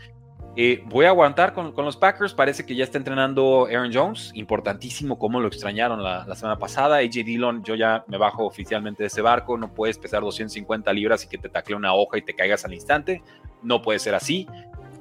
eh, 0.55 0.83
voy 0.87 1.07
a 1.07 1.09
aguantar 1.09 1.55
con, 1.55 1.73
los 1.75 1.97
Packers. 1.97 2.35
Parece 2.35 2.67
que 2.67 2.75
ya 2.75 2.85
está 2.85 2.99
entrenando 2.99 3.67
Aaron 3.67 3.91
Jones. 3.93 4.33
Importantísimo 4.35 5.19
cómo 5.19 5.41
lo 5.41 5.49
extrañaron 5.49 6.03
la, 6.03 6.35
semana 6.35 6.59
pasada. 6.59 6.99
AJ 6.99 7.25
Dillon, 7.25 7.65
yo 7.65 7.75
ya 7.75 8.05
me 8.07 8.19
bajo 8.19 8.45
oficialmente 8.45 9.03
de 9.03 9.07
ese 9.07 9.23
barco. 9.23 9.57
No 9.57 9.73
puedes 9.73 9.97
pesar 9.99 10.23
250 10.23 10.93
libras 10.93 11.25
y 11.25 11.29
que 11.29 11.39
te 11.39 11.49
tacle 11.49 11.75
una 11.75 11.95
hoja 11.95 12.19
y 12.19 12.23
te 12.23 12.35
caigas 12.35 12.65
al 12.65 12.75
instante. 12.75 13.23
No 13.63 13.81
puede 13.81 13.99
ser 13.99 14.15
así. 14.15 14.47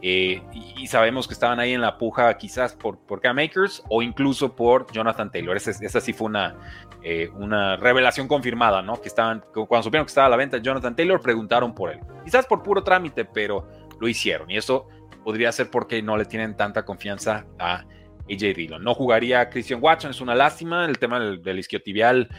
Eh, 0.04 0.42
y, 0.54 0.88
sabemos 0.88 1.28
que 1.28 1.36
estaban 1.36 1.60
ahí 1.60 1.74
en 1.74 1.82
la 1.82 2.00
puja 2.00 2.36
quizás 2.36 2.74
por, 2.74 2.98
por 2.98 3.22
Cam 3.22 3.36
Makers 3.36 3.84
o 3.88 4.02
incluso 4.02 4.56
por 4.56 4.92
Jonathan 4.92 5.30
Taylor. 5.30 5.56
Esa, 5.56 5.72
esa 5.72 6.02
sí 6.02 6.14
fue 6.14 6.28
una, 6.28 6.56
eh, 7.04 7.30
una 7.36 7.76
revelación 7.76 8.28
confirmada, 8.28 8.82
¿no? 8.82 9.00
Que 9.00 9.10
estaban, 9.10 9.44
cuando 9.54 9.84
supieron 9.84 10.06
que 10.06 10.10
estaba 10.10 10.28
a 10.28 10.30
la 10.30 10.38
venta 10.38 10.58
Jonathan 10.58 10.96
Taylor, 10.96 11.22
preguntaron 11.22 11.76
por 11.76 11.92
él. 11.92 12.00
Quizás 12.24 12.48
por 12.48 12.64
puro 12.64 12.84
trámite, 12.84 13.26
pero 13.26 13.68
lo 14.00 14.08
hicieron. 14.08 14.50
Y 14.50 14.58
eso 14.58 14.88
podría 15.24 15.52
ser 15.52 15.70
porque 15.70 16.02
no 16.02 16.18
le 16.18 16.26
tienen 16.26 16.56
tanta 16.56 16.84
confianza 16.84 17.46
a 17.60 17.86
AJ 18.30 18.56
Dillon. 18.56 18.84
No 18.84 18.94
jugaría 18.94 19.50
Christian 19.50 19.80
Watson, 19.82 20.12
es 20.12 20.22
una 20.22 20.36
lástima. 20.36 20.86
El 20.86 20.98
tema 21.00 21.20
del, 21.20 21.42
del 21.42 21.60
isquiotibial, 21.60 22.30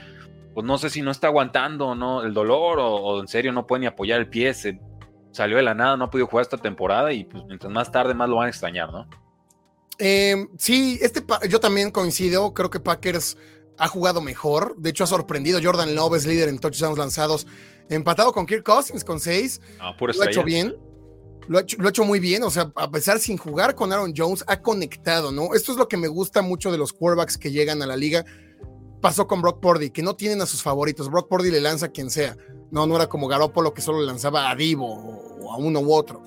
pues 0.54 0.66
no 0.66 0.78
sé 0.78 0.90
si 0.90 1.02
no 1.02 1.10
está 1.10 1.28
aguantando 1.28 1.94
no 1.94 2.22
el 2.22 2.34
dolor 2.34 2.78
o, 2.78 2.94
o 2.94 3.20
en 3.20 3.28
serio 3.28 3.52
no 3.52 3.66
puede 3.66 3.80
ni 3.80 3.86
apoyar 3.86 4.20
el 4.20 4.28
pie. 4.28 4.54
Se, 4.54 4.80
salió 5.32 5.56
de 5.56 5.62
la 5.62 5.74
nada, 5.74 5.96
no 5.96 6.04
ha 6.04 6.10
podido 6.10 6.26
jugar 6.26 6.42
esta 6.42 6.58
temporada 6.58 7.12
y 7.12 7.24
pues 7.24 7.44
mientras 7.46 7.72
más 7.72 7.90
tarde 7.90 8.14
más 8.14 8.28
lo 8.28 8.36
van 8.36 8.46
a 8.46 8.50
extrañar, 8.50 8.92
¿no? 8.92 9.08
Eh, 9.98 10.46
sí, 10.58 10.98
este 11.02 11.22
yo 11.48 11.60
también 11.60 11.90
coincido. 11.90 12.54
Creo 12.54 12.70
que 12.70 12.80
Packers 12.80 13.36
ha 13.78 13.88
jugado 13.88 14.20
mejor. 14.20 14.76
De 14.76 14.90
hecho, 14.90 15.04
ha 15.04 15.06
sorprendido. 15.06 15.60
Jordan 15.62 15.94
Love 15.94 16.16
es 16.16 16.26
líder 16.26 16.48
en 16.48 16.58
touchdowns 16.58 16.98
lanzados. 16.98 17.46
Empatado 17.88 18.32
con 18.32 18.46
Kirk 18.46 18.64
Cousins 18.64 19.04
con 19.04 19.20
seis. 19.20 19.60
Ah, 19.80 19.94
lo 19.98 20.22
ha 20.22 20.26
hecho 20.26 20.44
bien. 20.44 20.74
Lo 21.48 21.58
ha, 21.58 21.62
hecho, 21.62 21.76
lo 21.78 21.86
ha, 21.86 21.90
hecho, 21.90 22.04
muy 22.04 22.20
bien. 22.20 22.42
O 22.42 22.50
sea, 22.50 22.72
a 22.76 22.90
pesar 22.90 23.18
sin 23.18 23.36
jugar 23.36 23.74
con 23.74 23.92
Aaron 23.92 24.12
Jones, 24.16 24.44
ha 24.46 24.60
conectado, 24.60 25.32
¿no? 25.32 25.54
Esto 25.54 25.72
es 25.72 25.78
lo 25.78 25.88
que 25.88 25.96
me 25.96 26.08
gusta 26.08 26.42
mucho 26.42 26.70
de 26.70 26.78
los 26.78 26.92
quarterbacks 26.92 27.38
que 27.38 27.50
llegan 27.50 27.82
a 27.82 27.86
la 27.86 27.96
liga. 27.96 28.24
Pasó 29.00 29.26
con 29.26 29.42
Brock 29.42 29.60
Purdy, 29.60 29.90
que 29.90 30.02
no 30.02 30.14
tienen 30.14 30.40
a 30.42 30.46
sus 30.46 30.62
favoritos. 30.62 31.10
Brock 31.10 31.28
Purdy 31.28 31.50
le 31.50 31.60
lanza 31.60 31.86
a 31.86 31.88
quien 31.88 32.10
sea. 32.10 32.36
No, 32.70 32.86
no 32.86 32.96
era 32.96 33.08
como 33.08 33.26
Garoppolo 33.26 33.74
que 33.74 33.82
solo 33.82 34.00
lanzaba 34.00 34.50
a 34.50 34.54
Divo 34.54 34.86
o 34.86 35.52
a 35.52 35.56
uno 35.56 35.80
u 35.80 35.92
otro. 35.92 36.22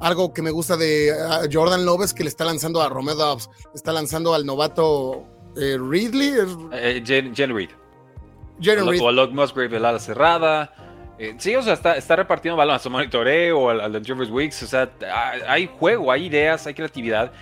Algo 0.00 0.32
que 0.32 0.42
me 0.42 0.50
gusta 0.50 0.76
de 0.76 1.12
Jordan 1.52 1.84
Love 1.84 2.04
es 2.04 2.14
que 2.14 2.22
le 2.22 2.28
está 2.28 2.44
lanzando 2.44 2.80
a 2.80 2.88
Romeo 2.88 3.16
Dobbs, 3.16 3.50
está 3.74 3.92
lanzando 3.92 4.32
al 4.32 4.46
novato 4.46 5.24
eh, 5.56 5.76
Ridley. 5.78 6.34
Eh, 6.72 7.02
Jen, 7.04 7.34
Reed. 7.54 7.70
Jen 8.60 8.86
Reed. 8.86 9.00
O 9.00 9.08
a 9.08 9.26
Musgrave 9.26 9.68
de 9.68 9.80
la 9.80 9.98
cerrada. 9.98 10.72
Eh, 11.18 11.34
sí, 11.38 11.54
o 11.56 11.62
sea, 11.62 11.74
está, 11.74 11.96
está 11.96 12.16
repartiendo 12.16 12.56
balones 12.56 12.80
a 12.80 12.82
su 12.82 12.90
monitoreo 12.90 13.58
o 13.58 13.70
al, 13.70 13.80
al 13.80 13.92
de 13.92 14.04
Jervis 14.04 14.30
Weeks. 14.30 14.62
O 14.62 14.66
sea, 14.66 14.90
hay 15.46 15.66
juego, 15.78 16.12
hay 16.12 16.26
ideas, 16.26 16.66
hay 16.66 16.74
creatividad. 16.74 17.32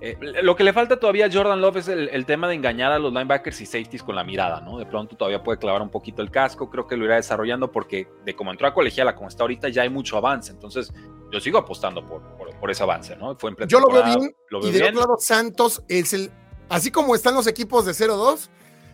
Eh, 0.00 0.18
lo 0.42 0.54
que 0.54 0.62
le 0.62 0.74
falta 0.74 1.00
todavía 1.00 1.24
a 1.26 1.32
Jordan 1.32 1.60
Love 1.60 1.76
es 1.76 1.88
el, 1.88 2.26
tema 2.26 2.48
de 2.48 2.54
engañar 2.54 2.92
a 2.92 2.98
los 2.98 3.12
linebackers 3.12 3.62
y 3.62 3.66
safeties 3.66 4.02
con 4.02 4.14
la 4.14 4.24
mirada, 4.24 4.60
¿no? 4.60 4.78
De 4.78 4.84
pronto 4.84 5.16
todavía 5.16 5.42
puede 5.42 5.58
clavar 5.58 5.80
un 5.80 5.88
poquito 5.88 6.20
el 6.20 6.30
casco, 6.30 6.68
creo 6.68 6.86
que 6.86 6.98
lo 6.98 7.06
irá 7.06 7.16
desarrollando 7.16 7.72
porque 7.72 8.06
de 8.24 8.36
como 8.36 8.50
entró 8.50 8.68
a 8.68 8.74
colegial 8.74 9.08
a 9.08 9.14
como 9.14 9.28
está 9.28 9.44
ahorita 9.44 9.70
ya 9.70 9.82
hay 9.82 9.88
mucho 9.88 10.18
avance, 10.18 10.52
entonces 10.52 10.92
yo 11.32 11.40
sigo 11.40 11.56
apostando 11.56 12.06
por, 12.06 12.20
por, 12.60 12.70
ese 12.70 12.82
avance, 12.82 13.16
¿no? 13.16 13.36
Fue 13.36 13.50
en 13.50 13.68
yo 13.68 13.80
lo 13.80 13.88
veo 13.88 14.04
bien 14.04 14.36
y 14.62 14.70
de 14.70 14.82
otro 14.82 15.00
lado 15.00 15.16
Santos 15.18 15.82
es 15.88 16.12
el, 16.12 16.30
así 16.68 16.90
como 16.90 17.14
están 17.14 17.34
los 17.34 17.46
equipos 17.46 17.86
de 17.86 17.92
0-2, 17.92 18.50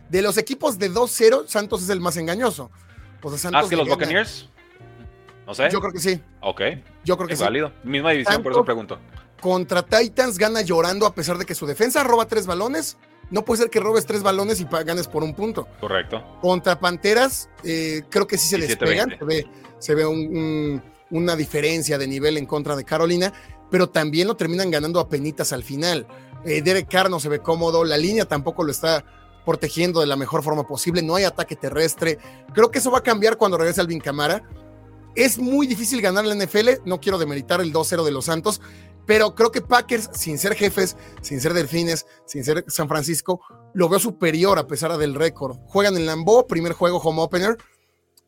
de 0.08 0.22
los 0.22 0.38
equipos 0.38 0.78
de 0.78 0.88
2-0, 0.88 1.48
Santos 1.48 1.82
es 1.82 1.90
el 1.90 2.00
más 2.00 2.16
engañoso. 2.16 2.70
Pues 3.22 3.40
Santos 3.40 3.62
¿Ah, 3.64 3.68
que 3.70 3.76
los 3.76 3.88
Buccaneers? 3.88 4.50
No 5.46 5.54
sé. 5.54 5.70
Yo 5.72 5.80
creo 5.80 5.92
que 5.92 6.00
sí. 6.00 6.20
Ok. 6.40 6.60
Yo 7.04 7.16
creo 7.16 7.26
que 7.26 7.34
es 7.34 7.38
sí. 7.38 7.44
válido. 7.44 7.72
Misma 7.82 8.10
división, 8.10 8.42
por 8.42 8.52
eso 8.52 8.64
pregunto 8.64 8.98
contra 9.42 9.82
Titans 9.82 10.38
gana 10.38 10.62
llorando 10.62 11.04
a 11.04 11.14
pesar 11.14 11.36
de 11.36 11.44
que 11.44 11.56
su 11.56 11.66
defensa 11.66 12.04
roba 12.04 12.26
tres 12.26 12.46
balones. 12.46 12.96
No 13.30 13.44
puede 13.44 13.62
ser 13.62 13.70
que 13.70 13.80
robes 13.80 14.06
tres 14.06 14.22
balones 14.22 14.60
y 14.60 14.64
ganes 14.64 15.08
por 15.08 15.24
un 15.24 15.34
punto. 15.34 15.66
Correcto. 15.80 16.22
Contra 16.40 16.78
Panteras, 16.78 17.48
eh, 17.64 18.02
creo 18.08 18.26
que 18.26 18.38
sí 18.38 18.46
se 18.46 18.58
despegan. 18.58 19.16
Se 19.18 19.24
ve, 19.24 19.46
se 19.78 19.94
ve 19.94 20.06
una 21.10 21.34
diferencia 21.34 21.98
de 21.98 22.06
nivel 22.06 22.36
en 22.36 22.46
contra 22.46 22.76
de 22.76 22.84
Carolina, 22.84 23.32
pero 23.70 23.88
también 23.88 24.28
lo 24.28 24.36
terminan 24.36 24.70
ganando 24.70 25.00
a 25.00 25.08
penitas 25.08 25.52
al 25.52 25.64
final. 25.64 26.06
Eh, 26.44 26.62
Derek 26.62 26.88
Carr 26.88 27.10
no 27.10 27.18
se 27.18 27.28
ve 27.28 27.40
cómodo, 27.40 27.84
la 27.84 27.96
línea 27.96 28.26
tampoco 28.26 28.64
lo 28.64 28.70
está 28.70 29.04
protegiendo 29.44 30.00
de 30.00 30.06
la 30.06 30.16
mejor 30.16 30.42
forma 30.42 30.66
posible, 30.66 31.02
no 31.02 31.14
hay 31.14 31.24
ataque 31.24 31.56
terrestre. 31.56 32.18
Creo 32.54 32.70
que 32.70 32.78
eso 32.78 32.90
va 32.90 32.98
a 32.98 33.02
cambiar 33.02 33.36
cuando 33.36 33.58
regrese 33.58 33.80
Alvin 33.80 34.00
Camara. 34.00 34.42
Es 35.14 35.38
muy 35.38 35.66
difícil 35.66 36.00
ganar 36.00 36.24
la 36.24 36.34
NFL, 36.34 36.68
no 36.84 37.00
quiero 37.00 37.18
demeritar 37.18 37.60
el 37.60 37.72
2-0 37.72 38.04
de 38.04 38.12
los 38.12 38.24
Santos, 38.24 38.60
pero 39.06 39.34
creo 39.34 39.50
que 39.50 39.60
Packers, 39.60 40.10
sin 40.14 40.38
ser 40.38 40.54
jefes, 40.54 40.96
sin 41.20 41.40
ser 41.40 41.52
Delfines, 41.52 42.06
sin 42.24 42.44
ser 42.44 42.64
San 42.68 42.88
Francisco, 42.88 43.40
lo 43.74 43.88
veo 43.88 43.98
superior 43.98 44.58
a 44.58 44.66
pesar 44.66 44.96
del 44.96 45.14
récord. 45.14 45.58
Juegan 45.66 45.96
en 45.96 46.06
Lambeau, 46.06 46.46
primer 46.46 46.72
juego 46.72 46.98
home 46.98 47.22
opener. 47.22 47.56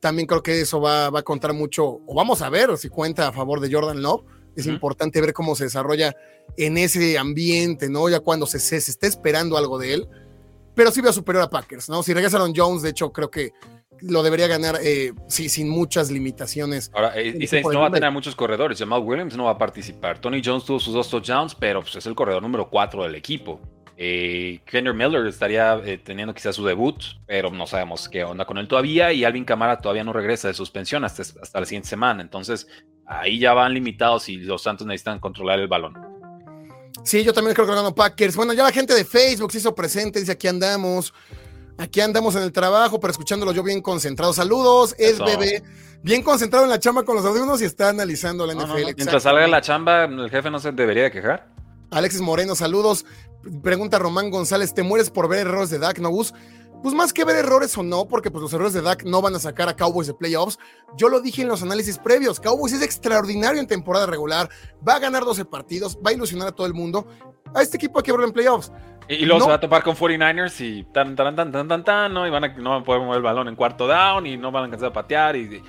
También 0.00 0.26
creo 0.26 0.42
que 0.42 0.60
eso 0.60 0.80
va, 0.80 1.06
a 1.06 1.22
contar 1.22 1.54
mucho, 1.54 1.86
o 1.86 2.14
vamos 2.14 2.42
a 2.42 2.50
ver 2.50 2.76
si 2.76 2.88
cuenta 2.90 3.28
a 3.28 3.32
favor 3.32 3.60
de 3.60 3.72
Jordan 3.72 4.02
Love. 4.02 4.24
Es 4.54 4.66
importante 4.66 5.20
ver 5.20 5.32
cómo 5.32 5.56
se 5.56 5.64
desarrolla 5.64 6.14
en 6.56 6.76
ese 6.78 7.18
ambiente, 7.18 7.88
¿no? 7.88 8.08
Ya 8.08 8.20
cuando 8.20 8.46
se, 8.46 8.60
se, 8.60 8.80
se 8.80 8.92
esté 8.92 9.06
esperando 9.06 9.56
algo 9.56 9.78
de 9.78 9.94
él. 9.94 10.08
Pero 10.74 10.90
sí 10.90 11.00
veo 11.00 11.12
superior 11.12 11.44
a 11.44 11.50
Packers, 11.50 11.88
¿no? 11.88 12.02
Si 12.02 12.12
regresa 12.12 12.36
Aaron 12.36 12.52
Jones, 12.54 12.82
de 12.82 12.90
hecho, 12.90 13.12
creo 13.12 13.30
que 13.30 13.52
lo 14.00 14.22
debería 14.22 14.46
ganar 14.46 14.78
eh, 14.82 15.12
sí, 15.28 15.48
sin 15.48 15.68
muchas 15.68 16.10
limitaciones. 16.10 16.90
Ahora, 16.94 17.12
eh, 17.16 17.36
y 17.38 17.62
no 17.62 17.80
va 17.80 17.86
a 17.86 17.90
tener 17.90 18.10
muchos 18.10 18.34
corredores. 18.34 18.78
Jamal 18.78 19.02
Williams 19.02 19.36
no 19.36 19.44
va 19.44 19.52
a 19.52 19.58
participar. 19.58 20.18
Tony 20.18 20.42
Jones 20.44 20.64
tuvo 20.64 20.80
sus 20.80 20.94
dos 20.94 21.08
touchdowns, 21.08 21.54
pero 21.54 21.80
pues, 21.80 21.96
es 21.96 22.06
el 22.06 22.14
corredor 22.14 22.42
número 22.42 22.68
4 22.68 23.04
del 23.04 23.14
equipo. 23.14 23.60
Eh, 23.96 24.60
Miller 24.72 25.26
estaría 25.26 25.80
eh, 25.84 25.98
teniendo 25.98 26.34
quizás 26.34 26.56
su 26.56 26.64
debut, 26.64 26.96
pero 27.26 27.50
no 27.50 27.66
sabemos 27.66 28.08
qué 28.08 28.24
onda 28.24 28.44
con 28.44 28.58
él 28.58 28.66
todavía. 28.66 29.12
Y 29.12 29.24
Alvin 29.24 29.44
Camara 29.44 29.78
todavía 29.78 30.04
no 30.04 30.12
regresa 30.12 30.48
de 30.48 30.54
suspensión 30.54 31.04
hasta, 31.04 31.22
hasta 31.22 31.60
la 31.60 31.66
siguiente 31.66 31.88
semana. 31.88 32.20
Entonces, 32.20 32.66
ahí 33.06 33.38
ya 33.38 33.54
van 33.54 33.72
limitados 33.72 34.28
y 34.28 34.38
los 34.38 34.62
Santos 34.62 34.86
necesitan 34.86 35.20
controlar 35.20 35.60
el 35.60 35.68
balón. 35.68 35.94
Sí, 37.04 37.22
yo 37.22 37.32
también 37.32 37.54
creo 37.54 37.66
que 37.66 37.74
ganó 37.74 37.94
Packers. 37.94 38.34
Bueno, 38.34 38.54
ya 38.54 38.62
la 38.64 38.72
gente 38.72 38.94
de 38.94 39.04
Facebook 39.04 39.52
se 39.52 39.58
hizo 39.58 39.74
presente, 39.74 40.18
dice 40.18 40.32
aquí 40.32 40.48
andamos. 40.48 41.12
Aquí 41.76 42.00
andamos 42.00 42.34
en 42.36 42.42
el 42.42 42.52
trabajo, 42.52 43.00
pero 43.00 43.10
escuchándolo 43.10 43.52
yo 43.52 43.62
bien 43.62 43.82
concentrado. 43.82 44.32
Saludos, 44.32 44.94
es 44.96 45.18
bebé. 45.18 45.62
Bien 46.02 46.22
concentrado 46.22 46.64
en 46.64 46.70
la 46.70 46.78
chamba 46.78 47.02
con 47.02 47.16
los 47.16 47.24
audífonos 47.24 47.60
y 47.62 47.64
está 47.64 47.88
analizando 47.88 48.46
la 48.46 48.54
NFL. 48.54 48.94
Mientras 48.96 49.22
salga 49.22 49.46
la 49.46 49.60
chamba, 49.60 50.04
el 50.04 50.30
jefe 50.30 50.50
no 50.50 50.58
se 50.58 50.72
debería 50.72 51.10
quejar. 51.10 51.48
Alexis 51.90 52.20
Moreno, 52.20 52.54
saludos. 52.54 53.04
Pregunta 53.62 53.98
Román 53.98 54.30
González, 54.30 54.72
¿te 54.72 54.82
mueres 54.82 55.10
por 55.10 55.28
ver 55.28 55.40
errores 55.40 55.70
de 55.70 55.78
Dak, 55.78 55.98
no 55.98 56.10
Pues 56.84 56.94
más 56.94 57.14
que 57.14 57.24
ver 57.24 57.36
errores 57.36 57.78
o 57.78 57.82
no, 57.82 58.04
porque 58.04 58.30
pues 58.30 58.42
los 58.42 58.52
errores 58.52 58.74
de 58.74 58.82
Dak 58.82 59.04
no 59.04 59.22
van 59.22 59.34
a 59.34 59.38
sacar 59.38 59.70
a 59.70 59.74
Cowboys 59.74 60.06
de 60.06 60.12
playoffs. 60.12 60.58
Yo 60.98 61.08
lo 61.08 61.22
dije 61.22 61.40
en 61.40 61.48
los 61.48 61.62
análisis 61.62 61.96
previos. 61.96 62.38
Cowboys 62.38 62.74
es 62.74 62.82
extraordinario 62.82 63.58
en 63.58 63.66
temporada 63.66 64.04
regular. 64.04 64.50
Va 64.86 64.96
a 64.96 64.98
ganar 64.98 65.24
12 65.24 65.46
partidos, 65.46 65.96
va 65.96 66.10
a 66.10 66.12
ilusionar 66.12 66.48
a 66.48 66.52
todo 66.52 66.66
el 66.66 66.74
mundo. 66.74 67.06
A 67.54 67.62
este 67.62 67.78
equipo 67.78 67.98
hay 67.98 68.02
que 68.02 68.12
verlo 68.12 68.26
en 68.26 68.34
playoffs. 68.34 68.70
Y, 69.08 69.24
luego 69.24 69.44
se 69.44 69.48
va 69.48 69.54
a 69.54 69.60
topar 69.60 69.82
con 69.82 69.96
49ers 69.96 70.60
y 70.60 70.84
tan, 70.92 71.16
tan, 71.16 71.34
tan, 71.34 71.50
tan, 71.50 71.66
tan, 71.66 71.84
tan, 71.84 72.12
¿no? 72.12 72.26
Y 72.26 72.30
van 72.30 72.44
a, 72.44 72.48
no 72.48 72.68
van 72.68 72.82
a 72.82 72.84
poder 72.84 73.00
mover 73.00 73.16
el 73.16 73.22
balón 73.22 73.48
en 73.48 73.56
cuarto 73.56 73.86
down 73.86 74.26
y 74.26 74.36
no 74.36 74.52
van 74.52 74.64
a 74.64 74.64
alcanzar 74.66 74.90
a 74.90 74.92
patear. 74.92 75.36
Y, 75.36 75.54
eh, 75.54 75.62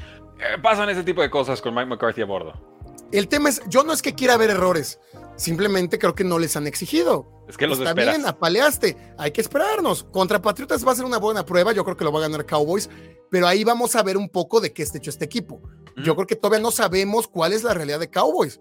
pasan 0.62 0.90
ese 0.90 1.04
tipo 1.04 1.22
de 1.22 1.30
cosas 1.30 1.62
con 1.62 1.74
Mike 1.74 1.88
McCarthy 1.88 2.24
a 2.24 2.26
bordo. 2.26 2.75
El 3.18 3.28
tema 3.28 3.50
es, 3.50 3.62
yo 3.68 3.84
no 3.84 3.94
es 3.94 4.02
que 4.02 4.14
quiera 4.14 4.38
ver 4.38 4.50
errores, 4.50 5.00
simplemente 5.36 6.00
creo 6.00 6.16
que 6.16 6.24
no 6.24 6.40
les 6.40 6.56
han 6.56 6.68
exigido. 6.68 7.32
Es 7.48 7.58
que 7.58 7.68
los 7.68 7.78
Está 7.78 7.92
esperas. 7.92 8.18
bien, 8.18 8.28
apaleaste, 8.28 8.98
hay 9.18 9.32
que 9.32 9.42
esperarnos. 9.42 10.04
Contra 10.06 10.42
Patriotas 10.42 10.86
va 10.86 10.92
a 10.92 10.96
ser 10.96 11.06
una 11.06 11.18
buena 11.18 11.46
prueba, 11.46 11.72
yo 11.74 11.84
creo 11.84 11.96
que 11.96 12.04
lo 12.04 12.12
va 12.12 12.20
a 12.20 12.24
ganar 12.24 12.46
Cowboys, 12.46 12.90
pero 13.30 13.48
ahí 13.48 13.64
vamos 13.64 13.96
a 13.96 14.04
ver 14.04 14.18
un 14.18 14.30
poco 14.30 14.60
de 14.60 14.74
qué 14.74 14.84
está 14.84 14.98
hecho 14.98 15.10
este 15.10 15.26
equipo. 15.26 15.62
Yo 16.04 16.16
creo 16.16 16.28
que 16.28 16.36
todavía 16.36 16.62
no 16.62 16.72
sabemos 16.72 17.28
cuál 17.28 17.54
es 17.54 17.64
la 17.64 17.74
realidad 17.74 18.00
de 18.00 18.10
Cowboys. 18.10 18.60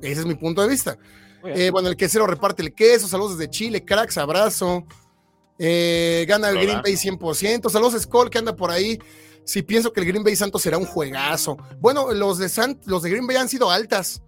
Ese 0.00 0.20
es 0.20 0.26
mi 0.26 0.34
punto 0.34 0.62
de 0.62 0.68
vista. 0.68 0.96
Eh, 1.44 1.70
bueno, 1.70 1.88
el 1.88 1.96
quesero 1.96 2.26
reparte 2.26 2.62
el 2.62 2.74
queso. 2.74 3.08
Saludos 3.08 3.36
desde 3.38 3.50
Chile, 3.50 3.84
cracks, 3.84 4.18
abrazo. 4.18 4.84
Eh, 5.58 6.24
gana 6.28 6.50
el 6.50 6.58
Green 6.58 6.82
Bay 6.82 6.94
100%. 6.94 7.68
Saludos, 7.68 8.00
Skull, 8.00 8.30
que 8.30 8.38
anda 8.38 8.54
por 8.54 8.70
ahí. 8.70 8.98
Sí, 9.48 9.62
pienso 9.62 9.94
que 9.94 10.00
el 10.00 10.06
Green 10.06 10.22
Bay 10.22 10.36
Santos 10.36 10.60
será 10.60 10.76
un 10.76 10.84
juegazo. 10.84 11.56
Bueno, 11.80 12.12
los 12.12 12.36
de, 12.36 12.76
los 12.84 13.02
de 13.02 13.08
Green 13.08 13.26
Bay 13.26 13.36
han 13.36 13.48
sido 13.48 13.70
altas. 13.70 14.22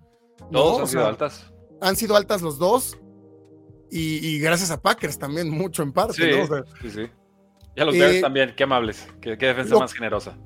Todos 0.51 0.81
han 0.81 0.89
sido 0.89 1.07
altas. 1.07 1.53
Han 1.83 1.95
sido 1.95 2.17
altas 2.17 2.41
los 2.41 2.59
dos. 2.59 2.97
Y, 3.91 4.39
gracias 4.39 4.71
a 4.71 4.81
Packers 4.81 5.19
también, 5.19 5.51
mucho 5.59 5.83
en 5.83 5.93
parte. 5.93 6.15
Sí, 6.81 6.89
sí, 6.89 7.03
Y 7.77 7.81
a 7.83 7.85
los 7.85 7.99
Bears 7.99 8.15
eh, 8.15 8.21
también, 8.23 8.55
qué 8.57 8.63
amables. 8.63 9.09
Qué, 9.21 9.37
defensa 9.37 9.77
más 9.77 9.93
generosa. 9.93 10.39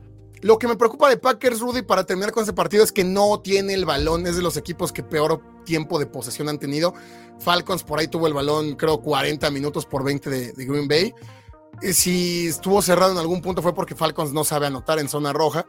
Lo 0.43 0.59
que 0.59 0.67
me 0.67 0.75
preocupa 0.75 1.09
de 1.09 1.19
Packers, 1.19 1.61
Rudy, 1.61 1.83
para 1.83 2.05
terminar 2.05 2.33
con 2.33 2.43
ese 2.43 2.53
partido 2.53 2.83
es 2.83 2.91
que 2.91 3.05
no 3.05 3.39
tiene 3.39 3.75
el 3.75 3.85
balón. 3.85 4.27
Es 4.27 4.35
de 4.35 4.43
los 4.43 4.57
equipos 4.57 4.93
que 4.93 5.05
peor 5.05 5.41
tiempo 5.65 6.01
de 6.01 6.07
posesión 6.07 6.49
han 6.49 6.59
tenido. 6.59 6.95
Falcons 7.39 7.85
por 7.85 8.01
ahí 8.01 8.09
tuvo 8.09 8.27
el 8.27 8.35
balón, 8.35 8.75
creo, 8.75 9.01
40 9.01 9.53
minutos 9.53 9.87
por 9.87 10.03
20 10.03 10.31
de, 10.31 10.53
Green 10.65 10.89
Bay. 10.89 11.15
Eh, 11.83 11.93
si 11.93 12.49
estuvo 12.49 12.81
cerrado 12.83 13.13
en 13.13 13.19
algún 13.19 13.41
punto 13.41 13.63
fue 13.63 13.75
porque 13.75 13.95
Falcons 13.95 14.33
no 14.33 14.45
sabe 14.45 14.67
anotar 14.67 14.99
en 14.99 15.09
zona 15.09 15.33
roja. 15.33 15.67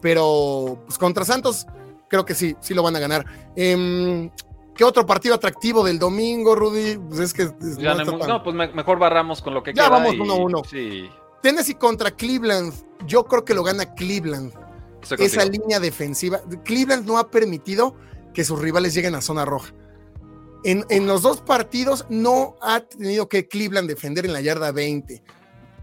Pero 0.00 0.82
pues 0.86 0.98
contra 0.98 1.24
Santos, 1.24 1.66
creo 2.08 2.24
que 2.24 2.34
sí, 2.34 2.56
sí 2.60 2.74
lo 2.74 2.82
van 2.82 2.96
a 2.96 2.98
ganar. 2.98 3.24
Em, 3.56 4.30
¿Qué 4.74 4.84
otro 4.84 5.04
partido 5.04 5.34
atractivo 5.34 5.84
del 5.84 5.98
domingo, 5.98 6.54
Rudy? 6.54 6.96
Pues 6.96 7.20
es 7.20 7.34
que. 7.34 7.44
no, 7.44 8.42
pues 8.42 8.56
mejor 8.74 8.98
barramos 8.98 9.42
con 9.42 9.52
lo 9.52 9.62
que 9.62 9.72
ya 9.74 9.74
queda. 9.74 9.84
Ya 9.84 9.90
vamos 9.90 10.14
1-1. 10.14 10.66
Sí. 10.66 11.10
Tennessee 11.42 11.74
contra 11.74 12.10
Cleveland. 12.10 12.72
Yo 13.06 13.24
creo 13.24 13.44
que 13.44 13.54
lo 13.54 13.62
gana 13.62 13.94
Cleveland. 13.94 14.52
Esa 15.18 15.44
línea 15.44 15.80
defensiva. 15.80 16.40
Cleveland 16.64 17.06
no 17.06 17.18
ha 17.18 17.30
permitido 17.30 17.94
que 18.32 18.44
sus 18.44 18.58
rivales 18.58 18.94
lleguen 18.94 19.14
a 19.14 19.20
zona 19.20 19.44
roja. 19.44 19.72
En, 20.64 21.06
los 21.06 21.22
dos 21.22 21.40
partidos 21.40 22.06
no 22.08 22.56
ha 22.60 22.80
tenido 22.80 23.28
que 23.28 23.48
Cleveland 23.48 23.88
defender 23.88 24.26
en 24.26 24.32
la 24.32 24.40
yarda 24.40 24.72
20. 24.72 25.22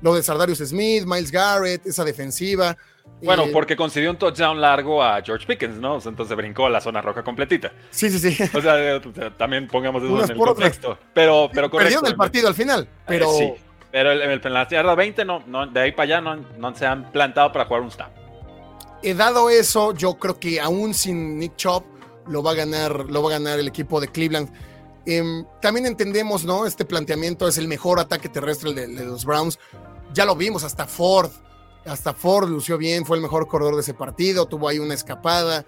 Lo 0.02 0.14
de 0.14 0.22
Sardarius 0.22 0.60
Smith, 0.60 1.06
Miles 1.06 1.32
Garrett, 1.32 1.86
esa 1.86 2.04
defensiva. 2.04 2.78
Bueno, 3.22 3.46
eh, 3.46 3.50
porque 3.52 3.76
concedió 3.76 4.12
un 4.12 4.18
touchdown 4.18 4.62
largo 4.62 5.02
a 5.02 5.22
George 5.24 5.48
Pickens, 5.48 5.78
¿no? 5.78 5.98
Entonces 6.06 6.38
brincó 6.38 6.68
a 6.68 6.70
la 6.70 6.82
zona 6.82 7.02
roja 7.02 7.24
completita. 7.24 7.72
Sí, 7.90 8.12
sí, 8.12 8.20
sí. 8.20 8.44
O 8.54 8.62
sea, 8.62 9.02
también 9.38 9.68
pongamos 9.68 10.04
eso 10.04 10.24
en 10.24 10.32
el 10.32 10.38
contexto. 10.38 11.00
Pero, 11.14 11.50
pero 11.52 11.72
Perdieron 11.72 12.06
el 12.06 12.16
partido 12.16 12.48
al 12.48 12.54
final, 12.54 12.84
eh, 12.84 12.88
pero... 13.06 13.32
sí. 13.32 13.54
Pero 13.90 14.12
en 14.12 14.54
la 14.54 14.68
yarda 14.68 14.94
20, 14.94 15.26
no, 15.26 15.44
no, 15.48 15.66
de 15.66 15.80
ahí 15.80 15.92
para 15.94 16.04
allá 16.04 16.22
no, 16.22 16.36
no 16.36 16.76
se 16.76 16.86
han 16.86 17.10
plantado 17.12 17.52
para 17.52 17.66
jugar 17.66 17.82
un 17.82 17.90
snap. 17.90 18.12
He 19.02 19.14
dado 19.14 19.50
eso, 19.50 19.94
yo 19.94 20.16
creo 20.16 20.38
que 20.38 20.60
aún 20.60 20.94
sin 20.94 21.40
Nick 21.40 21.56
Chop 21.56 21.86
lo 22.28 22.44
va 22.44 22.52
a 22.52 22.54
ganar, 22.56 23.10
lo 23.10 23.24
va 23.24 23.30
a 23.30 23.32
ganar 23.34 23.60
el 23.60 23.68
equipo 23.68 24.00
de 24.02 24.10
Cleveland. 24.10 24.50
Em, 25.10 25.46
también 25.62 25.86
entendemos, 25.86 26.44
¿no? 26.44 26.66
Este 26.66 26.84
planteamiento 26.84 27.48
es 27.48 27.58
el 27.58 27.70
mejor 27.70 27.98
ataque 27.98 28.28
terrestre 28.28 28.74
de, 28.74 28.88
de, 28.88 29.06
los 29.06 29.24
Browns. 29.24 29.58
Ya 30.14 30.26
lo 30.26 30.36
vimos, 30.36 30.66
hasta 30.66 30.86
Ford, 30.86 31.32
hasta 31.86 32.14
Ford 32.14 32.50
lució 32.50 32.78
bien, 32.78 33.06
fue 33.06 33.16
el 33.16 33.24
mejor 33.24 33.48
corredor 33.48 33.76
de 33.76 33.82
ese 33.82 33.94
partido, 33.94 34.48
tuvo 34.48 34.68
ahí 34.68 34.80
una 34.80 34.94
escapada. 34.94 35.66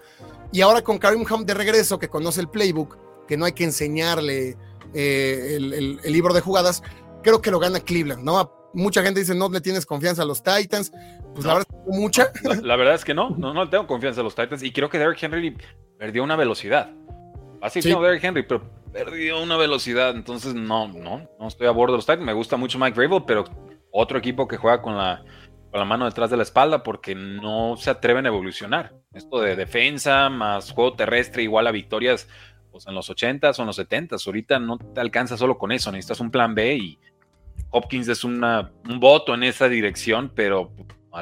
Y 0.52 0.60
ahora 0.60 0.82
con 0.82 0.98
Karim 0.98 1.24
Hunt 1.28 1.46
de 1.46 1.54
regreso, 1.54 1.98
que 1.98 2.10
conoce 2.10 2.42
el 2.42 2.50
playbook, 2.50 2.98
que 3.26 3.38
no 3.38 3.46
hay 3.46 3.52
que 3.52 3.64
enseñarle 3.64 4.58
eh, 4.92 5.54
el, 5.56 5.72
el, 5.72 6.00
el, 6.04 6.12
libro 6.12 6.34
de 6.34 6.42
jugadas, 6.42 6.82
creo 7.22 7.40
que 7.40 7.50
lo 7.50 7.58
gana 7.58 7.80
Cleveland, 7.80 8.22
¿no? 8.22 8.52
Mucha 8.74 9.02
gente 9.02 9.20
dice, 9.20 9.34
no 9.34 9.48
le 9.48 9.62
tienes 9.62 9.86
confianza 9.86 10.20
a 10.20 10.26
los 10.26 10.42
Titans. 10.42 10.92
Pues 11.34 11.46
no, 11.46 11.52
la 11.52 11.54
verdad 11.54 11.66
es 11.70 11.74
que 11.74 11.98
mucha. 11.98 12.32
La, 12.42 12.54
la, 12.56 12.76
verdad 12.76 12.94
es 12.94 13.04
que 13.06 13.14
no, 13.14 13.30
no, 13.30 13.54
no 13.54 13.64
le 13.64 13.70
tengo 13.70 13.86
confianza 13.86 14.20
a 14.20 14.24
los 14.24 14.34
Titans. 14.34 14.62
Y 14.62 14.70
creo 14.70 14.90
que 14.90 14.98
Derrick 14.98 15.22
Henry 15.22 15.56
perdió 15.98 16.22
una 16.22 16.36
velocidad. 16.36 16.92
Así 17.62 17.80
sí. 17.80 17.90
como 17.90 18.04
Derrick 18.04 18.22
Henry, 18.22 18.42
pero 18.42 18.79
perdió 18.92 19.42
una 19.42 19.56
velocidad. 19.56 20.10
Entonces, 20.10 20.54
no, 20.54 20.88
no, 20.88 21.28
no 21.38 21.48
estoy 21.48 21.66
a 21.66 21.70
bordo 21.70 21.94
de 21.94 21.98
los 21.98 22.06
Titans. 22.06 22.24
Me 22.24 22.32
gusta 22.32 22.56
mucho 22.56 22.78
Mike 22.78 22.98
Vrabel, 22.98 23.24
pero 23.26 23.44
otro 23.92 24.18
equipo 24.18 24.46
que 24.46 24.56
juega 24.56 24.82
con 24.82 24.96
la, 24.96 25.24
con 25.70 25.80
la 25.80 25.84
mano 25.84 26.04
detrás 26.04 26.30
de 26.30 26.36
la 26.36 26.42
espalda 26.42 26.82
porque 26.82 27.14
no 27.14 27.76
se 27.76 27.90
atreven 27.90 28.26
a 28.26 28.28
evolucionar. 28.28 28.94
Esto 29.14 29.40
de 29.40 29.56
defensa 29.56 30.28
más 30.28 30.72
juego 30.72 30.94
terrestre 30.94 31.42
igual 31.42 31.66
a 31.66 31.72
victorias 31.72 32.28
pues 32.70 32.86
en 32.86 32.94
los 32.94 33.10
80s 33.10 33.58
o 33.58 33.62
en 33.62 33.66
los 33.66 33.78
70s. 33.78 34.26
Ahorita 34.26 34.58
no 34.58 34.78
te 34.78 35.00
alcanza 35.00 35.36
solo 35.36 35.58
con 35.58 35.72
eso, 35.72 35.90
necesitas 35.90 36.20
un 36.20 36.30
plan 36.30 36.54
B 36.54 36.76
y 36.76 36.98
Hopkins 37.70 38.08
es 38.08 38.24
una, 38.24 38.72
un 38.88 39.00
voto 39.00 39.34
en 39.34 39.44
esa 39.44 39.68
dirección, 39.68 40.32
pero 40.34 40.72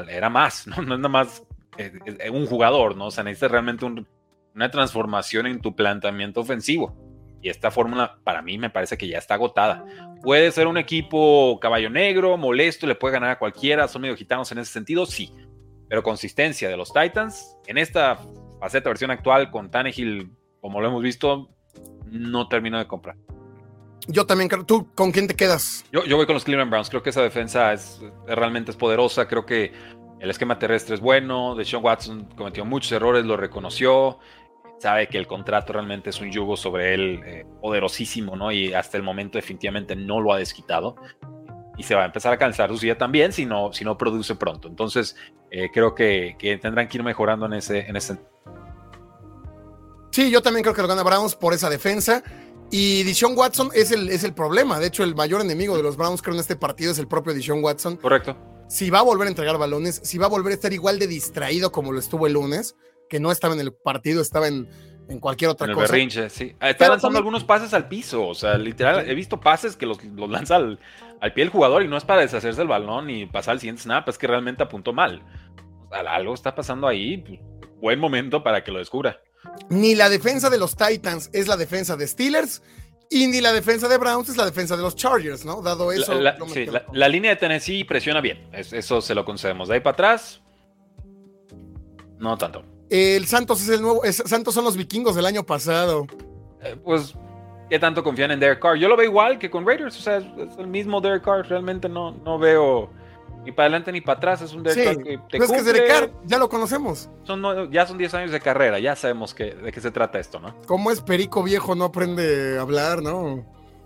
era 0.08 0.30
más, 0.30 0.66
no, 0.66 0.82
no 0.82 0.94
es 0.94 1.00
nada 1.00 1.08
más 1.08 1.42
eh, 1.76 1.92
eh, 2.06 2.30
un 2.30 2.46
jugador, 2.46 2.96
¿no? 2.96 3.06
O 3.06 3.10
sea, 3.10 3.24
necesitas 3.24 3.50
realmente 3.50 3.84
un, 3.84 4.06
una 4.54 4.70
transformación 4.70 5.46
en 5.46 5.60
tu 5.60 5.74
planteamiento 5.74 6.40
ofensivo. 6.40 7.07
Y 7.40 7.48
esta 7.48 7.70
fórmula 7.70 8.18
para 8.24 8.42
mí 8.42 8.58
me 8.58 8.70
parece 8.70 8.98
que 8.98 9.06
ya 9.06 9.18
está 9.18 9.34
agotada. 9.34 9.84
Puede 10.22 10.50
ser 10.50 10.66
un 10.66 10.76
equipo 10.76 11.58
caballo 11.60 11.88
negro, 11.88 12.36
molesto, 12.36 12.86
le 12.86 12.94
puede 12.94 13.14
ganar 13.14 13.30
a 13.30 13.38
cualquiera, 13.38 13.86
son 13.86 14.02
medio 14.02 14.16
gitanos 14.16 14.50
en 14.52 14.58
ese 14.58 14.72
sentido, 14.72 15.06
sí. 15.06 15.32
Pero 15.88 16.02
consistencia 16.02 16.68
de 16.68 16.76
los 16.76 16.92
Titans 16.92 17.56
en 17.66 17.78
esta 17.78 18.18
faceta 18.60 18.88
versión 18.90 19.10
actual 19.10 19.50
con 19.50 19.70
Tannehill, 19.70 20.30
como 20.60 20.80
lo 20.80 20.88
hemos 20.88 21.02
visto, 21.02 21.48
no 22.06 22.48
termino 22.48 22.78
de 22.78 22.86
comprar. 22.86 23.16
Yo 24.08 24.26
también 24.26 24.48
creo. 24.48 24.64
¿Tú 24.64 24.88
con 24.94 25.12
quién 25.12 25.28
te 25.28 25.34
quedas? 25.34 25.84
Yo, 25.92 26.04
yo 26.04 26.16
voy 26.16 26.26
con 26.26 26.34
los 26.34 26.44
Cleveland 26.44 26.70
Browns. 26.70 26.88
Creo 26.88 27.02
que 27.02 27.10
esa 27.10 27.22
defensa 27.22 27.72
es, 27.74 28.00
realmente 28.26 28.70
es 28.70 28.76
poderosa. 28.76 29.28
Creo 29.28 29.44
que 29.44 29.72
el 30.18 30.30
esquema 30.30 30.58
terrestre 30.58 30.94
es 30.94 31.00
bueno. 31.00 31.54
Deshaun 31.54 31.84
Watson 31.84 32.24
cometió 32.34 32.64
muchos 32.64 32.90
errores, 32.92 33.24
lo 33.26 33.36
reconoció 33.36 34.18
sabe 34.78 35.08
que 35.08 35.18
el 35.18 35.26
contrato 35.26 35.72
realmente 35.72 36.10
es 36.10 36.20
un 36.20 36.30
yugo 36.30 36.56
sobre 36.56 36.94
él 36.94 37.20
eh, 37.24 37.46
poderosísimo, 37.60 38.36
¿no? 38.36 38.52
Y 38.52 38.72
hasta 38.74 38.96
el 38.96 39.02
momento 39.02 39.38
definitivamente 39.38 39.96
no 39.96 40.20
lo 40.20 40.32
ha 40.32 40.38
desquitado. 40.38 40.96
Y 41.76 41.84
se 41.84 41.94
va 41.94 42.02
a 42.02 42.06
empezar 42.06 42.32
a 42.32 42.38
cansar 42.38 42.70
su 42.70 42.78
silla 42.78 42.98
también 42.98 43.32
si 43.32 43.46
no, 43.46 43.72
si 43.72 43.84
no 43.84 43.96
produce 43.96 44.34
pronto. 44.34 44.68
Entonces, 44.68 45.16
eh, 45.50 45.68
creo 45.72 45.94
que, 45.94 46.36
que, 46.38 46.58
tendrán 46.58 46.88
que 46.88 46.98
ir 46.98 47.04
mejorando 47.04 47.46
en 47.46 47.52
ese, 47.54 47.80
en 47.80 47.96
ese. 47.96 48.18
Sí, 50.10 50.30
yo 50.30 50.42
también 50.42 50.62
creo 50.62 50.74
que 50.74 50.82
lo 50.82 50.88
gana 50.88 51.02
Browns 51.02 51.36
por 51.36 51.54
esa 51.54 51.70
defensa. 51.70 52.22
Y 52.70 53.02
Dishon 53.04 53.36
Watson 53.36 53.70
es 53.74 53.92
el, 53.92 54.10
es 54.10 54.24
el 54.24 54.34
problema. 54.34 54.78
De 54.78 54.88
hecho, 54.88 55.04
el 55.04 55.14
mayor 55.14 55.40
enemigo 55.40 55.76
de 55.76 55.82
los 55.82 55.96
Browns, 55.96 56.20
creo, 56.20 56.34
en 56.34 56.40
este 56.40 56.56
partido 56.56 56.92
es 56.92 56.98
el 56.98 57.06
propio 57.08 57.32
Dishon 57.32 57.62
Watson. 57.62 57.96
Correcto. 57.96 58.36
Si 58.68 58.90
va 58.90 58.98
a 58.98 59.02
volver 59.02 59.26
a 59.26 59.30
entregar 59.30 59.56
balones, 59.56 60.00
si 60.04 60.18
va 60.18 60.26
a 60.26 60.28
volver 60.28 60.50
a 60.52 60.54
estar 60.54 60.72
igual 60.72 60.98
de 60.98 61.06
distraído 61.06 61.72
como 61.72 61.92
lo 61.92 61.98
estuvo 61.98 62.26
el 62.26 62.34
lunes, 62.34 62.76
que 63.08 63.20
no 63.20 63.30
estaba 63.30 63.54
en 63.54 63.60
el 63.60 63.72
partido, 63.72 64.20
estaba 64.20 64.48
en, 64.48 64.68
en 65.08 65.18
cualquier 65.20 65.50
otra 65.50 65.64
en 65.64 65.70
el 65.70 65.76
cosa. 65.76 65.92
Berrinche, 65.92 66.30
sí. 66.30 66.54
Está 66.60 66.88
lanzando 66.88 67.00
también... 67.00 67.16
algunos 67.16 67.44
pases 67.44 67.74
al 67.74 67.88
piso, 67.88 68.26
o 68.26 68.34
sea, 68.34 68.58
literal, 68.58 69.08
he 69.08 69.14
visto 69.14 69.40
pases 69.40 69.76
que 69.76 69.86
los, 69.86 70.02
los 70.04 70.28
lanza 70.28 70.56
al, 70.56 70.78
al, 71.20 71.32
pie 71.32 71.44
del 71.44 71.52
jugador 71.52 71.82
y 71.82 71.88
no 71.88 71.96
es 71.96 72.04
para 72.04 72.22
deshacerse 72.22 72.60
del 72.60 72.68
balón 72.68 73.06
ni 73.06 73.26
pasar 73.26 73.52
al 73.52 73.60
siguiente 73.60 73.82
snap, 73.82 74.08
es 74.08 74.18
que 74.18 74.26
realmente 74.26 74.62
apuntó 74.62 74.92
mal. 74.92 75.22
O 75.86 75.88
sea, 75.88 76.00
algo 76.00 76.34
está 76.34 76.54
pasando 76.54 76.86
ahí, 76.86 77.18
pues, 77.18 77.40
buen 77.80 77.98
momento 77.98 78.42
para 78.42 78.62
que 78.62 78.70
lo 78.70 78.78
descubra. 78.78 79.20
Ni 79.70 79.94
la 79.94 80.08
defensa 80.08 80.50
de 80.50 80.58
los 80.58 80.76
Titans 80.76 81.30
es 81.32 81.48
la 81.48 81.56
defensa 81.56 81.96
de 81.96 82.06
Steelers, 82.06 82.62
y 83.10 83.26
ni 83.26 83.40
la 83.40 83.52
defensa 83.52 83.88
de 83.88 83.96
Browns 83.96 84.28
es 84.28 84.36
la 84.36 84.44
defensa 84.44 84.76
de 84.76 84.82
los 84.82 84.94
Chargers, 84.94 85.44
¿no? 85.44 85.62
Dado 85.62 85.90
eso. 85.92 86.12
La, 86.20 86.36
la, 86.36 86.46
sí, 86.48 86.66
la, 86.66 86.84
la 86.92 87.08
línea 87.08 87.30
de 87.30 87.36
Tennessee 87.36 87.84
presiona 87.84 88.20
bien, 88.20 88.48
es, 88.52 88.72
eso 88.72 89.00
se 89.00 89.14
lo 89.14 89.24
concedemos. 89.24 89.68
De 89.68 89.74
ahí 89.74 89.80
para 89.80 89.94
atrás, 89.94 90.42
no 92.18 92.36
tanto. 92.36 92.64
El 92.90 93.26
Santos 93.26 93.62
es 93.62 93.68
el 93.68 93.82
nuevo. 93.82 94.04
Es, 94.04 94.16
Santos 94.16 94.54
son 94.54 94.64
los 94.64 94.76
vikingos 94.76 95.14
del 95.14 95.26
año 95.26 95.44
pasado. 95.44 96.06
Eh, 96.62 96.76
pues, 96.82 97.14
¿qué 97.68 97.78
tanto 97.78 98.02
confían 98.02 98.30
en 98.30 98.40
Derek 98.40 98.60
Carr? 98.60 98.76
Yo 98.76 98.88
lo 98.88 98.96
veo 98.96 99.06
igual 99.06 99.38
que 99.38 99.50
con 99.50 99.66
Raiders. 99.66 99.96
O 99.96 100.00
sea, 100.00 100.18
es, 100.18 100.24
es 100.38 100.58
el 100.58 100.66
mismo 100.66 101.00
Derek 101.00 101.22
Carr. 101.22 101.46
Realmente 101.48 101.88
no, 101.88 102.12
no 102.12 102.38
veo 102.38 102.90
ni 103.44 103.52
para 103.52 103.66
adelante 103.66 103.92
ni 103.92 104.00
para 104.00 104.18
atrás. 104.18 104.42
Es 104.42 104.52
un 104.52 104.62
Derek 104.62 104.78
sí, 104.78 104.84
Carr 104.84 105.04
que 105.04 105.18
te 105.30 105.38
no 105.38 105.44
es 105.44 105.50
que 105.50 105.56
es 105.58 105.64
Derek 105.64 105.88
Carr, 105.88 106.10
ya 106.24 106.38
lo 106.38 106.48
conocemos. 106.48 107.10
Son, 107.24 107.40
no, 107.40 107.70
ya 107.70 107.86
son 107.86 107.98
10 107.98 108.14
años 108.14 108.30
de 108.30 108.40
carrera. 108.40 108.78
Ya 108.78 108.96
sabemos 108.96 109.34
que, 109.34 109.54
de 109.54 109.72
qué 109.72 109.80
se 109.80 109.90
trata 109.90 110.18
esto, 110.18 110.40
¿no? 110.40 110.54
Como 110.66 110.90
es 110.90 111.00
perico 111.00 111.42
viejo, 111.42 111.74
no 111.74 111.84
aprende 111.84 112.58
a 112.58 112.62
hablar, 112.62 113.02
¿no? 113.02 113.44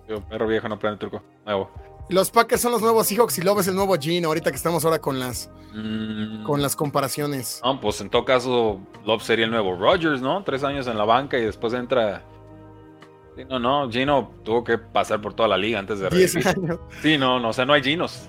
Yo, 0.09 0.20
perro 0.28 0.46
viejo, 0.46 0.68
no 0.68 0.76
aprende 0.76 0.98
turco. 0.98 1.22
Nuevo. 1.44 1.70
Los 2.12 2.30
Packers 2.30 2.60
son 2.60 2.72
los 2.72 2.82
nuevos 2.82 3.06
Seahawks 3.06 3.38
y 3.38 3.42
Love 3.42 3.60
es 3.60 3.68
el 3.68 3.74
nuevo 3.74 3.96
Gino, 3.98 4.28
ahorita 4.28 4.50
que 4.50 4.56
estamos 4.56 4.84
ahora 4.84 5.00
con 5.00 5.18
las 5.18 5.50
mm. 5.72 6.44
con 6.44 6.60
las 6.60 6.76
comparaciones. 6.76 7.60
No, 7.64 7.80
pues 7.80 8.00
en 8.00 8.10
todo 8.10 8.24
caso, 8.24 8.80
Love 9.04 9.22
sería 9.22 9.46
el 9.46 9.50
nuevo 9.50 9.76
Rogers, 9.76 10.20
¿no? 10.20 10.44
Tres 10.44 10.62
años 10.64 10.86
en 10.86 10.98
la 10.98 11.04
banca 11.04 11.38
y 11.38 11.44
después 11.44 11.72
entra. 11.72 12.22
Sí, 13.36 13.44
no, 13.48 13.58
no, 13.58 13.90
Gino 13.90 14.30
tuvo 14.44 14.62
que 14.62 14.76
pasar 14.76 15.20
por 15.20 15.34
toda 15.34 15.48
la 15.48 15.56
liga 15.56 15.78
antes 15.78 16.00
de 16.00 16.10
Diez 16.10 16.36
años. 16.46 16.78
Sí, 17.00 17.16
no, 17.16 17.40
no, 17.40 17.48
o 17.48 17.52
sea, 17.52 17.64
no 17.64 17.72
hay 17.72 17.82
Ginos. 17.82 18.28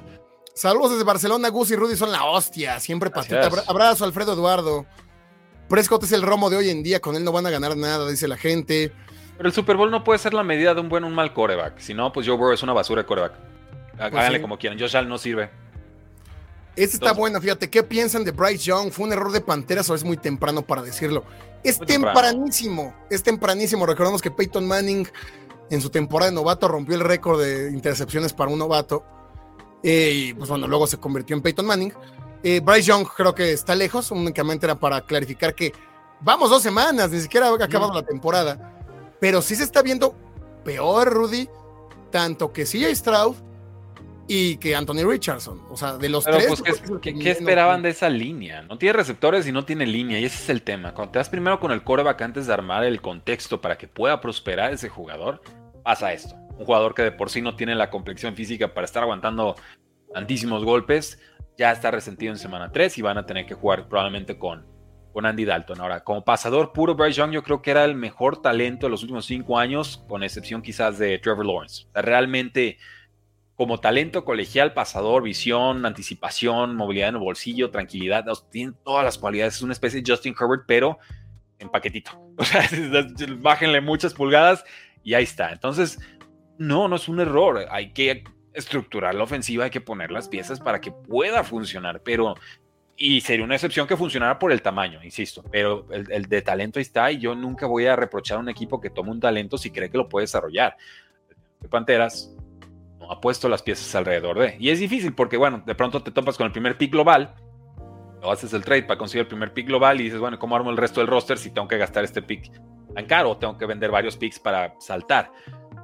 Saludos 0.53 0.91
desde 0.91 1.03
Barcelona, 1.03 1.49
Gus 1.49 1.71
y 1.71 1.75
Rudy 1.75 1.95
son 1.95 2.11
la 2.11 2.25
hostia, 2.25 2.79
siempre 2.79 3.09
patita. 3.09 3.49
Abrazo, 3.67 4.05
Alfredo 4.05 4.33
Eduardo. 4.33 4.85
Prescott 5.67 6.03
es 6.03 6.11
el 6.11 6.21
romo 6.21 6.49
de 6.49 6.57
hoy 6.57 6.69
en 6.69 6.83
día, 6.83 6.99
con 6.99 7.15
él 7.15 7.23
no 7.23 7.31
van 7.31 7.47
a 7.47 7.49
ganar 7.49 7.75
nada, 7.75 8.07
dice 8.07 8.27
la 8.27 8.37
gente. 8.37 8.93
Pero 9.35 9.49
el 9.49 9.53
Super 9.53 9.75
Bowl 9.75 9.89
no 9.89 10.03
puede 10.03 10.19
ser 10.19 10.33
la 10.33 10.43
medida 10.43 10.73
de 10.73 10.81
un 10.81 10.89
buen 10.89 11.03
o 11.03 11.07
un 11.07 11.15
mal 11.15 11.33
coreback. 11.33 11.79
Si 11.79 11.93
no, 11.93 12.13
pues 12.13 12.27
Joe 12.27 12.37
Burrow 12.37 12.53
es 12.53 12.61
una 12.61 12.73
basura 12.73 13.01
de 13.01 13.07
coreback. 13.07 13.33
Háganle 13.97 14.19
pues 14.19 14.33
sí. 14.35 14.41
como 14.41 14.57
quieran. 14.57 14.79
Josh 14.79 14.95
Allen 14.95 15.09
no 15.09 15.17
sirve. 15.17 15.49
Esta 16.75 16.97
está 16.97 17.13
buena, 17.13 17.39
fíjate. 17.39 17.69
¿Qué 17.69 17.83
piensan 17.83 18.23
de 18.23 18.31
Bryce 18.31 18.63
Young? 18.63 18.91
¿Fue 18.91 19.05
un 19.05 19.13
error 19.13 19.31
de 19.31 19.41
Panteras 19.41 19.89
o 19.89 19.95
es 19.95 20.03
muy 20.03 20.17
temprano 20.17 20.63
para 20.63 20.81
decirlo? 20.81 21.23
Es 21.63 21.79
tempranísimo. 21.79 22.83
Temprano. 22.83 23.07
Es 23.11 23.23
tempranísimo. 23.23 23.85
Recordemos 23.85 24.21
que 24.21 24.31
Peyton 24.31 24.67
Manning 24.67 25.07
en 25.69 25.81
su 25.81 25.89
temporada 25.89 26.31
de 26.31 26.35
novato 26.35 26.67
rompió 26.67 26.95
el 26.95 27.01
récord 27.01 27.41
de 27.41 27.71
intercepciones 27.71 28.33
para 28.33 28.49
un 28.49 28.57
novato. 28.57 29.05
Eh, 29.83 30.11
y 30.13 30.33
pues 30.33 30.49
bueno, 30.49 30.67
luego 30.67 30.87
se 30.87 30.97
convirtió 30.97 31.35
en 31.35 31.43
Peyton 31.43 31.65
Manning. 31.65 31.93
Eh, 32.41 32.59
Bryce 32.59 32.87
Young 32.87 33.07
creo 33.15 33.35
que 33.35 33.53
está 33.53 33.75
lejos. 33.75 34.09
Únicamente 34.09 34.65
era 34.65 34.75
para 34.75 35.01
clarificar 35.01 35.53
que 35.53 35.73
vamos 36.21 36.49
dos 36.49 36.63
semanas, 36.63 37.11
ni 37.11 37.21
siquiera 37.21 37.49
ha 37.49 37.63
acabado 37.63 37.91
mm. 37.91 37.95
la 37.95 38.03
temporada. 38.03 38.79
Pero 39.19 39.43
sí 39.43 39.55
se 39.55 39.63
está 39.63 39.83
viendo 39.83 40.15
peor, 40.65 41.13
Rudy. 41.13 41.47
Tanto 42.09 42.51
que 42.51 42.65
CJ 42.65 42.95
Stroud 42.95 43.35
y 44.27 44.57
que 44.57 44.75
Anthony 44.75 45.05
Richardson. 45.05 45.61
O 45.69 45.77
sea, 45.77 45.97
de 45.97 46.09
los 46.09 46.23
Pero 46.25 46.37
tres. 46.37 46.47
Pues, 46.47 46.61
¿qué, 46.61 47.13
¿qué, 47.13 47.19
¿qué, 47.19 47.31
esperaban 47.31 47.81
de 47.81 47.89
esa 47.89 48.09
línea? 48.09 48.61
No 48.63 48.77
tiene 48.77 48.93
receptores 48.93 49.47
y 49.47 49.51
no 49.51 49.65
tiene 49.65 49.85
línea, 49.85 50.19
y 50.19 50.25
ese 50.25 50.43
es 50.43 50.49
el 50.49 50.61
tema. 50.61 50.93
Cuando 50.93 51.11
te 51.11 51.19
das 51.19 51.29
primero 51.29 51.59
con 51.59 51.71
el 51.71 51.83
coreback 51.83 52.21
antes 52.21 52.47
de 52.47 52.53
armar 52.53 52.83
el 52.83 53.01
contexto 53.01 53.61
para 53.61 53.77
que 53.77 53.87
pueda 53.87 54.21
prosperar 54.21 54.73
ese 54.73 54.89
jugador, 54.89 55.41
pasa 55.83 56.13
esto. 56.13 56.35
Un 56.57 56.65
jugador 56.65 56.93
que 56.93 57.03
de 57.03 57.11
por 57.11 57.29
sí 57.29 57.41
no 57.41 57.55
tiene 57.55 57.75
la 57.75 57.89
complexión 57.89 58.35
física 58.35 58.73
para 58.73 58.85
estar 58.85 59.03
aguantando 59.03 59.55
tantísimos 60.13 60.63
golpes, 60.63 61.19
ya 61.57 61.71
está 61.71 61.91
resentido 61.91 62.31
en 62.31 62.39
semana 62.39 62.71
3 62.71 62.97
y 62.97 63.01
van 63.01 63.17
a 63.17 63.25
tener 63.25 63.45
que 63.45 63.55
jugar 63.55 63.87
probablemente 63.87 64.37
con, 64.37 64.65
con 65.11 65.25
Andy 65.25 65.45
Dalton. 65.45 65.81
Ahora, 65.81 66.03
como 66.03 66.23
pasador 66.23 66.71
puro, 66.73 66.95
Bryce 66.95 67.17
Young 67.17 67.31
yo 67.31 67.43
creo 67.43 67.61
que 67.61 67.71
era 67.71 67.83
el 67.85 67.95
mejor 67.95 68.41
talento 68.41 68.85
de 68.85 68.91
los 68.91 69.01
últimos 69.01 69.25
cinco 69.25 69.57
años, 69.57 70.03
con 70.07 70.23
excepción 70.23 70.61
quizás 70.61 70.97
de 70.97 71.17
Trevor 71.19 71.45
Lawrence. 71.45 71.85
O 71.89 71.91
sea, 71.93 72.01
realmente 72.01 72.77
como 73.55 73.79
talento 73.79 74.25
colegial, 74.25 74.73
pasador, 74.73 75.23
visión, 75.23 75.85
anticipación, 75.85 76.75
movilidad 76.75 77.09
en 77.09 77.15
el 77.15 77.21
bolsillo, 77.21 77.69
tranquilidad, 77.69 78.25
tiene 78.49 78.73
todas 78.83 79.05
las 79.05 79.17
cualidades. 79.17 79.55
Es 79.55 79.61
una 79.61 79.73
especie 79.73 80.01
de 80.01 80.11
Justin 80.11 80.35
Herbert, 80.39 80.63
pero 80.67 80.97
en 81.59 81.69
paquetito. 81.69 82.11
O 82.37 82.43
sea, 82.43 82.67
bájenle 83.37 83.79
muchas 83.79 84.13
pulgadas 84.15 84.63
y 85.03 85.13
ahí 85.13 85.23
está. 85.23 85.51
Entonces, 85.51 85.99
no, 86.57 86.87
no 86.87 86.95
es 86.95 87.07
un 87.07 87.19
error. 87.19 87.67
Hay 87.69 87.93
que 87.93 88.23
estructurar 88.53 89.13
la 89.13 89.23
ofensiva, 89.23 89.65
hay 89.65 89.69
que 89.69 89.81
poner 89.81 90.11
las 90.11 90.27
piezas 90.27 90.59
para 90.59 90.81
que 90.81 90.91
pueda 90.91 91.43
funcionar, 91.43 92.01
pero 92.01 92.35
y 92.95 93.21
sería 93.21 93.43
una 93.43 93.55
excepción 93.55 93.87
que 93.87 93.97
funcionara 93.97 94.37
por 94.37 94.51
el 94.51 94.61
tamaño, 94.61 95.03
insisto, 95.03 95.43
pero 95.51 95.87
el, 95.91 96.25
de 96.25 96.41
talento 96.41 96.79
está 96.79 97.11
y 97.11 97.19
yo 97.19 97.33
nunca 97.33 97.65
voy 97.65 97.87
a 97.87 97.95
reprochar 97.95 98.37
a 98.37 98.41
un 98.41 98.49
equipo 98.49 98.79
que 98.79 98.91
tome 98.91 99.09
un 99.09 99.19
talento 99.19 99.57
si 99.57 99.71
cree 99.71 99.89
que 99.89 99.97
lo 99.97 100.07
puede 100.07 100.23
desarrollar. 100.23 100.77
Panteras 101.69 102.35
ha 103.13 103.21
puesto 103.21 103.49
las 103.49 103.61
piezas 103.61 103.93
alrededor 103.95 104.39
de. 104.39 104.57
Y 104.59 104.69
es 104.69 104.79
difícil 104.79 105.13
porque, 105.13 105.37
bueno, 105.37 105.63
de 105.65 105.75
pronto 105.75 106.03
te 106.03 106.11
topas 106.11 106.37
con 106.37 106.45
el 106.45 106.51
primer 106.51 106.77
pick 106.77 106.91
global, 106.91 107.35
o 108.21 108.31
haces 108.31 108.53
el 108.53 108.63
trade 108.63 108.83
para 108.83 108.97
conseguir 108.97 109.21
el 109.21 109.27
primer 109.27 109.53
pick 109.53 109.67
global 109.67 109.99
y 109.99 110.05
dices, 110.05 110.19
bueno, 110.19 110.39
¿cómo 110.39 110.55
armo 110.55 110.69
el 110.69 110.77
resto 110.77 110.99
del 110.99 111.07
roster 111.07 111.37
si 111.37 111.51
tengo 111.51 111.67
que 111.67 111.77
gastar 111.77 112.03
este 112.03 112.21
pick 112.21 112.51
tan 112.93 113.05
caro 113.05 113.31
o 113.31 113.37
tengo 113.37 113.57
que 113.57 113.65
vender 113.65 113.91
varios 113.91 114.15
picks 114.17 114.39
para 114.39 114.75
saltar? 114.79 115.31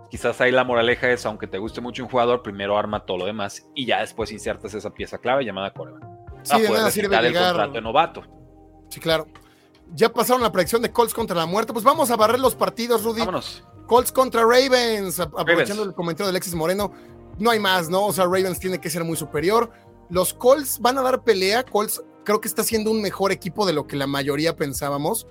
quizás 0.09 0.41
ahí 0.41 0.51
la 0.51 0.63
moraleja 0.63 1.09
es, 1.09 1.25
aunque 1.25 1.47
te 1.47 1.57
guste 1.57 1.81
mucho 1.81 2.03
un 2.03 2.09
jugador, 2.09 2.41
primero 2.41 2.77
arma 2.77 3.05
todo 3.05 3.19
lo 3.19 3.25
demás 3.25 3.65
y 3.75 3.85
ya 3.85 4.01
después 4.01 4.31
insertas 4.31 4.73
esa 4.73 4.89
pieza 4.89 5.19
clave 5.19 5.45
llamada 5.45 5.71
coreback. 5.71 6.03
Sí, 6.43 6.61
de 6.61 6.69
nada 6.69 6.91
sirve 6.91 7.09
llegar. 7.09 7.25
el 7.25 7.33
contrato 7.33 7.73
de 7.73 7.81
novato. 7.81 8.23
Sí, 8.89 8.99
claro. 8.99 9.27
Ya 9.93 10.09
pasaron 10.09 10.41
la 10.41 10.51
predicción 10.51 10.81
de 10.81 10.91
Colts 10.91 11.13
contra 11.13 11.35
la 11.35 11.45
muerte. 11.45 11.73
Pues 11.73 11.83
vamos 11.83 12.11
a 12.11 12.15
barrer 12.15 12.39
los 12.39 12.55
partidos, 12.55 13.03
Rudy. 13.03 13.19
Vámonos. 13.19 13.63
Colts 13.87 14.11
contra 14.11 14.41
Ravens. 14.43 15.19
Aprovechando 15.19 15.83
el 15.83 15.93
comentario 15.93 16.27
de 16.27 16.31
Alexis 16.31 16.55
Moreno. 16.55 16.91
No 17.39 17.51
hay 17.51 17.59
más, 17.59 17.89
¿no? 17.89 18.05
O 18.05 18.13
sea, 18.13 18.25
Ravens 18.25 18.59
tiene 18.59 18.79
que 18.79 18.89
ser 18.89 19.03
muy 19.03 19.15
superior. 19.15 19.71
Los 20.09 20.33
Colts 20.33 20.79
van 20.79 20.97
a 20.97 21.01
dar 21.01 21.23
pelea. 21.23 21.63
Colts 21.63 22.03
creo 22.25 22.41
que 22.41 22.47
está 22.47 22.63
siendo 22.63 22.91
un 22.91 23.01
mejor 23.01 23.31
equipo 23.31 23.65
de 23.65 23.73
lo 23.73 23.87
que 23.87 23.95
la 23.95 24.07
mayoría 24.07 24.55
pensábamos. 24.55 25.25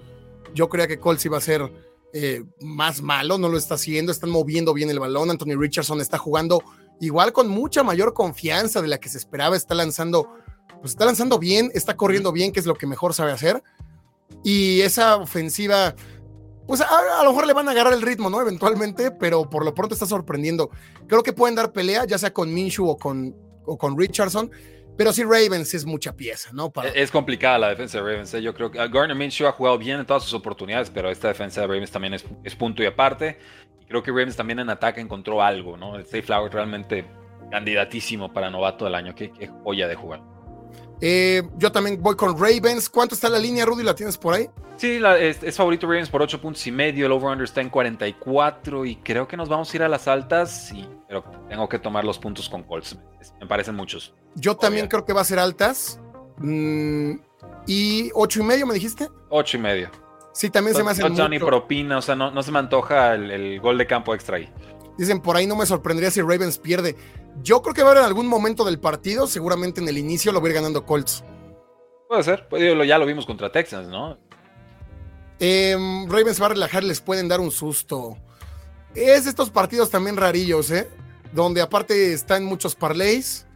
Yo 0.55 0.69
creía 0.69 0.89
que 0.89 0.99
Colts 0.99 1.25
iba 1.27 1.37
a 1.37 1.43
ser 1.43 1.71
eh, 2.15 2.43
más 2.61 3.03
malo, 3.03 3.37
no 3.37 3.49
lo 3.49 3.59
está 3.59 3.75
haciendo. 3.75 4.11
Están 4.11 4.31
moviendo 4.31 4.73
bien 4.73 4.91
el 4.91 4.99
balón. 4.99 5.31
Anthony 5.31 5.57
Richardson 5.59 6.01
está 6.01 6.19
jugando 6.19 6.63
igual 7.01 7.33
con 7.33 7.49
mucha 7.49 7.83
mayor 7.83 8.15
confianza 8.15 8.81
de 8.81 8.89
la 8.89 8.99
que 8.99 9.09
se 9.09 9.19
esperaba. 9.19 9.57
Está 9.57 9.75
lanzando, 9.75 10.31
pues 10.81 10.93
está 10.93 11.05
lanzando 11.05 11.39
bien, 11.39 11.71
está 11.75 11.97
corriendo 11.97 12.33
bien, 12.33 12.53
que 12.53 12.61
es 12.61 12.67
lo 12.67 12.75
que 12.75 12.87
mejor 12.87 13.13
sabe 13.13 13.33
hacer. 13.33 13.63
Y 14.43 14.81
esa 14.81 15.17
ofensiva, 15.17 15.95
pues 16.69 16.83
a, 16.83 17.25
lo 17.25 17.31
mejor 17.31 17.47
le 17.47 17.55
van 17.55 17.67
a 17.67 17.71
agarrar 17.71 17.95
el 17.95 18.03
ritmo, 18.03 18.29
¿no? 18.29 18.43
Eventualmente, 18.43 19.11
pero 19.11 19.49
por 19.49 19.65
lo 19.65 19.75
pronto 19.75 19.95
está 19.95 20.05
sorprendiendo. 20.05 20.69
Creo 21.07 21.23
que 21.23 21.33
pueden 21.33 21.55
dar 21.57 21.73
pelea, 21.73 22.05
ya 22.05 22.19
sea 22.19 22.31
con 22.31 22.53
Minshew 22.53 22.87
o 22.87 22.99
con, 22.99 23.35
o 23.65 23.79
con 23.79 23.99
Richardson. 23.99 24.51
Pero 24.99 25.15
sí, 25.15 25.23
Ravens 25.23 25.73
es 25.73 25.87
mucha 25.87 26.15
pieza, 26.15 26.51
¿no? 26.53 26.71
Es 26.95 27.11
complicada 27.11 27.59
la 27.59 27.71
defensa 27.71 27.97
de 27.97 28.05
Ravens. 28.05 28.35
¿eh? 28.35 28.43
Yo 28.43 28.53
creo 28.53 28.71
que 28.71 28.87
Garner 28.87 29.17
Minshew 29.17 29.47
ha 29.47 29.53
jugado 29.53 29.79
bien 29.79 29.99
en 29.99 30.05
todas 30.05 30.25
sus 30.25 30.35
oportunidades, 30.35 30.91
pero 30.91 31.09
esta 31.11 31.29
defensa 31.29 31.63
de 31.63 31.69
Ravens 31.69 31.91
también 31.91 32.13
es, 32.13 32.55
punto 32.55 32.83
y 32.83 32.87
aparte. 32.87 33.39
Creo 33.89 34.03
que 34.03 34.11
Ravens 34.11 34.37
también 34.37 34.59
en 34.59 34.69
ataque 34.69 35.01
encontró 35.01 35.41
algo, 35.41 35.79
¿no? 35.79 35.97
El 35.97 36.05
Safe 36.05 36.23
Flower 36.23 36.53
realmente 36.53 37.07
candidatísimo 37.51 38.31
para 38.31 38.51
novato 38.51 38.85
del 38.85 38.95
año. 38.95 39.15
Qué, 39.15 39.33
qué 39.33 39.47
joya 39.47 39.89
de 39.89 39.95
jugar. 39.95 40.21
Eh, 41.01 41.43
yo 41.57 41.71
también 41.71 42.03
voy 42.03 42.17
con 42.17 42.39
Ravens. 42.39 42.89
¿Cuánto 42.89 43.15
está 43.15 43.29
la 43.29 43.39
línea, 43.39 43.65
Rudy? 43.65 43.85
¿La 43.85 43.95
tienes 43.95 44.19
por 44.19 44.35
ahí? 44.35 44.49
Sí, 44.77 45.01
es, 45.19 45.57
favorito 45.57 45.87
Ravens 45.87 46.09
por 46.09 46.23
8 46.23 46.41
puntos 46.41 46.67
y 46.67 46.73
medio. 46.73 47.07
El 47.07 47.13
over-under 47.13 47.45
está 47.45 47.61
en 47.61 47.69
44 47.69 48.85
y 48.87 48.97
creo 48.97 49.27
que 49.27 49.37
nos 49.37 49.49
vamos 49.49 49.73
a 49.73 49.77
ir 49.77 49.83
a 49.83 49.89
las 49.89 50.07
altas. 50.09 50.73
Y, 50.73 50.89
pero 51.09 51.25
tengo 51.49 51.69
que 51.69 51.79
tomar 51.79 52.05
los 52.05 52.19
puntos 52.19 52.49
con 52.49 52.63
Colts. 52.63 52.97
Me 53.41 53.47
parecen 53.47 53.75
muchos. 53.75 54.15
Yo 54.35 54.57
también 54.57 54.89
creo 54.89 55.05
que 55.05 55.13
va 55.13 55.23
a 55.23 55.25
ser 55.25 55.39
altas. 55.39 56.01
Mm, 56.39 57.15
¿Y 57.67 58.11
8 58.15 58.41
y 58.41 58.43
medio 58.45 58.67
me 58.67 58.75
dijiste? 58.75 59.09
8 59.31 59.57
y 59.57 59.61
medio. 59.61 59.91
Sí, 60.33 60.51
también 60.51 60.77
se 60.77 60.85
me 60.85 60.93
hace. 60.93 61.09
No 61.09 61.29
ni 61.29 61.41
propina, 61.41 61.99
o 61.99 62.03
sea, 62.03 62.15
no, 62.15 62.31
no 62.31 62.43
se 62.45 62.53
me 62.53 62.61
antoja 62.61 63.15
el, 63.15 63.31
el 63.31 63.61
gol 63.61 63.77
de 63.77 63.87
campo 63.87 64.15
extra 64.15 64.37
ahí. 64.37 64.49
Dicen, 64.97 65.21
por 65.21 65.37
ahí 65.37 65.47
no 65.47 65.57
me 65.57 65.67
sorprendería 65.67 66.11
si 66.11 66.21
Ravens 66.21 66.59
pierde. 66.59 66.95
Yo 67.43 67.63
creo 67.63 67.75
que 67.75 67.83
va 67.83 67.89
a 67.89 67.93
haber 67.93 68.03
en 68.03 68.09
algún 68.09 68.27
momento 68.27 68.65
del 68.65 68.79
partido, 68.79 69.27
seguramente 69.27 69.81
en 69.81 69.89
el 69.89 69.99
inicio 69.99 70.33
lo 70.33 70.41
va 70.41 70.47
a 70.47 70.51
ir 70.51 70.55
ganando 70.55 70.85
Colts. 70.85 71.25
Puede 72.09 72.23
ser, 72.23 72.49
pues, 72.49 72.63
ya 72.87 72.99
lo 72.99 73.07
vimos 73.07 73.27
contra 73.27 73.53
Texans, 73.53 73.89
¿no? 73.89 74.19
Em, 75.39 76.09
Ravens 76.09 76.41
va 76.41 76.47
a 76.47 76.51
relajar, 76.51 76.83
les 76.83 77.01
pueden 77.01 77.29
dar 77.29 77.41
un 77.41 77.51
susto. 77.51 78.17
Es 78.95 79.27
estos 79.27 79.51
partidos 79.51 79.91
también 79.91 80.17
rarillos, 80.17 80.71
¿eh? 80.71 80.89
Donde 81.33 81.61
aparte 81.61 82.13
están 82.13 82.45
muchos 82.45 82.75
parlays 82.75 83.47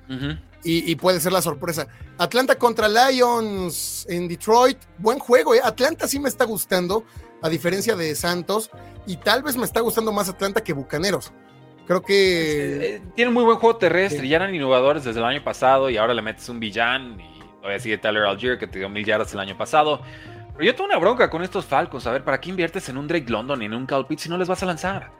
y, 0.63 0.95
puede 0.97 1.19
ser 1.21 1.33
la 1.33 1.43
sorpresa. 1.43 1.89
Atlanta 2.19 2.57
contra 2.57 2.89
Lions 2.89 4.07
en 4.09 4.29
Detroit, 4.29 4.79
buen 4.99 5.19
juego, 5.19 5.55
¿eh? 5.55 5.61
Atlanta 5.65 6.07
sí 6.07 6.21
me 6.21 6.29
está 6.29 6.45
gustando, 6.45 7.05
a 7.41 7.49
diferencia 7.49 7.97
de 7.97 8.15
Santos, 8.15 8.71
y 9.07 9.17
tal 9.17 9.43
vez 9.43 9.57
me 9.57 9.65
está 9.65 9.81
gustando 9.81 10.13
más 10.13 10.29
Atlanta 10.29 10.63
que 10.63 10.75
Bucaneros. 10.75 11.33
Creo 11.87 12.03
que. 12.03 12.97
Eh, 12.97 13.03
tiene 13.15 13.31
muy 13.31 13.45
buen 13.45 13.59
juego 13.59 13.77
terrestre. 13.77 14.27
Ya 14.29 14.37
eran 14.37 14.55
innovadores 14.55 15.05
desde 15.05 15.21
el 15.21 15.27
año 15.27 15.43
pasado 15.43 15.91
y 15.91 15.97
ahora 15.97 16.15
le 16.15 16.23
metes 16.23 16.49
un 16.49 16.61
villán. 16.61 17.21
Y 17.21 17.41
todavía 17.57 17.79
sigue 17.79 17.99
Tyler 17.99 18.25
Algier, 18.25 18.59
que 18.59 18.67
te 18.67 18.79
dio 18.79 18.89
mil 18.89 19.05
yardas 19.05 19.33
el 19.35 19.41
año 19.41 19.57
pasado. 19.57 20.01
Pero 20.53 20.65
yo 20.65 20.75
tengo 20.75 20.91
una 20.91 20.99
bronca 20.99 21.31
con 21.31 21.43
estos 21.43 21.65
Falcons. 21.65 22.07
A 22.07 22.13
ver, 22.13 22.25
¿para 22.25 22.41
qué 22.41 22.51
inviertes 22.51 22.89
en 22.89 22.99
un 22.99 23.09
Drake 23.09 23.31
London 23.31 23.63
y 23.63 23.67
en 23.67 23.75
un 23.75 23.87
Cal 23.87 24.07
Pitts 24.07 24.23
si 24.23 24.29
no 24.29 24.39
les 24.39 24.49
vas 24.49 24.63
a 24.63 24.67
lanzar? 24.67 25.11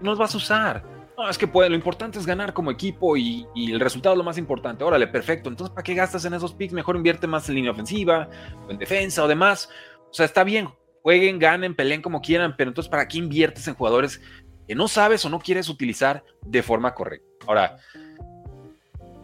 No 0.00 0.10
los 0.10 0.18
vas 0.18 0.34
a 0.34 0.36
usar. 0.36 0.96
No, 1.16 1.30
es 1.30 1.38
que 1.38 1.48
puede, 1.48 1.70
lo 1.70 1.76
importante 1.76 2.18
es 2.18 2.26
ganar 2.26 2.52
como 2.52 2.70
equipo 2.70 3.16
y, 3.16 3.46
el 3.56 3.80
resultado 3.80 4.14
es 4.14 4.18
lo 4.18 4.24
más 4.24 4.36
importante. 4.36 4.84
Órale, 4.84 5.06
perfecto. 5.06 5.48
Entonces, 5.48 5.74
¿para 5.74 5.82
qué 5.82 5.94
gastas 5.94 6.24
en 6.26 6.34
esos 6.34 6.52
picks? 6.52 6.74
Mejor 6.74 6.96
invierte 6.96 7.26
más 7.26 7.48
en 7.48 7.54
línea 7.54 7.70
ofensiva, 7.70 8.28
o 8.66 8.70
en 8.70 8.76
defensa 8.76 9.24
o 9.24 9.28
demás. 9.28 9.70
O 10.10 10.12
sea, 10.12 10.26
está 10.26 10.44
bien. 10.44 10.68
Jueguen, 11.02 11.38
ganen, 11.38 11.74
peleen 11.74 12.02
como 12.02 12.20
quieran, 12.20 12.54
pero 12.58 12.68
entonces, 12.68 12.90
¿para 12.90 13.08
qué 13.08 13.18
inviertes 13.18 13.66
en 13.68 13.74
jugadores 13.74 14.20
que 14.66 14.74
no 14.74 14.88
sabes 14.88 15.24
o 15.24 15.30
no 15.30 15.38
quieres 15.38 15.68
utilizar 15.68 16.24
de 16.42 16.62
forma 16.62 16.94
correcta. 16.94 17.26
Ahora, 17.46 17.78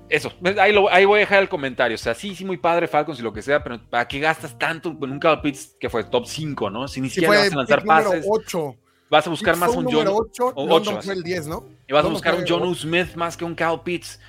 eso, 0.09 0.31
ahí, 0.59 0.75
ahí 0.91 1.05
voy 1.07 1.17
a 1.17 1.21
dejar 1.21 1.43
el 1.43 1.49
comentario. 1.49 1.95
O 1.95 1.99
sea, 1.99 2.15
sí, 2.15 2.35
sí, 2.35 2.45
muy 2.45 2.59
padre 2.59 2.87
Falcons 2.87 3.19
y 3.19 3.23
lo 3.23 3.33
que 3.33 3.41
sea, 3.41 3.63
pero 3.65 3.81
¿para 3.89 4.07
qué 4.07 4.21
gastas 4.21 4.59
tanto 4.59 4.91
en 4.91 5.11
un 5.11 5.19
Kyle 5.19 5.41
Pitts 5.43 5.77
que 5.81 5.89
fue 5.89 6.05
top 6.05 6.27
5, 6.27 6.69
no? 6.69 6.87
Si 6.87 7.01
ni 7.01 7.09
siquiera 7.09 7.39
vas 7.39 7.53
a 7.53 7.57
lanzar 7.57 7.85
pases. 7.85 8.27
8. 8.29 8.77
Vas 9.09 9.27
a 9.27 9.31
buscar 9.31 9.57
más 9.57 9.75
un 9.75 9.85
John. 9.91 10.09
8, 10.09 10.53
o 10.55 10.75
8, 10.75 11.03
fue 11.03 11.15
el 11.15 11.23
10, 11.23 11.47
¿no? 11.47 11.67
Y 11.89 11.93
vas 11.93 12.05
a 12.05 12.09
buscar 12.09 12.35
un 12.35 12.45
John 12.47 12.75
Smith 12.75 13.15
más 13.15 13.37
que 13.37 13.45
un 13.45 13.55
Kyle 13.55 13.81
Pitts. 13.83 14.21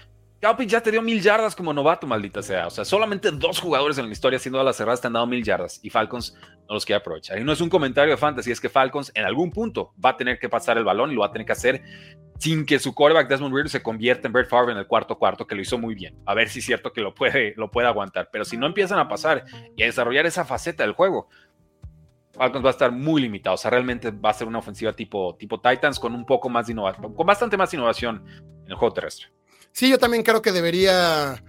Pitts 0.52 0.72
ya 0.72 0.82
te 0.82 0.92
dio 0.92 1.02
mil 1.02 1.22
yardas 1.22 1.56
como 1.56 1.74
novato, 1.74 2.06
maldita 2.06 2.44
sea. 2.44 2.68
O 2.68 2.70
sea, 2.70 2.84
solamente 2.84 3.32
dos 3.32 3.60
jugadores 3.60 3.98
en 3.98 4.08
la 4.08 4.12
historia 4.12 4.38
haciendo 4.38 4.60
a 4.60 4.64
las 4.64 4.76
cerradas 4.76 5.00
te 5.00 5.08
han 5.08 5.14
dado 5.14 5.26
mil 5.26 5.44
yardas 5.44 5.80
y 5.82 5.90
Falcons 5.90 6.36
no 6.68 6.74
los 6.74 6.86
quiere 6.86 7.00
aprovechar. 7.00 7.40
Y 7.40 7.44
no 7.46 7.54
es 7.54 7.62
un 7.62 7.70
comentario 7.70 8.12
de 8.12 8.18
fantasy, 8.18 8.52
es 8.52 8.60
que 8.60 8.68
Falcons 8.68 9.12
en 9.16 9.24
algún 9.24 9.52
punto 9.52 9.94
va 10.04 10.12
a 10.12 10.18
tener 10.18 10.40
que 10.40 10.50
pasar 10.50 10.78
el 10.78 10.84
balón 10.84 11.12
y 11.12 11.16
lo 11.16 11.22
va 11.22 11.28
a 11.28 11.32
tener 11.32 11.48
que 11.48 11.54
hacer 11.54 11.82
sin 12.40 12.66
que 12.66 12.78
su 12.78 12.94
quarterback 12.94 13.30
Desmond 13.30 13.54
Reader 13.54 13.70
se 13.70 13.82
convierta 13.82 14.28
en 14.28 14.34
Brett 14.34 14.50
Favre 14.50 14.74
en 14.74 14.78
el 14.78 14.86
cuarto 14.86 15.18
cuarto, 15.18 15.48
que 15.48 15.56
lo 15.56 15.62
hizo 15.62 15.78
muy 15.78 15.96
bien. 15.96 16.20
A 16.26 16.34
ver 16.34 16.50
si 16.50 16.60
es 16.60 16.66
cierto 16.66 16.92
que 16.92 17.00
lo 17.00 17.16
puede, 17.16 17.54
lo 17.56 17.72
puede 17.72 17.88
aguantar. 17.88 18.28
Pero 18.32 18.44
si 18.44 18.58
no 18.58 18.68
empiezan 18.68 19.00
a 19.00 19.08
pasar 19.08 19.46
y 19.78 19.84
a 19.84 19.86
desarrollar 19.86 20.26
esa 20.26 20.44
faceta 20.44 20.84
del 20.84 20.92
juego, 20.92 21.30
Falcons 22.34 22.66
va 22.66 22.70
a 22.70 22.72
estar 22.72 22.92
muy 22.92 23.22
limitado. 23.22 23.54
O 23.54 23.58
sea, 23.58 23.72
realmente 23.72 24.12
va 24.12 24.32
a 24.32 24.34
ser 24.34 24.48
una 24.48 24.60
ofensiva 24.60 24.92
tipo, 24.92 25.36
tipo 25.40 25.62
Titans 25.62 26.00
con 26.00 26.14
un 26.14 26.26
poco 26.26 26.50
más 26.50 26.66
de 26.66 26.74
innovación, 26.74 27.14
con 27.14 27.26
bastante 27.26 27.56
más 27.56 27.74
innovación 27.74 28.26
en 28.28 28.72
el 28.72 28.76
juego 28.76 28.94
terrestre. 28.94 29.28
Sí, 29.74 29.90
yo 29.90 29.98
también 29.98 30.24
creo 30.24 30.42
que 30.42 30.52
debería. 30.52 31.44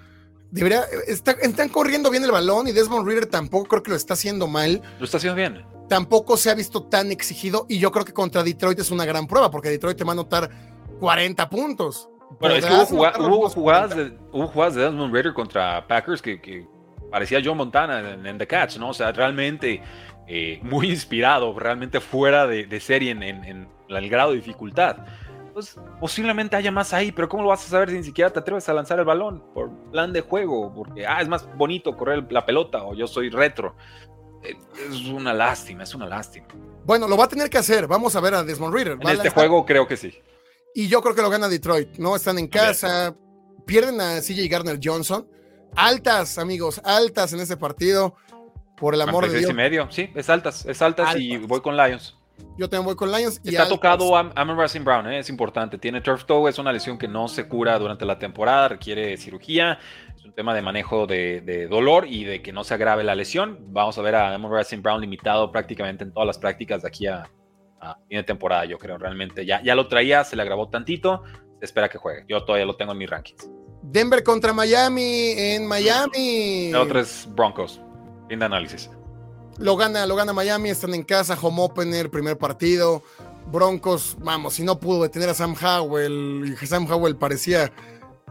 Debería. 0.50 0.84
están 1.06 1.68
corriendo 1.68 2.10
bien 2.10 2.24
el 2.24 2.32
balón 2.32 2.66
y 2.66 2.72
Desmond 2.72 3.06
Reader 3.06 3.26
tampoco 3.26 3.66
creo 3.66 3.82
que 3.82 3.90
lo 3.90 3.96
está 3.96 4.14
haciendo 4.14 4.46
mal. 4.48 4.80
Lo 4.98 5.04
está 5.04 5.18
haciendo 5.18 5.36
bien. 5.36 5.64
Tampoco 5.88 6.36
se 6.38 6.50
ha 6.50 6.54
visto 6.54 6.84
tan 6.84 7.12
exigido 7.12 7.66
y 7.68 7.78
yo 7.78 7.92
creo 7.92 8.04
que 8.04 8.14
contra 8.14 8.42
Detroit 8.42 8.78
es 8.78 8.90
una 8.90 9.04
gran 9.04 9.26
prueba 9.26 9.50
porque 9.50 9.68
Detroit 9.68 9.98
te 9.98 10.04
va 10.04 10.12
a 10.12 10.14
anotar 10.14 10.50
40 11.00 11.50
puntos. 11.50 12.08
Bueno, 12.40 12.56
es 12.56 12.64
que 12.64 12.72
hubo, 12.72 12.86
jugadas 12.86 13.94
de, 13.94 14.16
hubo, 14.32 14.48
jugadas 14.48 14.74
de, 14.74 14.82
Desmond 14.82 15.12
Reader 15.12 15.34
contra 15.34 15.86
Packers 15.86 16.22
que, 16.22 16.66
parecía 17.10 17.40
John 17.44 17.58
Montana 17.58 18.14
en, 18.14 18.38
The 18.38 18.46
Catch, 18.46 18.78
¿no? 18.78 18.88
O 18.88 18.94
sea, 18.94 19.12
realmente 19.12 19.82
eh, 20.26 20.58
muy 20.62 20.88
inspirado, 20.90 21.56
realmente 21.58 22.00
fuera 22.00 22.46
de, 22.46 22.80
serie 22.80 23.10
en, 23.10 23.22
en 23.22 23.68
el 23.88 24.08
grado 24.08 24.30
de 24.30 24.36
dificultad 24.36 24.96
pues 25.54 25.76
posiblemente 26.00 26.56
haya 26.56 26.72
más 26.72 26.92
ahí, 26.92 27.12
pero 27.12 27.28
¿cómo 27.28 27.44
lo 27.44 27.48
vas 27.50 27.64
a 27.64 27.70
saber 27.70 27.90
si 27.90 27.96
ni 27.96 28.02
siquiera 28.02 28.30
te 28.30 28.40
atreves 28.40 28.68
a 28.68 28.74
lanzar 28.74 28.98
el 28.98 29.04
balón? 29.04 29.40
Por 29.54 29.70
plan 29.92 30.12
de 30.12 30.20
juego, 30.20 30.74
porque 30.74 31.06
ah, 31.06 31.22
es 31.22 31.28
más 31.28 31.48
bonito 31.56 31.96
correr 31.96 32.26
la 32.30 32.44
pelota 32.44 32.82
o 32.82 32.94
yo 32.94 33.06
soy 33.06 33.30
retro. 33.30 33.76
Eh, 34.42 34.56
es 34.90 35.06
una 35.06 35.32
lástima, 35.32 35.84
es 35.84 35.94
una 35.94 36.06
lástima. 36.06 36.48
Bueno, 36.84 37.06
lo 37.06 37.16
va 37.16 37.24
a 37.24 37.28
tener 37.28 37.48
que 37.48 37.56
hacer. 37.56 37.86
Vamos 37.86 38.16
a 38.16 38.20
ver 38.20 38.34
a 38.34 38.42
Desmond 38.42 38.74
Reader. 38.74 38.98
En 39.00 39.08
este 39.08 39.30
juego 39.30 39.64
creo 39.64 39.86
que 39.86 39.96
sí. 39.96 40.12
Y 40.74 40.88
yo 40.88 41.00
creo 41.00 41.14
que 41.14 41.22
lo 41.22 41.30
gana 41.30 41.48
Detroit, 41.48 41.98
¿no? 41.98 42.16
Están 42.16 42.38
en 42.38 42.48
casa, 42.48 43.14
pierden 43.64 44.00
a 44.00 44.20
CJ 44.20 44.48
Garner 44.50 44.80
Johnson. 44.82 45.26
Altas, 45.76 46.36
amigos, 46.36 46.80
altas 46.84 47.32
en 47.32 47.40
ese 47.40 47.56
partido. 47.56 48.16
Por 48.76 48.94
el 48.94 49.02
amor 49.02 49.30
de 49.30 49.38
Dios. 49.38 49.50
y 49.52 49.54
medio, 49.54 49.86
sí, 49.90 50.10
es 50.16 50.28
altas, 50.28 50.66
es 50.66 50.82
altas. 50.82 51.14
y 51.16 51.36
voy 51.36 51.60
con 51.60 51.76
Lions. 51.76 52.16
Yo 52.56 52.68
también 52.68 52.86
voy 52.86 52.94
con 52.94 53.10
Lions. 53.10 53.40
Y 53.42 53.50
Está 53.50 53.68
tocado 53.68 54.16
Amon 54.16 54.56
Brown, 54.84 55.06
¿eh? 55.08 55.18
es 55.18 55.28
importante. 55.28 55.78
Tiene 55.78 56.00
turf 56.00 56.24
toe, 56.24 56.48
es 56.48 56.58
una 56.58 56.72
lesión 56.72 56.98
que 56.98 57.08
no 57.08 57.26
se 57.28 57.48
cura 57.48 57.78
durante 57.78 58.04
la 58.04 58.18
temporada, 58.18 58.68
requiere 58.68 59.16
cirugía. 59.16 59.78
Es 60.16 60.24
un 60.24 60.32
tema 60.32 60.54
de 60.54 60.62
manejo 60.62 61.06
de, 61.06 61.66
dolor 61.68 62.06
y 62.06 62.24
de 62.24 62.42
que 62.42 62.52
no 62.52 62.62
se 62.62 62.74
agrave 62.74 63.02
la 63.02 63.14
lesión. 63.14 63.58
Vamos 63.68 63.98
a 63.98 64.02
ver 64.02 64.14
a 64.14 64.34
Amon 64.34 64.52
Brown 64.82 65.00
limitado 65.00 65.50
prácticamente 65.50 66.04
en 66.04 66.12
todas 66.12 66.26
las 66.26 66.38
prácticas 66.38 66.82
de 66.82 66.88
aquí 66.88 67.06
a, 67.06 67.28
fin 68.08 68.18
de 68.18 68.22
temporada, 68.22 68.64
yo 68.64 68.78
creo. 68.78 68.98
Realmente 68.98 69.44
ya, 69.44 69.62
ya 69.62 69.74
lo 69.74 69.88
traía, 69.88 70.24
se 70.24 70.36
le 70.36 70.42
agravó 70.42 70.68
tantito. 70.68 71.22
Se 71.58 71.64
espera 71.64 71.88
que 71.88 71.98
juegue. 71.98 72.24
Yo 72.28 72.44
todavía 72.44 72.66
lo 72.66 72.76
tengo 72.76 72.92
en 72.92 72.98
mis 72.98 73.10
rankings. 73.10 73.50
Denver 73.82 74.22
contra 74.22 74.52
Miami 74.52 75.34
en 75.36 75.66
Miami. 75.66 76.68
El 76.68 76.76
otro 76.76 77.00
es 77.00 77.28
Broncos. 77.34 77.80
Fin 78.28 78.38
de 78.38 78.46
análisis. 78.46 78.90
Lo 79.58 79.76
gana, 79.76 80.06
lo 80.06 80.16
gana 80.16 80.32
Miami, 80.32 80.70
están 80.70 80.94
en 80.94 81.02
casa, 81.02 81.38
home 81.40 81.62
opener, 81.62 82.10
primer 82.10 82.36
partido. 82.36 83.02
Broncos, 83.52 84.16
vamos, 84.20 84.54
si 84.54 84.62
no 84.62 84.78
pudo 84.80 85.02
detener 85.02 85.28
a 85.28 85.34
Sam 85.34 85.54
Howell 85.60 86.56
y 86.60 86.66
Sam 86.66 86.90
Howell 86.90 87.16
parecía 87.16 87.70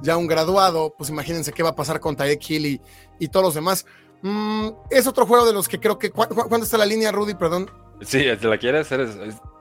ya 0.01 0.17
un 0.17 0.28
graduado, 0.28 0.93
pues 0.97 1.09
imagínense 1.09 1.53
qué 1.53 1.63
va 1.63 1.69
a 1.69 1.76
pasar 1.76 1.99
con 1.99 2.15
Tyreek 2.15 2.49
Hill 2.49 2.82
y, 3.19 3.28
todos 3.30 3.45
los 3.45 3.53
demás. 3.53 3.86
Mm, 4.21 4.69
es 4.89 5.07
otro 5.07 5.26
juego 5.26 5.45
de 5.45 5.53
los 5.53 5.67
que 5.67 5.80
creo 5.80 5.97
que. 5.97 6.11
¿Cuándo 6.11 6.63
está 6.63 6.78
la 6.78 6.86
línea, 6.86 7.11
Rudy? 7.11 7.36
Perdón. 7.36 7.69
Sí, 8.01 8.19
¿te 8.19 8.47
la 8.47 8.57
quieres 8.57 8.88
hacer? 8.88 9.07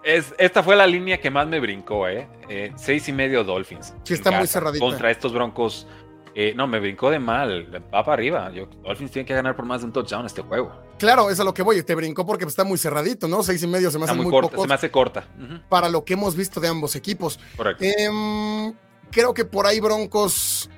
Es, 0.03 0.35
esta 0.39 0.63
fue 0.65 0.75
la 0.75 0.87
línea 0.87 1.21
que 1.21 1.31
más 1.31 1.47
me 1.47 1.61
brincó, 1.61 2.09
¿eh? 2.09 2.29
eh 2.49 2.73
seis 2.77 3.09
y 3.09 3.13
medio 3.13 3.45
Dolphins. 3.45 3.95
Sí, 4.03 4.15
está 4.15 4.33
muy 4.33 4.49
cerradita. 4.49 4.85
Contra 4.85 5.11
estos 5.11 5.33
Broncos. 5.33 5.87
Eh, 6.35 6.55
no, 6.57 6.67
me 6.67 6.81
brincó 6.81 7.11
de 7.11 7.19
mal. 7.19 7.69
Va 7.93 8.05
para 8.05 8.15
arriba. 8.15 8.51
Dolphins 8.83 9.11
tiene 9.11 9.27
que 9.27 9.35
ganar 9.35 9.55
por 9.55 9.65
más 9.65 9.81
de 9.81 9.87
un 9.87 9.93
touchdown 9.93 10.25
este 10.25 10.43
juego. 10.43 10.73
Claro, 10.99 11.31
es 11.31 11.39
a 11.41 11.45
lo 11.45 11.53
que 11.53 11.63
voy. 11.63 11.83
Te 11.83 11.95
brincó 11.95 12.25
porque 12.25 12.45
está 12.45 12.65
muy 12.65 12.79
cerradito, 12.79 13.29
¿no? 13.29 13.43
Seis 13.43 13.63
y 13.63 13.67
medio 13.67 13.91
se 13.91 13.99
me 13.99 14.05
hace 14.05 14.15
muy, 14.15 14.31
corta, 14.31 14.57
Se 14.57 14.67
me 14.67 14.75
hace 14.75 14.91
corta. 14.91 15.25
Para 15.69 15.89
lo 15.89 16.05
que 16.05 16.15
hemos 16.15 16.35
visto 16.35 16.61
de 16.61 16.69
ambos 16.69 16.97
equipos. 16.97 17.39
Correcto. 17.57 17.85
Em, 17.85 18.73
creo 19.11 19.35
que 19.35 19.45
por 19.45 19.67
ahí 19.67 19.81
Broncos 19.81 20.71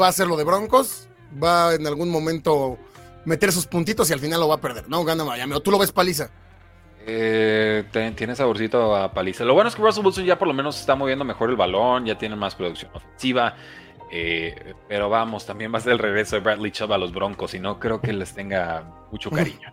va 0.00 0.08
a 0.08 0.12
ser 0.12 0.26
lo 0.26 0.36
de 0.36 0.44
Broncos. 0.44 1.08
Va 1.42 1.74
en 1.74 1.86
algún 1.86 2.08
momento 2.08 2.78
meter 3.26 3.52
sus 3.52 3.66
puntitos 3.66 4.08
y 4.08 4.14
al 4.14 4.20
final 4.20 4.40
lo 4.40 4.48
va 4.48 4.54
a 4.54 4.60
perder, 4.60 4.88
¿no? 4.88 5.04
Gana 5.04 5.24
Miami. 5.24 5.52
O 5.52 5.60
tú 5.60 5.70
lo 5.70 5.78
ves 5.78 5.92
paliza. 5.92 6.30
Eh, 7.08 7.84
tiene 8.16 8.34
saborcito 8.34 8.96
a 8.96 9.12
paliza. 9.12 9.44
Lo 9.44 9.54
bueno 9.54 9.68
es 9.68 9.76
que 9.76 9.82
Russell 9.82 10.04
Wilson 10.04 10.24
ya 10.24 10.38
por 10.38 10.48
lo 10.48 10.54
menos 10.54 10.80
está 10.80 10.96
moviendo 10.96 11.24
mejor 11.24 11.50
el 11.50 11.56
balón, 11.56 12.04
ya 12.04 12.18
tiene 12.18 12.34
más 12.34 12.56
producción 12.56 12.90
ofensiva. 12.94 13.54
Eh, 14.10 14.74
pero 14.88 15.08
vamos, 15.08 15.46
también 15.46 15.72
va 15.72 15.78
a 15.78 15.80
ser 15.80 15.92
el 15.92 15.98
regreso 15.98 16.36
de 16.36 16.42
Bradley 16.42 16.70
Chubb 16.70 16.92
a 16.92 16.98
los 16.98 17.12
Broncos 17.12 17.54
y 17.54 17.58
no 17.58 17.80
creo 17.80 18.00
que 18.00 18.12
les 18.12 18.32
tenga 18.34 19.06
mucho 19.10 19.30
cariño. 19.30 19.72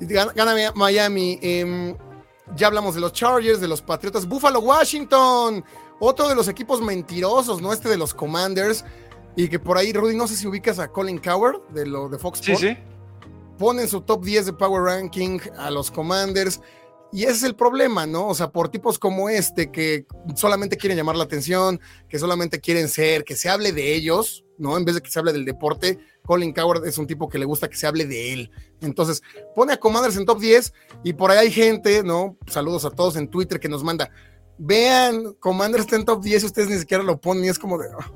Gana, 0.00 0.72
Miami. 0.74 1.38
Em, 1.40 1.96
ya 2.56 2.66
hablamos 2.66 2.94
de 2.94 3.00
los 3.00 3.12
Chargers, 3.12 3.60
de 3.60 3.68
los 3.68 3.80
Patriotas. 3.80 4.26
Buffalo, 4.26 4.60
Washington. 4.60 5.64
Otro 6.00 6.28
de 6.28 6.34
los 6.34 6.48
equipos 6.48 6.80
mentirosos, 6.82 7.62
¿no? 7.62 7.72
Este 7.72 7.88
de 7.88 7.96
los 7.96 8.12
Commanders. 8.12 8.84
Y 9.36 9.48
que 9.48 9.58
por 9.58 9.78
ahí, 9.78 9.92
Rudy, 9.92 10.16
no 10.16 10.26
sé 10.26 10.36
si 10.36 10.46
ubicas 10.46 10.78
a 10.78 10.88
Colin 10.88 11.18
Coward 11.18 11.60
de, 11.70 11.86
lo, 11.86 12.08
de 12.08 12.18
Fox 12.18 12.40
Sports. 12.40 12.60
Sí, 12.60 12.68
sí 12.68 12.76
ponen 13.58 13.88
su 13.88 14.00
top 14.00 14.24
10 14.24 14.46
de 14.46 14.52
Power 14.52 14.82
Ranking 14.82 15.38
a 15.56 15.70
los 15.70 15.90
Commanders. 15.90 16.60
Y 17.14 17.22
ese 17.22 17.32
es 17.32 17.42
el 17.44 17.54
problema, 17.54 18.06
¿no? 18.06 18.26
O 18.26 18.34
sea, 18.34 18.50
por 18.50 18.70
tipos 18.70 18.98
como 18.98 19.28
este 19.28 19.70
que 19.70 20.04
solamente 20.34 20.76
quieren 20.76 20.98
llamar 20.98 21.14
la 21.14 21.22
atención, 21.22 21.80
que 22.08 22.18
solamente 22.18 22.58
quieren 22.60 22.88
ser, 22.88 23.22
que 23.22 23.36
se 23.36 23.48
hable 23.48 23.70
de 23.70 23.94
ellos, 23.94 24.44
¿no? 24.58 24.76
En 24.76 24.84
vez 24.84 24.96
de 24.96 25.00
que 25.00 25.12
se 25.12 25.20
hable 25.20 25.32
del 25.32 25.44
deporte, 25.44 26.00
Colin 26.26 26.52
Coward 26.52 26.84
es 26.88 26.98
un 26.98 27.06
tipo 27.06 27.28
que 27.28 27.38
le 27.38 27.44
gusta 27.44 27.70
que 27.70 27.76
se 27.76 27.86
hable 27.86 28.04
de 28.04 28.32
él. 28.32 28.50
Entonces, 28.80 29.22
pone 29.54 29.72
a 29.72 29.76
Commanders 29.76 30.16
en 30.16 30.26
top 30.26 30.40
10 30.40 30.72
y 31.04 31.12
por 31.12 31.30
ahí 31.30 31.38
hay 31.38 31.52
gente, 31.52 32.02
¿no? 32.02 32.36
Saludos 32.48 32.84
a 32.84 32.90
todos 32.90 33.14
en 33.14 33.28
Twitter 33.28 33.60
que 33.60 33.68
nos 33.68 33.84
manda, 33.84 34.10
vean, 34.58 35.34
Commanders 35.34 35.84
está 35.84 35.94
en 35.94 36.06
top 36.06 36.20
10 36.20 36.42
y 36.42 36.46
ustedes 36.46 36.68
ni 36.68 36.78
siquiera 36.78 37.04
lo 37.04 37.20
ponen 37.20 37.44
y 37.44 37.48
es 37.48 37.60
como 37.60 37.78
de... 37.78 37.90
Ah". 37.96 38.10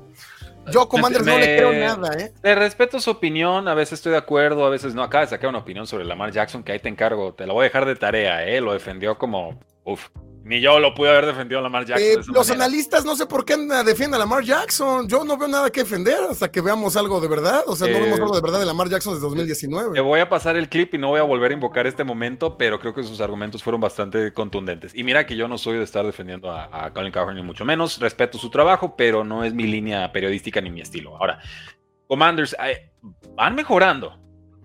Yo, 0.71 0.87
Commanders, 0.87 1.25
no 1.25 1.37
le 1.37 1.57
creo 1.57 1.73
nada, 1.73 2.17
¿eh? 2.17 2.33
Le 2.41 2.55
respeto 2.55 2.99
su 2.99 3.11
opinión, 3.11 3.67
a 3.67 3.73
veces 3.73 3.93
estoy 3.93 4.11
de 4.13 4.17
acuerdo, 4.17 4.65
a 4.65 4.69
veces 4.69 4.93
no. 4.95 5.03
Acaba 5.03 5.23
de 5.23 5.29
sacar 5.29 5.49
una 5.49 5.59
opinión 5.59 5.87
sobre 5.87 6.05
Lamar 6.05 6.31
Jackson 6.31 6.63
que 6.63 6.71
ahí 6.71 6.79
te 6.79 6.89
encargo, 6.89 7.33
te 7.33 7.45
la 7.47 7.53
voy 7.53 7.61
a 7.61 7.63
dejar 7.65 7.85
de 7.85 7.95
tarea, 7.95 8.45
¿eh? 8.47 8.61
Lo 8.61 8.73
defendió 8.73 9.17
como, 9.17 9.59
uf, 9.83 10.09
ni 10.49 10.59
yo 10.61 10.79
lo 10.79 10.95
pude 10.95 11.11
haber 11.11 11.27
defendido 11.27 11.59
a 11.59 11.61
Lamar 11.61 11.85
Jackson. 11.85 12.23
Eh, 12.23 12.25
los 12.33 12.49
analistas 12.49 13.05
no 13.05 13.15
sé 13.15 13.27
por 13.27 13.45
qué 13.45 13.55
defienden 13.85 14.15
a 14.15 14.17
Lamar 14.17 14.43
Jackson. 14.43 15.07
Yo 15.07 15.23
no 15.23 15.37
veo 15.37 15.47
nada 15.47 15.69
que 15.69 15.81
defender 15.81 16.17
hasta 16.27 16.51
que 16.51 16.59
veamos 16.59 16.97
algo 16.97 17.21
de 17.21 17.27
verdad. 17.27 17.61
O 17.67 17.75
sea, 17.75 17.87
no 17.87 17.99
vemos 17.99 18.17
eh, 18.17 18.21
algo 18.23 18.35
de 18.35 18.41
verdad 18.41 18.59
de 18.59 18.65
Lamar 18.65 18.89
Jackson 18.89 19.13
desde 19.13 19.27
2019. 19.27 19.93
Te 19.93 20.01
voy 20.01 20.19
a 20.21 20.27
pasar 20.27 20.57
el 20.57 20.67
clip 20.67 20.95
y 20.95 20.97
no 20.97 21.09
voy 21.09 21.19
a 21.19 21.23
volver 21.23 21.51
a 21.51 21.53
invocar 21.53 21.85
este 21.85 22.03
momento, 22.03 22.57
pero 22.57 22.79
creo 22.79 22.95
que 22.95 23.03
sus 23.03 23.21
argumentos 23.21 23.61
fueron 23.61 23.79
bastante 23.79 24.33
contundentes. 24.33 24.95
Y 24.95 25.03
mira 25.03 25.27
que 25.27 25.35
yo 25.35 25.47
no 25.47 25.59
soy 25.59 25.77
de 25.77 25.83
estar 25.83 26.03
defendiendo 26.03 26.51
a, 26.51 26.91
Colin 26.95 27.11
Cowherd 27.11 27.35
ni 27.35 27.43
mucho 27.43 27.63
menos. 27.63 27.99
Respeto 27.99 28.39
su 28.39 28.49
trabajo, 28.49 28.95
pero 28.97 29.23
no 29.23 29.43
es 29.43 29.53
mi 29.53 29.67
línea 29.67 30.11
periodística 30.11 30.59
ni 30.61 30.71
mi 30.71 30.81
estilo. 30.81 31.15
Ahora, 31.15 31.37
Commanders 32.07 32.55
eh, 32.65 32.89
van 33.35 33.53
mejorando 33.53 34.19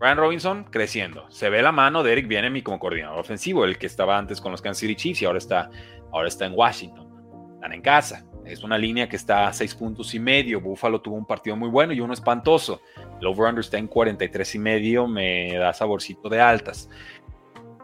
Brian 0.04 0.18
Robinson 0.18 0.64
creciendo. 0.64 1.24
Se 1.30 1.48
ve 1.48 1.62
la 1.62 1.72
mano 1.72 2.02
de 2.02 2.12
Eric 2.12 2.28
Bienemy 2.28 2.60
como 2.60 2.78
coordinador 2.78 3.18
ofensivo, 3.18 3.64
el 3.64 3.78
que 3.78 3.86
estaba 3.86 4.18
antes 4.18 4.38
con 4.38 4.52
los 4.52 4.60
Kansas 4.60 4.80
City 4.80 4.96
Chiefs 4.96 5.22
y 5.22 5.24
ahora 5.24 5.38
está, 5.38 5.70
ahora 6.12 6.28
está 6.28 6.44
en 6.44 6.52
Washington. 6.54 7.08
Están 7.54 7.72
en 7.72 7.80
casa. 7.80 8.26
Es 8.44 8.62
una 8.62 8.76
línea 8.76 9.08
que 9.08 9.16
está 9.16 9.48
a 9.48 9.52
seis 9.54 9.74
puntos 9.74 10.14
y 10.14 10.20
medio. 10.20 10.60
Buffalo 10.60 11.00
tuvo 11.00 11.16
un 11.16 11.24
partido 11.24 11.56
muy 11.56 11.70
bueno 11.70 11.94
y 11.94 12.00
uno 12.00 12.12
espantoso. 12.12 12.82
El 13.18 13.26
over-under 13.26 13.64
está 13.64 13.78
en 13.78 13.86
43 13.86 14.54
y 14.54 14.58
medio. 14.58 15.08
Me 15.08 15.56
da 15.56 15.72
saborcito 15.72 16.28
de 16.28 16.38
altas. 16.38 16.90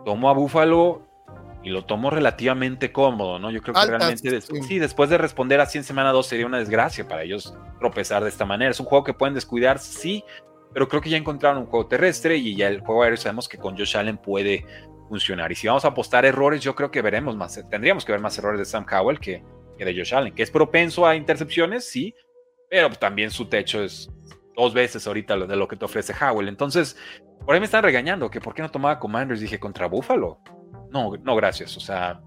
Tomo 0.05 0.29
a 0.29 0.35
Buffalo 0.35 1.01
y 1.63 1.71
lo 1.71 1.87
tomo 1.87 2.11
relativamente 2.11 2.93
cómodo, 2.93 3.39
¿no? 3.39 3.51
Yo 3.51 3.63
creo 3.63 3.75
que 3.75 3.87
realmente 3.87 4.43
sí. 4.43 4.79
después 4.79 5.09
de 5.09 5.17
responder 5.17 5.59
así 5.63 5.79
en 5.79 5.85
semana 5.85 6.13
2 6.13 6.27
sería 6.27 6.45
una 6.45 6.59
desgracia 6.59 7.09
para 7.09 7.23
ellos 7.23 7.57
tropezar 7.79 8.23
de 8.23 8.29
esta 8.29 8.45
manera. 8.45 8.73
Es 8.73 8.81
un 8.81 8.85
juego 8.85 9.05
que 9.05 9.15
pueden 9.15 9.33
descuidar, 9.33 9.79
sí, 9.79 10.23
pero 10.73 10.89
creo 10.89 11.01
que 11.01 11.11
ya 11.11 11.17
encontraron 11.17 11.63
un 11.63 11.67
juego 11.67 11.87
terrestre 11.87 12.37
y 12.37 12.57
ya 12.57 12.69
el 12.69 12.81
juego 12.81 13.03
aéreo 13.03 13.17
sabemos 13.17 13.49
que 13.49 13.59
con 13.59 13.77
Josh 13.77 13.97
Allen 13.97 14.19
puede 14.19 14.65
funcionar. 15.09 15.51
Y 15.51 15.57
si 15.57 15.67
vamos 15.67 15.85
a 15.85 15.89
apostar 15.89 16.25
errores, 16.25 16.63
yo 16.63 16.75
creo 16.75 16.91
que 16.91 17.03
veremos 17.03 17.37
más, 17.37 17.63
tendríamos 17.69 18.05
que 18.05 18.13
ver 18.13 18.21
más 18.21 18.39
errores 18.39 18.59
de 18.59 18.65
Sam 18.65 18.87
Howell 18.91 19.19
que, 19.19 19.43
de 19.79 19.95
Josh 19.97 20.15
Allen, 20.15 20.35
que 20.35 20.43
es 20.43 20.51
propenso 20.51 21.07
a 21.07 21.17
intercepciones, 21.17 21.89
sí, 21.89 22.15
pero 22.69 22.91
también 22.91 23.31
su 23.31 23.47
techo 23.47 23.83
es 23.83 24.11
dos 24.55 24.75
veces 24.75 25.07
ahorita 25.07 25.37
de 25.39 25.57
lo 25.57 25.67
que 25.67 25.77
te 25.77 25.85
ofrece 25.85 26.15
Howell. 26.15 26.49
Entonces, 26.49 26.97
por 27.45 27.55
ahí 27.55 27.61
me 27.61 27.65
están 27.65 27.83
regañando 27.83 28.31
que 28.31 28.41
por 28.41 28.55
qué 28.55 28.63
no 28.63 28.71
tomaba 28.71 28.99
Commanders. 28.99 29.41
Dije, 29.41 29.59
contra 29.59 29.87
Buffalo. 29.87 30.39
No, 30.91 31.13
no, 31.23 31.35
gracias. 31.35 31.77
O 31.77 31.81
sea, 31.81 32.21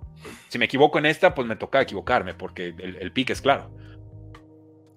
si 0.50 0.58
me 0.58 0.66
equivoco 0.66 0.98
en 0.98 1.06
esta, 1.06 1.36
pues 1.36 1.48
me 1.48 1.56
toca 1.56 1.82
equivocarme 1.82 2.34
porque 2.34 2.74
el, 2.78 2.96
el 2.96 3.14
pick 3.14 3.30
es 3.30 3.42
claro. 3.42 3.72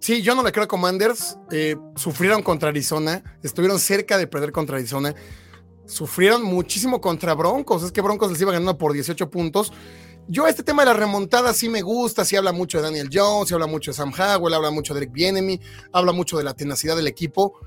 Sí, 0.06 0.22
yo 0.22 0.36
no 0.36 0.44
le 0.44 0.52
creo 0.52 0.66
a 0.66 0.68
Commanders. 0.68 1.36
Eh, 1.50 1.74
sufrieron 1.96 2.40
contra 2.40 2.68
Arizona, 2.68 3.24
estuvieron 3.42 3.80
cerca 3.80 4.16
de 4.16 4.28
perder 4.28 4.52
contra 4.52 4.76
Arizona. 4.76 5.12
Sufrieron 5.84 6.44
muchísimo 6.44 7.00
contra 7.00 7.34
Broncos. 7.34 7.82
Es 7.82 7.90
que 7.90 8.02
Broncos 8.02 8.30
les 8.30 8.40
iba 8.40 8.52
ganando 8.52 8.78
por 8.78 8.92
18 8.92 9.28
puntos. 9.28 9.72
Yo 10.28 10.46
este 10.46 10.62
tema 10.62 10.82
de 10.82 10.90
la 10.90 10.94
remontada 10.94 11.52
sí 11.52 11.68
me 11.68 11.82
gusta, 11.82 12.24
sí 12.24 12.36
habla 12.36 12.52
mucho 12.52 12.78
de 12.78 12.84
Daniel 12.84 13.10
Jones, 13.12 13.48
sí 13.48 13.54
habla 13.54 13.66
mucho 13.66 13.90
de 13.90 13.96
Sam 13.96 14.12
Howell, 14.16 14.54
habla 14.54 14.70
mucho 14.70 14.94
de 14.94 15.00
Eric 15.00 15.12
Bienemy, 15.12 15.60
habla 15.92 16.12
mucho 16.12 16.38
de 16.38 16.44
la 16.44 16.54
tenacidad 16.54 16.94
del 16.94 17.08
equipo, 17.08 17.58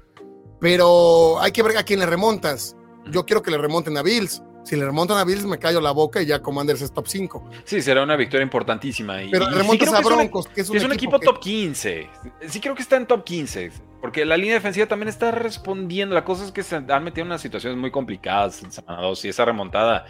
pero 0.61 1.41
hay 1.41 1.51
que 1.51 1.61
ver 1.61 1.77
a 1.77 1.83
quién 1.83 1.99
le 1.99 2.05
remontas. 2.05 2.73
Yo 3.11 3.25
quiero 3.25 3.41
que 3.41 3.51
le 3.51 3.57
remonten 3.57 3.97
a 3.97 4.01
Bills. 4.01 4.41
Si 4.69 4.75
le 4.75 4.85
remontan 4.85 5.17
a 5.17 5.23
Bills, 5.23 5.45
me 5.45 5.57
callo 5.57 5.81
la 5.81 5.89
boca 5.89 6.21
y 6.21 6.27
ya 6.27 6.43
Commanders 6.43 6.83
es 6.83 6.91
top 6.91 7.07
5. 7.07 7.49
Sí, 7.63 7.81
será 7.81 8.03
una 8.03 8.15
victoria 8.15 8.43
importantísima. 8.43 9.17
Pero 9.31 9.49
remontas 9.49 9.91
a 9.91 9.99
Broncos, 9.99 10.45
que 10.47 10.61
es 10.61 10.69
un, 10.69 10.91
equipo, 10.91 11.19
top 11.19 11.39
15. 11.39 12.07
Sí 12.47 12.59
creo 12.59 12.75
que 12.75 12.83
está 12.83 12.95
en 12.95 13.07
top 13.07 13.23
15. 13.23 13.71
Porque 13.99 14.25
la 14.25 14.37
línea 14.37 14.53
defensiva 14.53 14.85
también 14.85 15.09
está 15.09 15.31
respondiendo. 15.31 16.13
La 16.13 16.23
cosa 16.23 16.45
es 16.45 16.51
que 16.51 16.61
se 16.61 16.75
han 16.75 17.03
metido 17.03 17.23
en 17.23 17.29
unas 17.29 17.41
situaciones 17.41 17.79
muy 17.79 17.89
complicadas 17.89 18.61
en 18.61 18.71
semana 18.71 19.01
2 19.01 19.25
y 19.25 19.29
esa 19.29 19.43
remontada, 19.43 20.05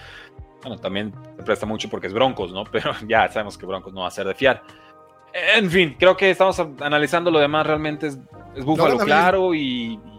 bueno, 0.61 0.77
también 0.77 1.13
se 1.37 1.43
presta 1.43 1.65
mucho 1.65 1.89
porque 1.89 2.07
es 2.07 2.13
Broncos, 2.13 2.51
¿no? 2.51 2.65
Pero 2.69 2.91
ya 3.07 3.29
sabemos 3.29 3.57
que 3.57 3.65
Broncos 3.65 3.93
no 3.93 4.01
va 4.01 4.09
a 4.09 4.11
ser 4.11 4.27
de 4.27 4.35
fiar. 4.35 4.61
En 5.55 5.71
fin, 5.71 5.95
creo 5.97 6.17
que 6.17 6.31
estamos 6.31 6.59
analizando 6.81 7.31
lo 7.31 7.39
demás. 7.39 7.65
Realmente 7.65 8.07
es, 8.07 8.19
es 8.57 8.65
Búfalo 8.65 8.97
claro 8.97 9.53
y, 9.55 9.97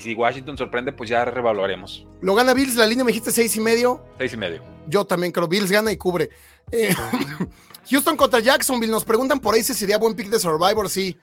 si 0.00 0.14
Washington 0.14 0.58
sorprende, 0.58 0.92
pues 0.92 1.10
ya 1.10 1.24
revaluaremos. 1.24 2.06
Lo 2.20 2.34
gana 2.34 2.54
Bills, 2.54 2.76
la 2.76 2.86
línea 2.86 3.04
me 3.04 3.12
dijiste 3.12 3.30
seis 3.30 3.54
y 3.56 3.60
medio. 3.60 4.04
Seis 4.18 4.32
y 4.32 4.36
medio. 4.36 4.62
Yo 4.86 5.04
también 5.04 5.32
creo, 5.32 5.48
Bills 5.48 5.70
gana 5.70 5.92
y 5.92 5.96
cubre. 5.96 6.30
Eh, 6.70 6.94
Houston 7.90 8.16
contra 8.16 8.40
Jacksonville, 8.40 8.92
nos 8.92 9.04
preguntan 9.04 9.40
por 9.40 9.54
ahí 9.54 9.62
si 9.62 9.74
sería 9.74 9.98
buen 9.98 10.14
pick 10.14 10.28
de 10.28 10.38
Survivor, 10.38 10.88
sí. 10.88 11.16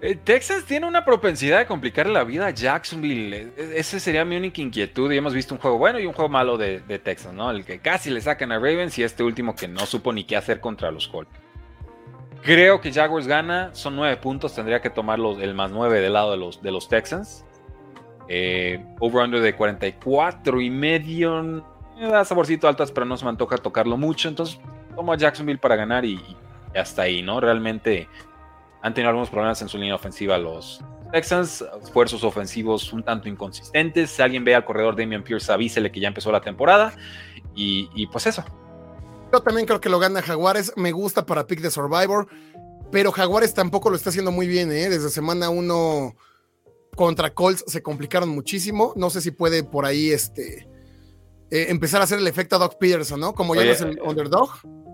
Eh, 0.00 0.16
Texas 0.16 0.64
tiene 0.64 0.88
una 0.88 1.04
propensidad 1.04 1.60
de 1.60 1.66
complicar 1.66 2.08
la 2.08 2.24
vida 2.24 2.46
a 2.46 2.50
Jacksonville. 2.50 3.36
E, 3.36 3.52
e, 3.56 3.78
esa 3.78 4.00
sería 4.00 4.24
mi 4.24 4.36
única 4.36 4.60
inquietud. 4.60 5.12
Y 5.12 5.16
hemos 5.16 5.32
visto 5.32 5.54
un 5.54 5.60
juego 5.60 5.78
bueno 5.78 6.00
y 6.00 6.06
un 6.06 6.12
juego 6.12 6.28
malo 6.28 6.58
de, 6.58 6.80
de 6.80 6.98
Texas, 6.98 7.32
¿no? 7.32 7.52
El 7.52 7.64
que 7.64 7.78
casi 7.78 8.10
le 8.10 8.20
sacan 8.20 8.50
a 8.50 8.56
Ravens 8.56 8.98
y 8.98 9.04
este 9.04 9.22
último 9.22 9.54
que 9.54 9.68
no 9.68 9.86
supo 9.86 10.12
ni 10.12 10.24
qué 10.24 10.36
hacer 10.36 10.60
contra 10.60 10.90
los 10.90 11.06
Colts. 11.06 11.30
Creo 12.42 12.80
que 12.80 12.92
Jaguars 12.92 13.28
gana, 13.28 13.70
son 13.72 13.94
nueve 13.94 14.16
puntos, 14.16 14.52
tendría 14.52 14.80
que 14.80 14.90
tomar 14.90 15.20
el 15.40 15.54
más 15.54 15.70
nueve 15.70 16.00
del 16.00 16.14
lado 16.14 16.32
de 16.32 16.36
los, 16.36 16.60
de 16.60 16.72
los 16.72 16.88
Texans. 16.88 17.44
Eh, 18.28 18.84
over-under 18.98 19.40
de 19.40 19.54
44 19.54 20.60
y 20.60 20.68
medio, 20.68 21.42
me 21.42 22.08
da 22.08 22.24
saborcito 22.24 22.66
altas, 22.66 22.90
pero 22.90 23.06
no 23.06 23.16
se 23.16 23.24
me 23.24 23.30
antoja 23.30 23.58
tocarlo 23.58 23.96
mucho, 23.96 24.28
entonces 24.28 24.58
tomo 24.96 25.12
a 25.12 25.16
Jacksonville 25.16 25.58
para 25.58 25.76
ganar 25.76 26.04
y, 26.04 26.20
hasta 26.74 27.02
ahí, 27.02 27.22
¿no? 27.22 27.40
Realmente 27.40 28.08
han 28.80 28.92
tenido 28.92 29.10
algunos 29.10 29.30
problemas 29.30 29.62
en 29.62 29.68
su 29.68 29.78
línea 29.78 29.94
ofensiva 29.94 30.36
los 30.36 30.80
Texans, 31.12 31.64
esfuerzos 31.80 32.24
ofensivos 32.24 32.92
un 32.92 33.04
tanto 33.04 33.28
inconsistentes. 33.28 34.10
Si 34.10 34.22
alguien 34.22 34.44
ve 34.44 34.56
al 34.56 34.64
corredor 34.64 34.96
Damian 34.96 35.22
Pierce, 35.22 35.52
avísele 35.52 35.92
que 35.92 36.00
ya 36.00 36.08
empezó 36.08 36.32
la 36.32 36.40
temporada. 36.40 36.92
y 37.54 38.06
pues 38.06 38.26
eso, 38.26 38.44
yo 39.32 39.40
también 39.40 39.66
creo 39.66 39.80
que 39.80 39.88
lo 39.88 39.98
gana 39.98 40.22
Jaguares. 40.22 40.72
Me 40.76 40.92
gusta 40.92 41.24
para 41.24 41.46
pick 41.46 41.60
de 41.60 41.70
Survivor. 41.70 42.28
Pero 42.90 43.10
Jaguares 43.10 43.54
tampoco 43.54 43.88
lo 43.88 43.96
está 43.96 44.10
haciendo 44.10 44.30
muy 44.30 44.46
bien, 44.46 44.70
¿eh? 44.70 44.90
Desde 44.90 45.08
semana 45.08 45.48
uno 45.48 46.14
contra 46.94 47.32
Colts 47.32 47.64
se 47.66 47.82
complicaron 47.82 48.28
muchísimo. 48.28 48.92
No 48.96 49.08
sé 49.08 49.22
si 49.22 49.30
puede 49.30 49.64
por 49.64 49.86
ahí 49.86 50.10
este, 50.10 50.68
eh, 51.50 51.66
empezar 51.70 52.02
a 52.02 52.04
hacer 52.04 52.18
el 52.18 52.26
efecto 52.26 52.56
a 52.56 52.58
Doc 52.58 52.76
Peterson, 52.78 53.18
¿no? 53.18 53.34
Como 53.34 53.54
ya 53.54 53.64
no 53.64 53.70
es 53.70 53.80
el 53.80 53.98
underdog. 54.02 54.50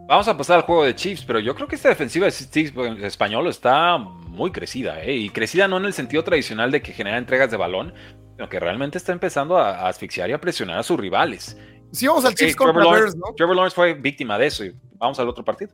Vamos 0.07 0.28
a 0.28 0.36
pasar 0.36 0.59
al 0.59 0.62
juego 0.62 0.84
de 0.84 0.95
Chiefs, 0.95 1.24
pero 1.26 1.41
yo 1.41 1.55
creo 1.55 1.66
que 1.66 1.74
esta 1.74 1.89
defensiva 1.89 2.26
de 2.26 2.32
Chiefs 2.32 2.72
español 3.03 3.49
está 3.49 3.99
muy 3.99 4.53
crecida, 4.53 5.03
¿eh? 5.03 5.14
Y 5.14 5.30
crecida 5.30 5.66
no 5.66 5.76
en 5.76 5.84
el 5.84 5.93
sentido 5.93 6.22
tradicional 6.22 6.70
de 6.70 6.80
que 6.80 6.93
genera 6.93 7.18
entregas 7.18 7.51
de 7.51 7.57
balón, 7.57 7.93
sino 8.36 8.49
que 8.49 8.61
realmente 8.61 8.97
está 8.97 9.12
empezando 9.12 9.59
a 9.59 9.89
asfixiar 9.89 10.30
y 10.30 10.32
a 10.32 10.41
presionar 10.41 10.78
a 10.78 10.82
sus 10.84 10.99
rivales. 10.99 11.57
Sí, 11.93 12.07
vamos 12.07 12.24
al 12.24 12.34
Chiefs 12.34 12.57
Trevor 12.57 12.74
contra 12.74 12.84
Lawrence, 12.84 13.16
Bears, 13.16 13.16
¿no? 13.16 13.34
Trevor 13.34 13.57
Lawrence 13.57 13.74
fue 13.74 13.95
víctima 13.95 14.39
de 14.39 14.47
eso 14.47 14.64
y 14.64 14.74
vamos 14.99 15.18
al 15.18 15.28
otro 15.28 15.45
partido. 15.45 15.72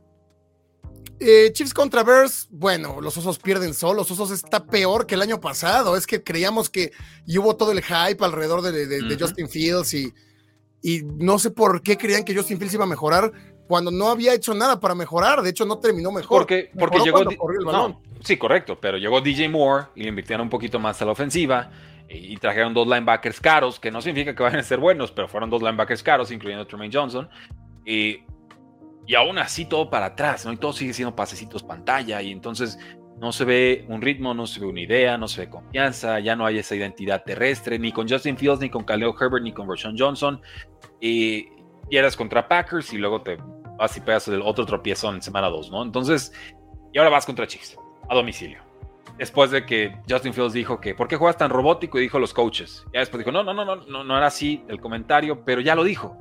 Eh, 1.19 1.51
Chiefs 1.53 1.73
contra 1.73 2.03
Bears, 2.03 2.47
bueno, 2.51 2.99
los 2.99 3.15
osos 3.17 3.39
pierden 3.39 3.73
solos, 3.73 4.09
los 4.09 4.19
osos 4.19 4.43
está 4.43 4.65
peor 4.65 5.05
que 5.05 5.15
el 5.15 5.21
año 5.21 5.39
pasado, 5.39 5.95
es 5.95 6.05
que 6.05 6.23
creíamos 6.23 6.69
que 6.69 6.91
y 7.25 7.37
hubo 7.37 7.55
todo 7.55 7.71
el 7.71 7.81
hype 7.81 8.23
alrededor 8.23 8.61
de, 8.61 8.85
de-. 8.85 9.17
Justin 9.17 9.47
Fields 9.47 9.93
y, 9.93 10.13
y 10.81 11.03
no 11.03 11.39
sé 11.39 11.51
por 11.51 11.81
qué 11.81 11.97
creían 11.97 12.25
que 12.25 12.35
Justin 12.35 12.57
Fields 12.57 12.73
iba 12.73 12.83
a 12.83 12.87
mejorar 12.87 13.31
cuando 13.67 13.91
no 13.91 14.09
había 14.09 14.33
hecho 14.33 14.53
nada 14.53 14.79
para 14.79 14.93
mejorar, 14.93 15.41
de 15.41 15.49
hecho 15.49 15.65
no 15.65 15.79
terminó 15.79 16.11
mejor. 16.11 16.39
Porque, 16.39 16.69
porque 16.77 16.99
Mejoró 16.99 17.31
llegó. 17.31 17.51
el 17.51 17.59
no, 17.59 17.65
balón. 17.65 17.97
sí, 18.23 18.37
correcto, 18.37 18.77
pero 18.79 18.97
llegó 18.97 19.21
DJ 19.21 19.49
Moore 19.49 19.87
y 19.95 20.03
le 20.03 20.09
invirtieron 20.09 20.43
un 20.43 20.49
poquito 20.49 20.79
más 20.79 21.01
a 21.01 21.05
la 21.05 21.13
ofensiva 21.13 21.71
y, 22.07 22.37
trajeron 22.37 22.73
dos 22.73 22.87
linebackers 22.87 23.39
caros, 23.39 23.79
que 23.79 23.91
no 23.91 24.01
significa 24.01 24.35
que 24.35 24.43
vayan 24.43 24.59
a 24.59 24.63
ser 24.63 24.79
buenos, 24.79 25.11
pero 25.11 25.27
fueron 25.27 25.49
dos 25.49 25.61
linebackers 25.61 26.03
caros, 26.03 26.31
incluyendo 26.31 26.63
a 26.63 26.67
Tremaine 26.67 26.93
Johnson. 26.93 27.29
Y, 27.85 28.19
y 29.07 29.15
aún 29.15 29.37
así 29.37 29.65
todo 29.65 29.89
para 29.89 30.07
atrás, 30.07 30.45
¿no? 30.45 30.53
Y 30.53 30.57
todo 30.57 30.73
sigue 30.73 30.93
siendo 30.93 31.15
pasecitos 31.15 31.63
pantalla 31.63 32.21
y 32.21 32.31
entonces 32.31 32.79
no 33.17 33.31
se 33.31 33.45
ve 33.45 33.85
un 33.87 34.01
ritmo, 34.01 34.33
no 34.33 34.45
se 34.45 34.59
ve 34.59 34.65
una 34.65 34.81
idea, 34.81 35.17
no 35.17 35.27
se 35.27 35.41
ve 35.41 35.49
confianza, 35.49 36.19
ya 36.19 36.35
no 36.35 36.45
hay 36.45 36.57
esa 36.57 36.75
identidad 36.75 37.23
terrestre, 37.23 37.79
ni 37.79 37.91
con 37.91 38.09
Justin 38.09 38.37
Fields, 38.37 38.59
ni 38.59 38.69
con 38.69 38.83
Khalil 38.83 39.13
Herbert, 39.19 39.43
ni 39.43 39.53
con 39.53 39.69
Rashawn 39.69 39.95
Johnson. 39.97 40.41
Y 40.99 41.47
pierdas 41.89 42.15
contra 42.15 42.47
Packers 42.47 42.93
y 42.93 42.97
luego 42.97 43.21
te 43.21 43.37
vas 43.77 43.95
y 43.97 44.01
pegas 44.01 44.27
el 44.27 44.41
otro 44.41 44.65
tropiezón 44.65 45.15
en 45.15 45.21
semana 45.21 45.49
2, 45.49 45.71
¿no? 45.71 45.83
Entonces, 45.83 46.33
y 46.91 46.97
ahora 46.97 47.09
vas 47.09 47.25
contra 47.25 47.47
Chiefs, 47.47 47.77
a 48.09 48.15
domicilio. 48.15 48.59
Después 49.17 49.49
de 49.51 49.65
que 49.65 49.97
Justin 50.09 50.33
Fields 50.33 50.53
dijo 50.53 50.81
que, 50.81 50.93
¿por 50.93 51.07
qué 51.07 51.15
juegas 51.15 51.37
tan 51.37 51.49
robótico? 51.49 51.97
Y 51.97 52.01
dijo 52.01 52.19
los 52.19 52.33
coaches. 52.33 52.85
Ya 52.93 52.99
después 52.99 53.19
dijo, 53.19 53.31
no, 53.31 53.43
no, 53.43 53.53
no, 53.53 53.63
no, 53.63 53.77
no, 53.77 54.03
no 54.03 54.17
era 54.17 54.27
así 54.27 54.63
el 54.67 54.81
comentario, 54.81 55.45
pero 55.45 55.61
ya 55.61 55.73
lo 55.75 55.83
dijo. 55.83 56.17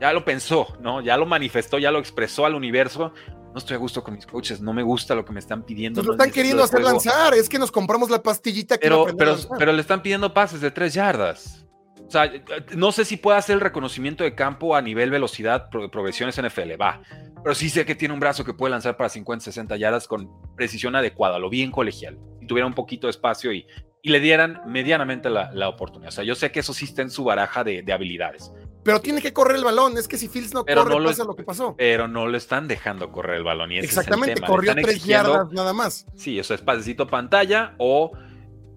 Ya 0.00 0.12
lo 0.12 0.24
pensó, 0.24 0.68
¿no? 0.80 1.00
Ya 1.00 1.16
lo 1.16 1.26
manifestó, 1.26 1.78
ya 1.78 1.90
lo 1.90 1.98
expresó 1.98 2.46
al 2.46 2.54
universo. 2.54 3.12
No 3.52 3.58
estoy 3.58 3.74
a 3.74 3.78
gusto 3.78 4.02
con 4.02 4.14
mis 4.14 4.26
coaches, 4.26 4.60
no 4.60 4.72
me 4.72 4.82
gusta 4.82 5.14
lo 5.14 5.24
que 5.24 5.32
me 5.32 5.40
están 5.40 5.64
pidiendo. 5.64 6.00
Nos 6.00 6.06
no 6.06 6.12
lo 6.12 6.14
están 6.22 6.32
queriendo 6.32 6.62
hacer 6.62 6.78
de 6.78 6.84
juego". 6.84 6.98
lanzar, 6.98 7.34
es 7.34 7.48
que 7.48 7.58
nos 7.58 7.70
compramos 7.70 8.08
la 8.08 8.22
pastillita 8.22 8.78
que 8.78 8.82
Pero, 8.82 9.06
no 9.08 9.16
pero, 9.16 9.36
pero 9.58 9.72
le 9.72 9.80
están 9.80 10.00
pidiendo 10.00 10.32
pases 10.32 10.60
de 10.60 10.70
tres 10.70 10.94
yardas. 10.94 11.66
O 12.08 12.10
sea, 12.10 12.32
no 12.74 12.90
sé 12.90 13.04
si 13.04 13.18
puede 13.18 13.36
hacer 13.38 13.54
el 13.54 13.60
reconocimiento 13.60 14.24
de 14.24 14.34
campo 14.34 14.74
a 14.74 14.80
nivel 14.82 15.10
velocidad, 15.10 15.68
pro- 15.70 15.90
progresiones 15.90 16.40
NFL, 16.40 16.80
va. 16.80 17.02
Pero 17.42 17.54
sí 17.54 17.68
sé 17.68 17.84
que 17.84 17.94
tiene 17.94 18.14
un 18.14 18.20
brazo 18.20 18.44
que 18.44 18.54
puede 18.54 18.70
lanzar 18.70 18.96
para 18.96 19.10
50, 19.10 19.44
60 19.44 19.76
yardas 19.76 20.08
con 20.08 20.30
precisión 20.56 20.96
adecuada, 20.96 21.38
lo 21.38 21.50
bien 21.50 21.70
colegial. 21.70 22.18
Si 22.40 22.46
tuviera 22.46 22.66
un 22.66 22.74
poquito 22.74 23.06
de 23.06 23.10
espacio 23.12 23.52
y, 23.52 23.66
y 24.02 24.08
le 24.10 24.20
dieran 24.20 24.62
medianamente 24.66 25.28
la, 25.28 25.50
la 25.52 25.68
oportunidad. 25.68 26.08
O 26.08 26.12
sea, 26.12 26.24
yo 26.24 26.34
sé 26.34 26.50
que 26.50 26.60
eso 26.60 26.72
sí 26.72 26.86
está 26.86 27.02
en 27.02 27.10
su 27.10 27.24
baraja 27.24 27.62
de, 27.62 27.82
de 27.82 27.92
habilidades, 27.92 28.50
Pero 28.82 29.00
tiene 29.02 29.20
que 29.20 29.32
correr 29.34 29.56
el 29.56 29.64
balón, 29.64 29.98
es 29.98 30.08
que 30.08 30.16
si 30.16 30.28
Fields 30.28 30.54
no 30.54 30.64
Pero 30.64 30.82
corre, 30.84 30.94
no 30.94 31.00
lo- 31.00 31.08
pasa 31.10 31.24
lo 31.24 31.36
que 31.36 31.42
pasó. 31.44 31.74
pero 31.76 32.08
no 32.08 32.26
le 32.26 32.38
están 32.38 32.66
dejando 32.68 33.12
correr 33.12 33.36
el 33.36 33.44
balón. 33.44 33.70
Y 33.70 33.78
ese 33.78 33.86
es 33.86 33.92
el 33.92 33.98
Exactamente, 33.98 34.34
tema. 34.36 34.46
Le 34.46 34.50
corrió 34.54 34.74
tres 34.76 35.04
yardas 35.04 35.52
nada 35.52 35.72
más. 35.74 36.06
Sí, 36.16 36.38
eso 36.38 36.54
es 36.54 36.62
pasecito 36.62 37.06
pantalla 37.06 37.74
o 37.76 38.12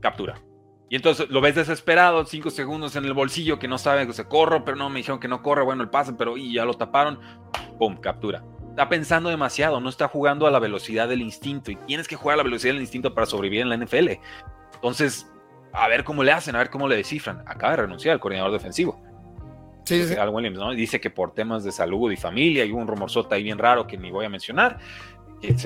captura. 0.02 0.36
Y 0.92 0.98
entonces 0.98 1.30
lo 1.30 1.40
ves 1.40 1.56
desesperado, 1.56 2.26
cinco 2.26 2.50
segundos 2.50 2.98
en 2.98 3.06
el 3.06 3.14
bolsillo 3.14 3.58
que 3.58 3.70
no 3.70 3.78
sabe 3.78 4.06
que 4.06 4.12
se 4.12 4.26
corro, 4.26 4.66
pero 4.66 4.76
no 4.76 4.90
me 4.90 4.98
dijeron 4.98 5.22
que 5.22 5.30
no 5.30 5.42
corre, 5.42 5.64
bueno, 5.64 5.84
el 5.84 5.90
pase, 5.90 6.12
pero 6.12 6.36
y 6.36 6.52
ya 6.52 6.66
lo 6.66 6.74
taparon, 6.74 7.18
pum, 7.80 7.96
captura. 7.96 8.44
Está 8.72 8.90
pensando 8.90 9.30
demasiado, 9.30 9.80
no 9.80 9.88
está 9.88 10.10
jugando 10.10 10.48
a 10.48 10.52
la 10.52 10.60
velocidad 10.60 11.08
del 11.08 11.22
instinto 11.22 11.72
y 11.72 11.78
tienes 11.78 12.10
que 12.10 12.18
jugar 12.18 12.34
a 12.34 12.38
la 12.40 12.44
velocidad 12.44 12.74
del 12.74 12.82
instinto 12.82 13.14
para 13.14 13.26
sobrevivir 13.26 13.62
en 13.62 13.70
la 13.70 13.78
NFL. 13.78 14.20
Entonces, 14.74 15.32
a 15.72 15.88
ver 15.88 16.04
cómo 16.04 16.26
le 16.26 16.34
hacen, 16.34 16.56
a 16.56 16.58
ver 16.58 16.70
cómo 16.70 16.90
le 16.90 16.98
descifran. 16.98 17.42
Acaba 17.48 17.72
de 17.72 17.84
renunciar 17.84 18.16
el 18.16 18.20
coordinador 18.20 18.52
defensivo. 18.52 19.02
Sí, 19.86 20.04
sí. 20.04 20.16
Al 20.16 20.28
Williams, 20.28 20.58
¿no? 20.58 20.72
Dice 20.72 21.00
que 21.00 21.10
por 21.10 21.34
temas 21.34 21.64
de 21.64 21.72
salud 21.72 22.12
y 22.12 22.18
familia, 22.18 22.66
y 22.66 22.72
hubo 22.74 22.82
un 22.82 22.88
rumorzota 22.88 23.36
ahí 23.36 23.44
bien 23.44 23.60
raro 23.60 23.88
que 23.88 23.98
ni 23.98 24.12
voy 24.12 24.26
a 24.26 24.30
mencionar. 24.30 24.78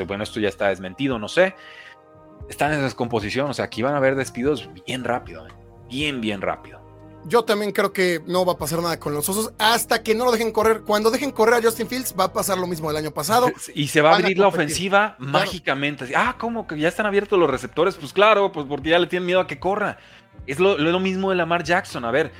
Bueno, 0.05 0.23
esto 0.23 0.39
ya 0.39 0.49
está 0.49 0.67
desmentido, 0.67 1.17
no 1.17 1.27
sé. 1.27 1.55
Están 2.49 2.73
en 2.73 2.81
descomposición, 2.81 3.49
o 3.49 3.53
sea, 3.53 3.65
aquí 3.65 3.81
van 3.81 3.93
a 3.93 3.97
haber 3.97 4.15
despidos 4.15 4.69
bien 4.85 5.03
rápido, 5.03 5.47
¿eh? 5.47 5.51
bien, 5.89 6.21
bien 6.21 6.41
rápido. 6.41 6.85
Yo 7.27 7.43
también 7.43 7.71
creo 7.71 7.91
que 7.91 8.21
no 8.27 8.45
va 8.45 8.53
a 8.53 8.57
pasar 8.57 8.83
nada 8.83 8.99
con 8.99 9.15
los 9.15 9.27
osos 9.27 9.51
hasta 9.57 10.03
que 10.03 10.13
no 10.13 10.25
lo 10.25 10.31
dejen 10.31 10.51
correr. 10.51 10.81
Cuando 10.81 11.09
dejen 11.09 11.31
correr 11.31 11.55
a 11.55 11.61
Justin 11.61 11.87
Fields, 11.87 12.13
va 12.17 12.25
a 12.25 12.33
pasar 12.33 12.59
lo 12.59 12.67
mismo 12.67 12.87
del 12.89 12.97
año 12.97 13.11
pasado. 13.11 13.51
Y 13.73 13.87
se 13.87 14.01
va 14.01 14.11
a 14.11 14.15
abrir 14.17 14.37
la 14.37 14.47
ofensiva 14.47 15.15
mágicamente. 15.17 16.13
Ah, 16.15 16.35
¿cómo 16.37 16.67
que 16.67 16.77
ya 16.77 16.87
están 16.87 17.07
abiertos 17.07 17.39
los 17.39 17.49
receptores? 17.49 17.95
Pues 17.95 18.13
claro, 18.13 18.51
pues 18.51 18.67
porque 18.67 18.91
ya 18.91 18.99
le 18.99 19.07
tienen 19.07 19.25
miedo 19.25 19.39
a 19.39 19.47
que 19.47 19.59
corra. 19.59 19.97
Es 20.45 20.59
lo, 20.59 20.77
lo 20.77 20.99
mismo 20.99 21.31
de 21.31 21.35
Lamar 21.35 21.63
Jackson. 21.63 22.05
A 22.05 22.11
ver, 22.11 22.31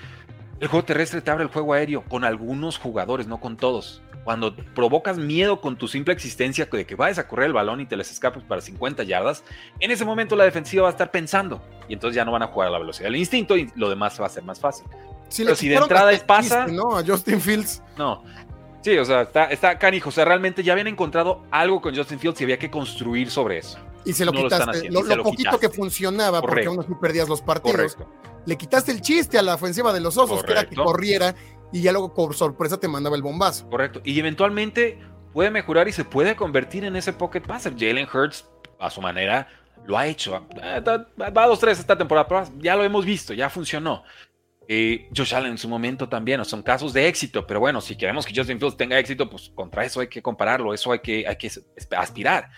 el 0.60 0.68
juego 0.68 0.86
terrestre 0.86 1.22
te 1.22 1.32
abre 1.32 1.44
el 1.46 1.50
juego 1.50 1.74
aéreo 1.74 2.04
con 2.04 2.24
algunos 2.24 2.78
jugadores, 2.78 3.26
no 3.26 3.40
con 3.40 3.58
todos. 3.58 4.04
Cuando 4.26 4.54
provocas 4.54 5.18
miedo 5.18 5.62
con 5.62 5.78
tu 5.78 5.88
simple 5.88 6.14
existencia 6.14 6.66
de 6.70 6.86
que 6.86 6.96
vayas 6.96 7.20
a 7.20 7.28
correr 7.28 7.46
el 7.46 7.54
balón 7.54 7.80
y 7.80 7.86
te 7.86 7.96
les 7.96 8.12
escapes 8.12 8.44
para 8.44 8.60
50 8.60 9.04
yardas, 9.04 9.44
en 9.80 9.92
ese 9.92 10.04
momento 10.04 10.36
la 10.36 10.44
defensiva 10.44 10.82
va 10.84 10.90
a 10.90 10.92
estar 10.92 11.12
pensando. 11.12 11.62
Y 11.88 11.94
entonces 11.94 12.16
ya 12.16 12.26
no 12.26 12.32
van 12.34 12.42
a 12.44 12.48
jugar 12.48 12.68
a 12.70 12.72
la 12.72 12.80
velocidad 12.80 13.06
del 13.06 13.16
instinto 13.18 13.56
y 13.56 13.72
lo 13.76 13.88
demás 13.88 14.20
va 14.20 14.26
a 14.26 14.30
ser 14.30 14.44
más 14.44 14.60
fácil. 14.60 14.86
Si 15.30 15.44
Pero 15.44 15.56
si 15.56 15.70
de 15.70 15.76
entrada 15.76 16.12
es 16.12 16.24
pasa- 16.24 16.68
¿no? 16.68 16.98
A 16.98 17.04
Justin 17.06 17.40
Fields. 17.40 17.82
No. 17.98 18.24
Sí, 18.82 18.98
o 18.98 19.06
sea, 19.06 19.22
está, 19.22 19.46
está 19.46 19.78
canijo. 19.80 20.10
O 20.10 20.12
sea, 20.12 20.26
realmente 20.26 20.62
ya 20.64 20.74
habían 20.74 20.88
encontrado 20.88 21.44
algo 21.52 21.80
con 21.82 21.96
Justin 21.96 22.20
Fields 22.20 22.42
y 22.42 22.44
había 22.46 22.58
que 22.60 22.70
construir 22.72 23.30
sobre 23.32 23.60
eso. 23.60 23.78
Y 24.06 24.14
se 24.14 24.26
lo 24.26 24.32
No 24.32 24.40
lo 24.42 24.44
quitaste. 24.46 24.70
haciendo, 24.72 25.00
Lo, 25.00 25.06
se 25.06 25.10
lo 25.12 25.16
lo 25.18 25.24
poquito 25.24 25.52
quitaste. 25.52 25.70
que 25.70 25.74
funcionaba, 25.76 26.42
Correcto. 26.42 26.70
porque 26.72 26.82
aún 26.84 26.94
así 26.94 27.00
perdías 27.02 27.30
los 27.30 27.42
partidos. 27.42 27.96
Correcto. 27.96 28.08
Le 28.46 28.56
quitaste 28.58 28.92
el 28.92 29.02
chiste 29.02 29.40
a 29.40 29.42
la 29.42 29.56
ofensiva 29.56 29.92
de 29.92 30.00
los 30.00 30.16
osos, 30.18 30.44
que 30.44 30.52
era 30.52 30.66
que 30.70 30.76
corriera 30.76 31.34
y 31.72 31.82
ya 31.82 31.92
luego 31.92 32.14
por 32.14 32.34
sorpresa 32.36 32.80
te 32.80 32.88
mandaba 32.88 33.16
el 33.16 33.22
bombazo. 33.22 33.70
Correcto. 33.70 34.02
Y 34.04 34.20
eventualmente 34.20 35.00
puede 35.34 35.52
mejorar 35.52 35.88
y 35.88 35.92
se 35.92 36.06
puede 36.06 36.36
convertir 36.36 36.86
en 36.86 36.96
ese 36.96 37.12
pocket 37.14 37.42
passer. 37.42 37.74
Jalen 37.78 38.08
Hurts, 38.12 38.48
a 38.80 38.90
su 38.90 39.02
manera, 39.02 39.48
lo 39.86 39.98
ha 39.98 40.08
hecho. 40.08 40.36
Eh, 40.62 40.82
Va 40.86 41.44
a 41.44 41.48
2-3 41.50 41.72
esta 41.72 41.98
temporada, 41.98 42.28
pero 42.28 42.44
ya 42.60 42.76
lo 42.76 42.84
hemos 42.84 43.06
visto, 43.06 43.34
ya 43.34 43.50
funcionó. 43.50 44.04
Eh, 44.68 45.10
Josh 45.16 45.36
Allen 45.36 45.52
en 45.52 45.58
su 45.60 45.70
momento 45.70 46.10
también, 46.10 46.44
son 46.44 46.64
casos 46.64 46.92
de 46.92 47.08
éxito, 47.08 47.46
pero 47.46 47.60
bueno, 47.60 47.82
si 47.82 47.96
queremos 47.96 48.26
que 48.26 48.34
Justin 48.36 48.58
Fields 48.60 48.76
tenga 48.78 48.98
éxito, 48.98 49.30
pues 49.30 49.52
contra 49.54 49.86
eso 49.86 50.00
hay 50.00 50.08
que 50.08 50.24
compararlo, 50.24 50.74
eso 50.74 50.92
hay 50.92 51.00
que, 51.00 51.28
hay 51.28 51.36
que 51.36 51.52
aspirar. 51.96 52.50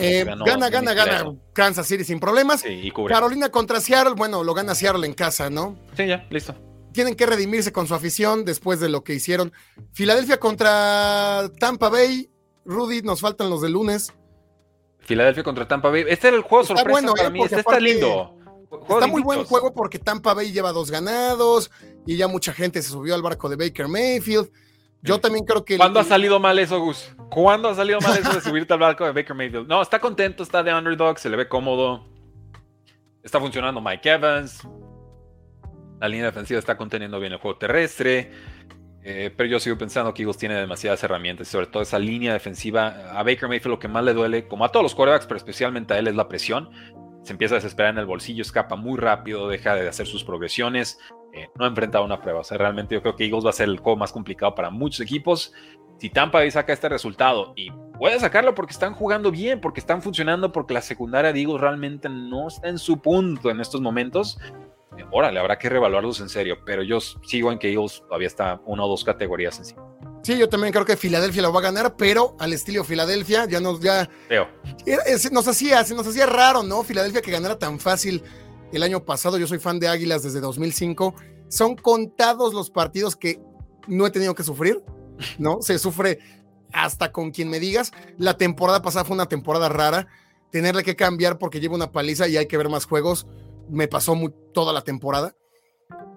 Eh, 0.00 0.24
no- 0.24 0.44
gana, 0.44 0.66
no 0.66 0.70
gana, 0.70 0.94
gana 0.94 1.16
eso. 1.16 1.36
Kansas 1.52 1.86
City 1.86 2.04
sin 2.04 2.20
problemas. 2.20 2.60
Sí, 2.60 2.68
y 2.68 2.90
cubre. 2.90 3.12
Carolina 3.12 3.48
contra 3.50 3.80
Seattle, 3.80 4.14
bueno, 4.16 4.44
lo 4.44 4.54
gana 4.54 4.74
Seattle 4.74 5.06
en 5.06 5.12
casa, 5.14 5.50
¿no? 5.50 5.76
Sí, 5.96 6.06
ya, 6.06 6.24
listo. 6.30 6.54
Tienen 6.92 7.14
que 7.14 7.26
redimirse 7.26 7.72
con 7.72 7.86
su 7.86 7.94
afición 7.94 8.44
después 8.44 8.80
de 8.80 8.88
lo 8.88 9.02
que 9.04 9.14
hicieron. 9.14 9.52
Filadelfia 9.92 10.38
contra 10.38 11.50
Tampa 11.58 11.88
Bay. 11.88 12.28
Rudy, 12.64 13.02
nos 13.02 13.20
faltan 13.20 13.50
los 13.50 13.62
de 13.62 13.70
lunes. 13.70 14.12
Filadelfia 15.00 15.42
contra 15.42 15.66
Tampa 15.66 15.90
Bay. 15.90 16.04
Este 16.08 16.28
era 16.28 16.36
el 16.36 16.42
juego 16.42 16.62
Está 16.62 16.76
sorpresa 16.76 16.90
bueno, 16.90 17.14
para 17.14 17.28
eh, 17.28 17.30
mí. 17.30 17.42
Este 17.42 17.60
está 17.60 17.80
lindo. 17.80 18.36
Está 18.88 19.06
muy 19.06 19.22
buen 19.22 19.44
juego 19.44 19.74
porque 19.74 19.98
Tampa 19.98 20.34
Bay 20.34 20.52
lleva 20.52 20.72
dos 20.72 20.90
ganados 20.90 21.70
y 22.06 22.16
ya 22.16 22.28
mucha 22.28 22.52
gente 22.52 22.80
se 22.82 22.90
subió 22.90 23.14
al 23.14 23.22
barco 23.22 23.48
de 23.48 23.56
Baker 23.56 23.88
Mayfield. 23.88 24.50
Yo 25.02 25.18
también 25.20 25.44
creo 25.44 25.64
que. 25.64 25.76
¿Cuándo 25.76 26.00
ha 26.00 26.04
salido 26.04 26.38
mal 26.38 26.58
eso, 26.58 26.80
Gus? 26.80 27.14
¿Cuándo 27.28 27.68
ha 27.68 27.74
salido 27.74 28.00
mal 28.00 28.16
eso 28.16 28.32
de 28.32 28.40
subirte 28.40 28.72
al 28.72 28.78
barco 28.78 29.04
de 29.04 29.12
Baker 29.12 29.34
Mayfield? 29.34 29.68
No, 29.68 29.82
está 29.82 30.00
contento, 30.00 30.42
está 30.42 30.62
de 30.62 30.72
underdog, 30.72 31.18
se 31.18 31.28
le 31.28 31.36
ve 31.36 31.48
cómodo. 31.48 32.06
Está 33.22 33.40
funcionando 33.40 33.80
Mike 33.80 34.08
Evans. 34.08 34.62
La 36.02 36.08
línea 36.08 36.26
defensiva 36.26 36.58
está 36.58 36.76
conteniendo 36.76 37.20
bien 37.20 37.32
el 37.32 37.38
juego 37.38 37.58
terrestre. 37.58 38.32
Eh, 39.04 39.32
pero 39.36 39.48
yo 39.48 39.60
sigo 39.60 39.78
pensando 39.78 40.12
que 40.12 40.22
Eagles 40.22 40.36
tiene 40.36 40.56
demasiadas 40.56 41.00
herramientas, 41.04 41.46
sobre 41.46 41.68
todo 41.68 41.80
esa 41.80 42.00
línea 42.00 42.32
defensiva. 42.32 43.12
A 43.12 43.22
Baker 43.22 43.48
Mayfield 43.48 43.70
lo 43.74 43.78
que 43.78 43.86
más 43.86 44.02
le 44.02 44.12
duele, 44.12 44.48
como 44.48 44.64
a 44.64 44.70
todos 44.70 44.82
los 44.82 44.96
quarterbacks, 44.96 45.26
pero 45.26 45.36
especialmente 45.36 45.94
a 45.94 45.98
él, 45.98 46.08
es 46.08 46.16
la 46.16 46.26
presión. 46.26 46.70
Se 47.22 47.30
empieza 47.30 47.54
a 47.54 47.58
desesperar 47.58 47.92
en 47.92 47.98
el 47.98 48.06
bolsillo, 48.06 48.42
escapa 48.42 48.74
muy 48.74 48.98
rápido, 48.98 49.48
deja 49.48 49.76
de 49.76 49.88
hacer 49.88 50.08
sus 50.08 50.24
progresiones. 50.24 50.98
eh, 51.34 51.48
no 51.54 51.66
ha 51.66 51.68
enfrentado 51.68 52.04
una 52.04 52.20
prueba. 52.20 52.40
O 52.40 52.44
sea, 52.44 52.58
realmente 52.58 52.96
yo 52.96 53.00
creo 53.00 53.14
que 53.14 53.24
Eagles 53.24 53.46
va 53.46 53.50
a 53.50 53.52
ser 53.52 53.68
el 53.68 53.78
juego 53.78 53.96
más 53.96 54.10
complicado 54.10 54.56
para 54.56 54.70
muchos 54.70 54.98
equipos. 55.00 55.52
Si 55.98 56.10
Tampa 56.10 56.38
Bay 56.38 56.50
saca 56.50 56.72
este 56.72 56.88
resultado 56.88 57.52
y 57.54 57.70
puede 57.96 58.18
sacarlo 58.18 58.56
porque 58.56 58.72
están 58.72 58.92
jugando 58.92 59.30
bien, 59.30 59.60
porque 59.60 59.78
están 59.78 60.02
funcionando, 60.02 60.50
porque 60.50 60.74
la 60.74 60.82
secundaria 60.82 61.32
de 61.32 61.40
Eagles 61.40 61.60
realmente 61.60 62.08
no 62.08 62.48
está 62.48 62.68
en 62.68 62.78
su 62.78 63.00
punto 63.00 63.50
en 63.50 63.60
estos 63.60 63.80
momentos, 63.80 64.40
órale, 65.10 65.38
habrá 65.38 65.58
que 65.58 65.68
reevaluarlos 65.68 66.20
en 66.20 66.28
serio. 66.28 66.58
Pero 66.64 66.82
yo 66.82 67.00
sigo 67.00 67.52
en 67.52 67.58
que 67.58 67.72
Eagles 67.72 68.02
todavía 68.06 68.28
está 68.28 68.60
una 68.66 68.84
o 68.84 68.88
dos 68.88 69.04
categorías 69.04 69.58
encima. 69.58 69.82
Sí, 70.22 70.38
yo 70.38 70.48
también 70.48 70.72
creo 70.72 70.84
que 70.84 70.96
Filadelfia 70.96 71.42
lo 71.42 71.52
va 71.52 71.58
a 71.58 71.64
ganar, 71.64 71.96
pero 71.96 72.36
al 72.38 72.52
estilo 72.52 72.84
Filadelfia 72.84 73.46
ya 73.46 73.60
nos 73.60 73.80
ya 73.80 74.08
nos 75.32 75.48
hacía 75.48 75.82
nos 75.94 76.06
hacía 76.06 76.26
raro, 76.26 76.62
¿no? 76.62 76.84
Filadelfia 76.84 77.22
que 77.22 77.32
ganara 77.32 77.58
tan 77.58 77.80
fácil 77.80 78.22
el 78.72 78.82
año 78.82 79.04
pasado. 79.04 79.38
Yo 79.38 79.46
soy 79.46 79.58
fan 79.58 79.80
de 79.80 79.88
Águilas 79.88 80.22
desde 80.22 80.40
2005. 80.40 81.14
Son 81.48 81.76
contados 81.76 82.54
los 82.54 82.70
partidos 82.70 83.16
que 83.16 83.40
no 83.88 84.06
he 84.06 84.10
tenido 84.10 84.34
que 84.34 84.44
sufrir, 84.44 84.82
¿no? 85.38 85.60
Se 85.60 85.78
sufre 85.78 86.18
hasta 86.72 87.12
con 87.12 87.30
quien 87.30 87.50
me 87.50 87.60
digas. 87.60 87.92
La 88.16 88.36
temporada 88.36 88.80
pasada 88.80 89.04
fue 89.04 89.14
una 89.14 89.26
temporada 89.26 89.68
rara. 89.68 90.06
Tenerle 90.50 90.84
que 90.84 90.96
cambiar 90.96 91.38
porque 91.38 91.60
lleva 91.60 91.74
una 91.74 91.92
paliza 91.92 92.28
y 92.28 92.36
hay 92.36 92.46
que 92.46 92.56
ver 92.56 92.68
más 92.68 92.84
juegos. 92.84 93.26
Me 93.68 93.88
pasó 93.88 94.14
muy, 94.14 94.32
toda 94.52 94.72
la 94.72 94.82
temporada. 94.82 95.34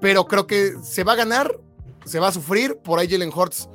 pero 0.02 0.26
creo 0.26 0.46
que 0.46 0.74
se 0.84 1.04
va 1.04 1.14
a 1.14 1.16
ganar, 1.16 1.60
se 2.06 2.20
va 2.20 2.28
a 2.28 2.32
sufrir. 2.32 2.78
Por 2.78 3.00
ahí 3.00 3.08
Jalen 3.10 3.32
Hurts 3.34 3.70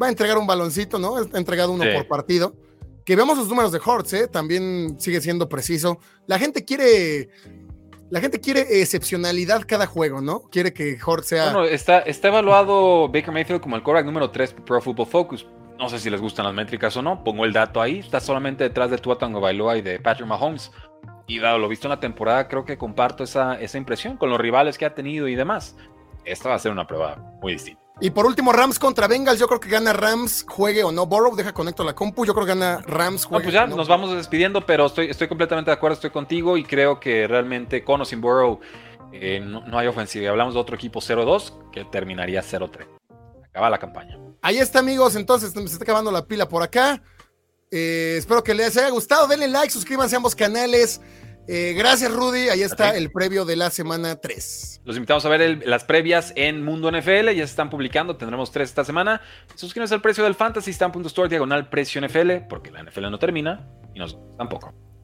va 0.00 0.06
a 0.06 0.08
entregar 0.08 0.38
un 0.38 0.46
baloncito, 0.46 0.98
¿no? 0.98 1.16
Ha 1.16 1.38
entregado 1.38 1.72
uno 1.72 1.84
por 1.94 2.08
partido. 2.08 2.54
Que 3.04 3.16
veamos 3.16 3.38
los 3.38 3.48
números 3.48 3.72
de 3.72 3.80
Hurts, 3.84 4.12
¿eh? 4.12 4.28
También 4.28 4.96
sigue 4.98 5.20
siendo 5.20 5.48
preciso. 5.48 5.98
La 6.26 6.38
gente 6.38 6.64
quiere. 6.64 7.28
La 8.10 8.20
gente 8.20 8.40
quiere 8.40 8.80
excepcionalidad 8.80 9.62
cada 9.66 9.86
juego, 9.86 10.20
¿no? 10.20 10.42
Quiere 10.50 10.72
que 10.72 10.98
Hurts 11.04 11.28
sea. 11.28 11.52
Bueno, 11.52 11.64
está, 11.64 12.00
está 12.00 12.28
evaluado 12.28 13.08
Baker 13.08 13.32
Mayfield 13.32 13.60
como 13.60 13.76
el 13.76 13.82
quarterback 13.82 14.06
número 14.06 14.30
3 14.30 14.54
Pro 14.66 14.80
Football 14.80 15.06
Focus. 15.06 15.46
No 15.78 15.88
sé 15.88 15.98
si 15.98 16.10
les 16.10 16.20
gustan 16.20 16.44
las 16.44 16.54
métricas 16.54 16.96
o 16.96 17.02
no. 17.02 17.22
Pongo 17.22 17.44
el 17.44 17.52
dato 17.52 17.80
ahí. 17.80 18.00
Está 18.00 18.20
solamente 18.20 18.64
detrás 18.64 18.90
de 18.90 18.98
Tua 18.98 19.14
Bailoa 19.16 19.78
y 19.78 19.82
de 19.82 20.00
Patrick 20.00 20.26
Mahomes. 20.26 20.70
Y 21.30 21.38
dado 21.38 21.58
lo 21.58 21.68
visto 21.68 21.86
en 21.86 21.90
la 21.90 22.00
temporada, 22.00 22.48
creo 22.48 22.64
que 22.64 22.76
comparto 22.76 23.22
esa, 23.22 23.60
esa 23.60 23.78
impresión 23.78 24.16
con 24.16 24.30
los 24.30 24.40
rivales 24.40 24.76
que 24.76 24.84
ha 24.84 24.94
tenido 24.94 25.28
y 25.28 25.36
demás. 25.36 25.76
Esta 26.24 26.48
va 26.48 26.56
a 26.56 26.58
ser 26.58 26.72
una 26.72 26.88
prueba 26.88 27.16
muy 27.40 27.52
distinta. 27.52 27.80
Y 28.00 28.10
por 28.10 28.26
último, 28.26 28.50
Rams 28.50 28.80
contra 28.80 29.06
Bengals. 29.06 29.38
Yo 29.38 29.46
creo 29.46 29.60
que 29.60 29.68
gana 29.68 29.92
Rams, 29.92 30.44
juegue 30.48 30.82
o 30.82 30.90
no. 30.90 31.06
Borrow, 31.06 31.36
deja 31.36 31.52
conecto 31.52 31.84
la 31.84 31.94
compu. 31.94 32.24
Yo 32.24 32.34
creo 32.34 32.46
que 32.46 32.54
gana 32.54 32.78
Rams, 32.78 33.26
juegue. 33.26 33.44
pues 33.44 33.54
ya 33.54 33.68
nos 33.68 33.86
vamos 33.86 34.12
despidiendo, 34.12 34.66
pero 34.66 34.86
estoy, 34.86 35.08
estoy 35.08 35.28
completamente 35.28 35.70
de 35.70 35.76
acuerdo, 35.76 35.94
estoy 35.94 36.10
contigo 36.10 36.56
y 36.56 36.64
creo 36.64 36.98
que 36.98 37.28
realmente 37.28 37.84
con 37.84 38.00
o 38.00 38.04
sin 38.04 38.20
Borrow 38.20 38.58
eh, 39.12 39.38
no, 39.40 39.64
no, 39.66 39.78
hay 39.78 39.86
ofensiva. 39.86 40.30
Hablamos 40.30 40.54
de 40.54 40.60
otro 40.60 40.74
equipo 40.74 41.00
0-2 41.00 41.70
que 41.70 41.84
terminaría 41.84 42.42
0-3. 42.42 42.88
Acaba 43.44 43.70
la 43.70 43.78
campaña. 43.78 44.18
Ahí 44.42 44.58
está, 44.58 44.80
amigos. 44.80 45.14
Entonces, 45.14 45.52
se 45.52 45.62
está 45.62 45.84
acabando 45.84 46.10
la 46.10 46.24
pila 46.24 46.48
por 46.48 46.62
acá. 46.62 47.02
Eh, 47.70 48.16
espero 48.18 48.42
que 48.42 48.54
les 48.54 48.76
haya 48.76 48.88
gustado. 48.90 49.28
Denle 49.28 49.48
like, 49.48 49.70
suscríbanse 49.70 50.16
a 50.16 50.18
ambos 50.18 50.34
canales. 50.34 51.00
Eh, 51.52 51.74
gracias, 51.76 52.12
Rudy. 52.12 52.48
Ahí 52.48 52.62
está 52.62 52.96
el 52.96 53.10
previo 53.10 53.44
de 53.44 53.56
la 53.56 53.70
semana 53.70 54.20
3. 54.20 54.82
Los 54.84 54.94
invitamos 54.94 55.24
a 55.26 55.28
ver 55.28 55.66
las 55.66 55.82
previas 55.82 56.32
en 56.36 56.64
Mundo 56.64 56.92
NFL. 56.92 57.30
Ya 57.30 57.44
se 57.44 57.50
están 57.50 57.70
publicando. 57.70 58.16
Tendremos 58.16 58.52
tres 58.52 58.68
esta 58.68 58.84
semana. 58.84 59.20
Suscríbanse 59.56 59.94
al 59.94 60.00
precio 60.00 60.22
del 60.22 60.36
Fantasy. 60.36 60.72
Diagonal 61.28 61.68
precio 61.68 62.00
NFL. 62.00 62.46
Porque 62.48 62.70
la 62.70 62.84
NFL 62.84 63.10
no 63.10 63.18
termina 63.18 63.68
y 63.92 63.98
nosotros 63.98 64.36
tampoco. 64.36 64.89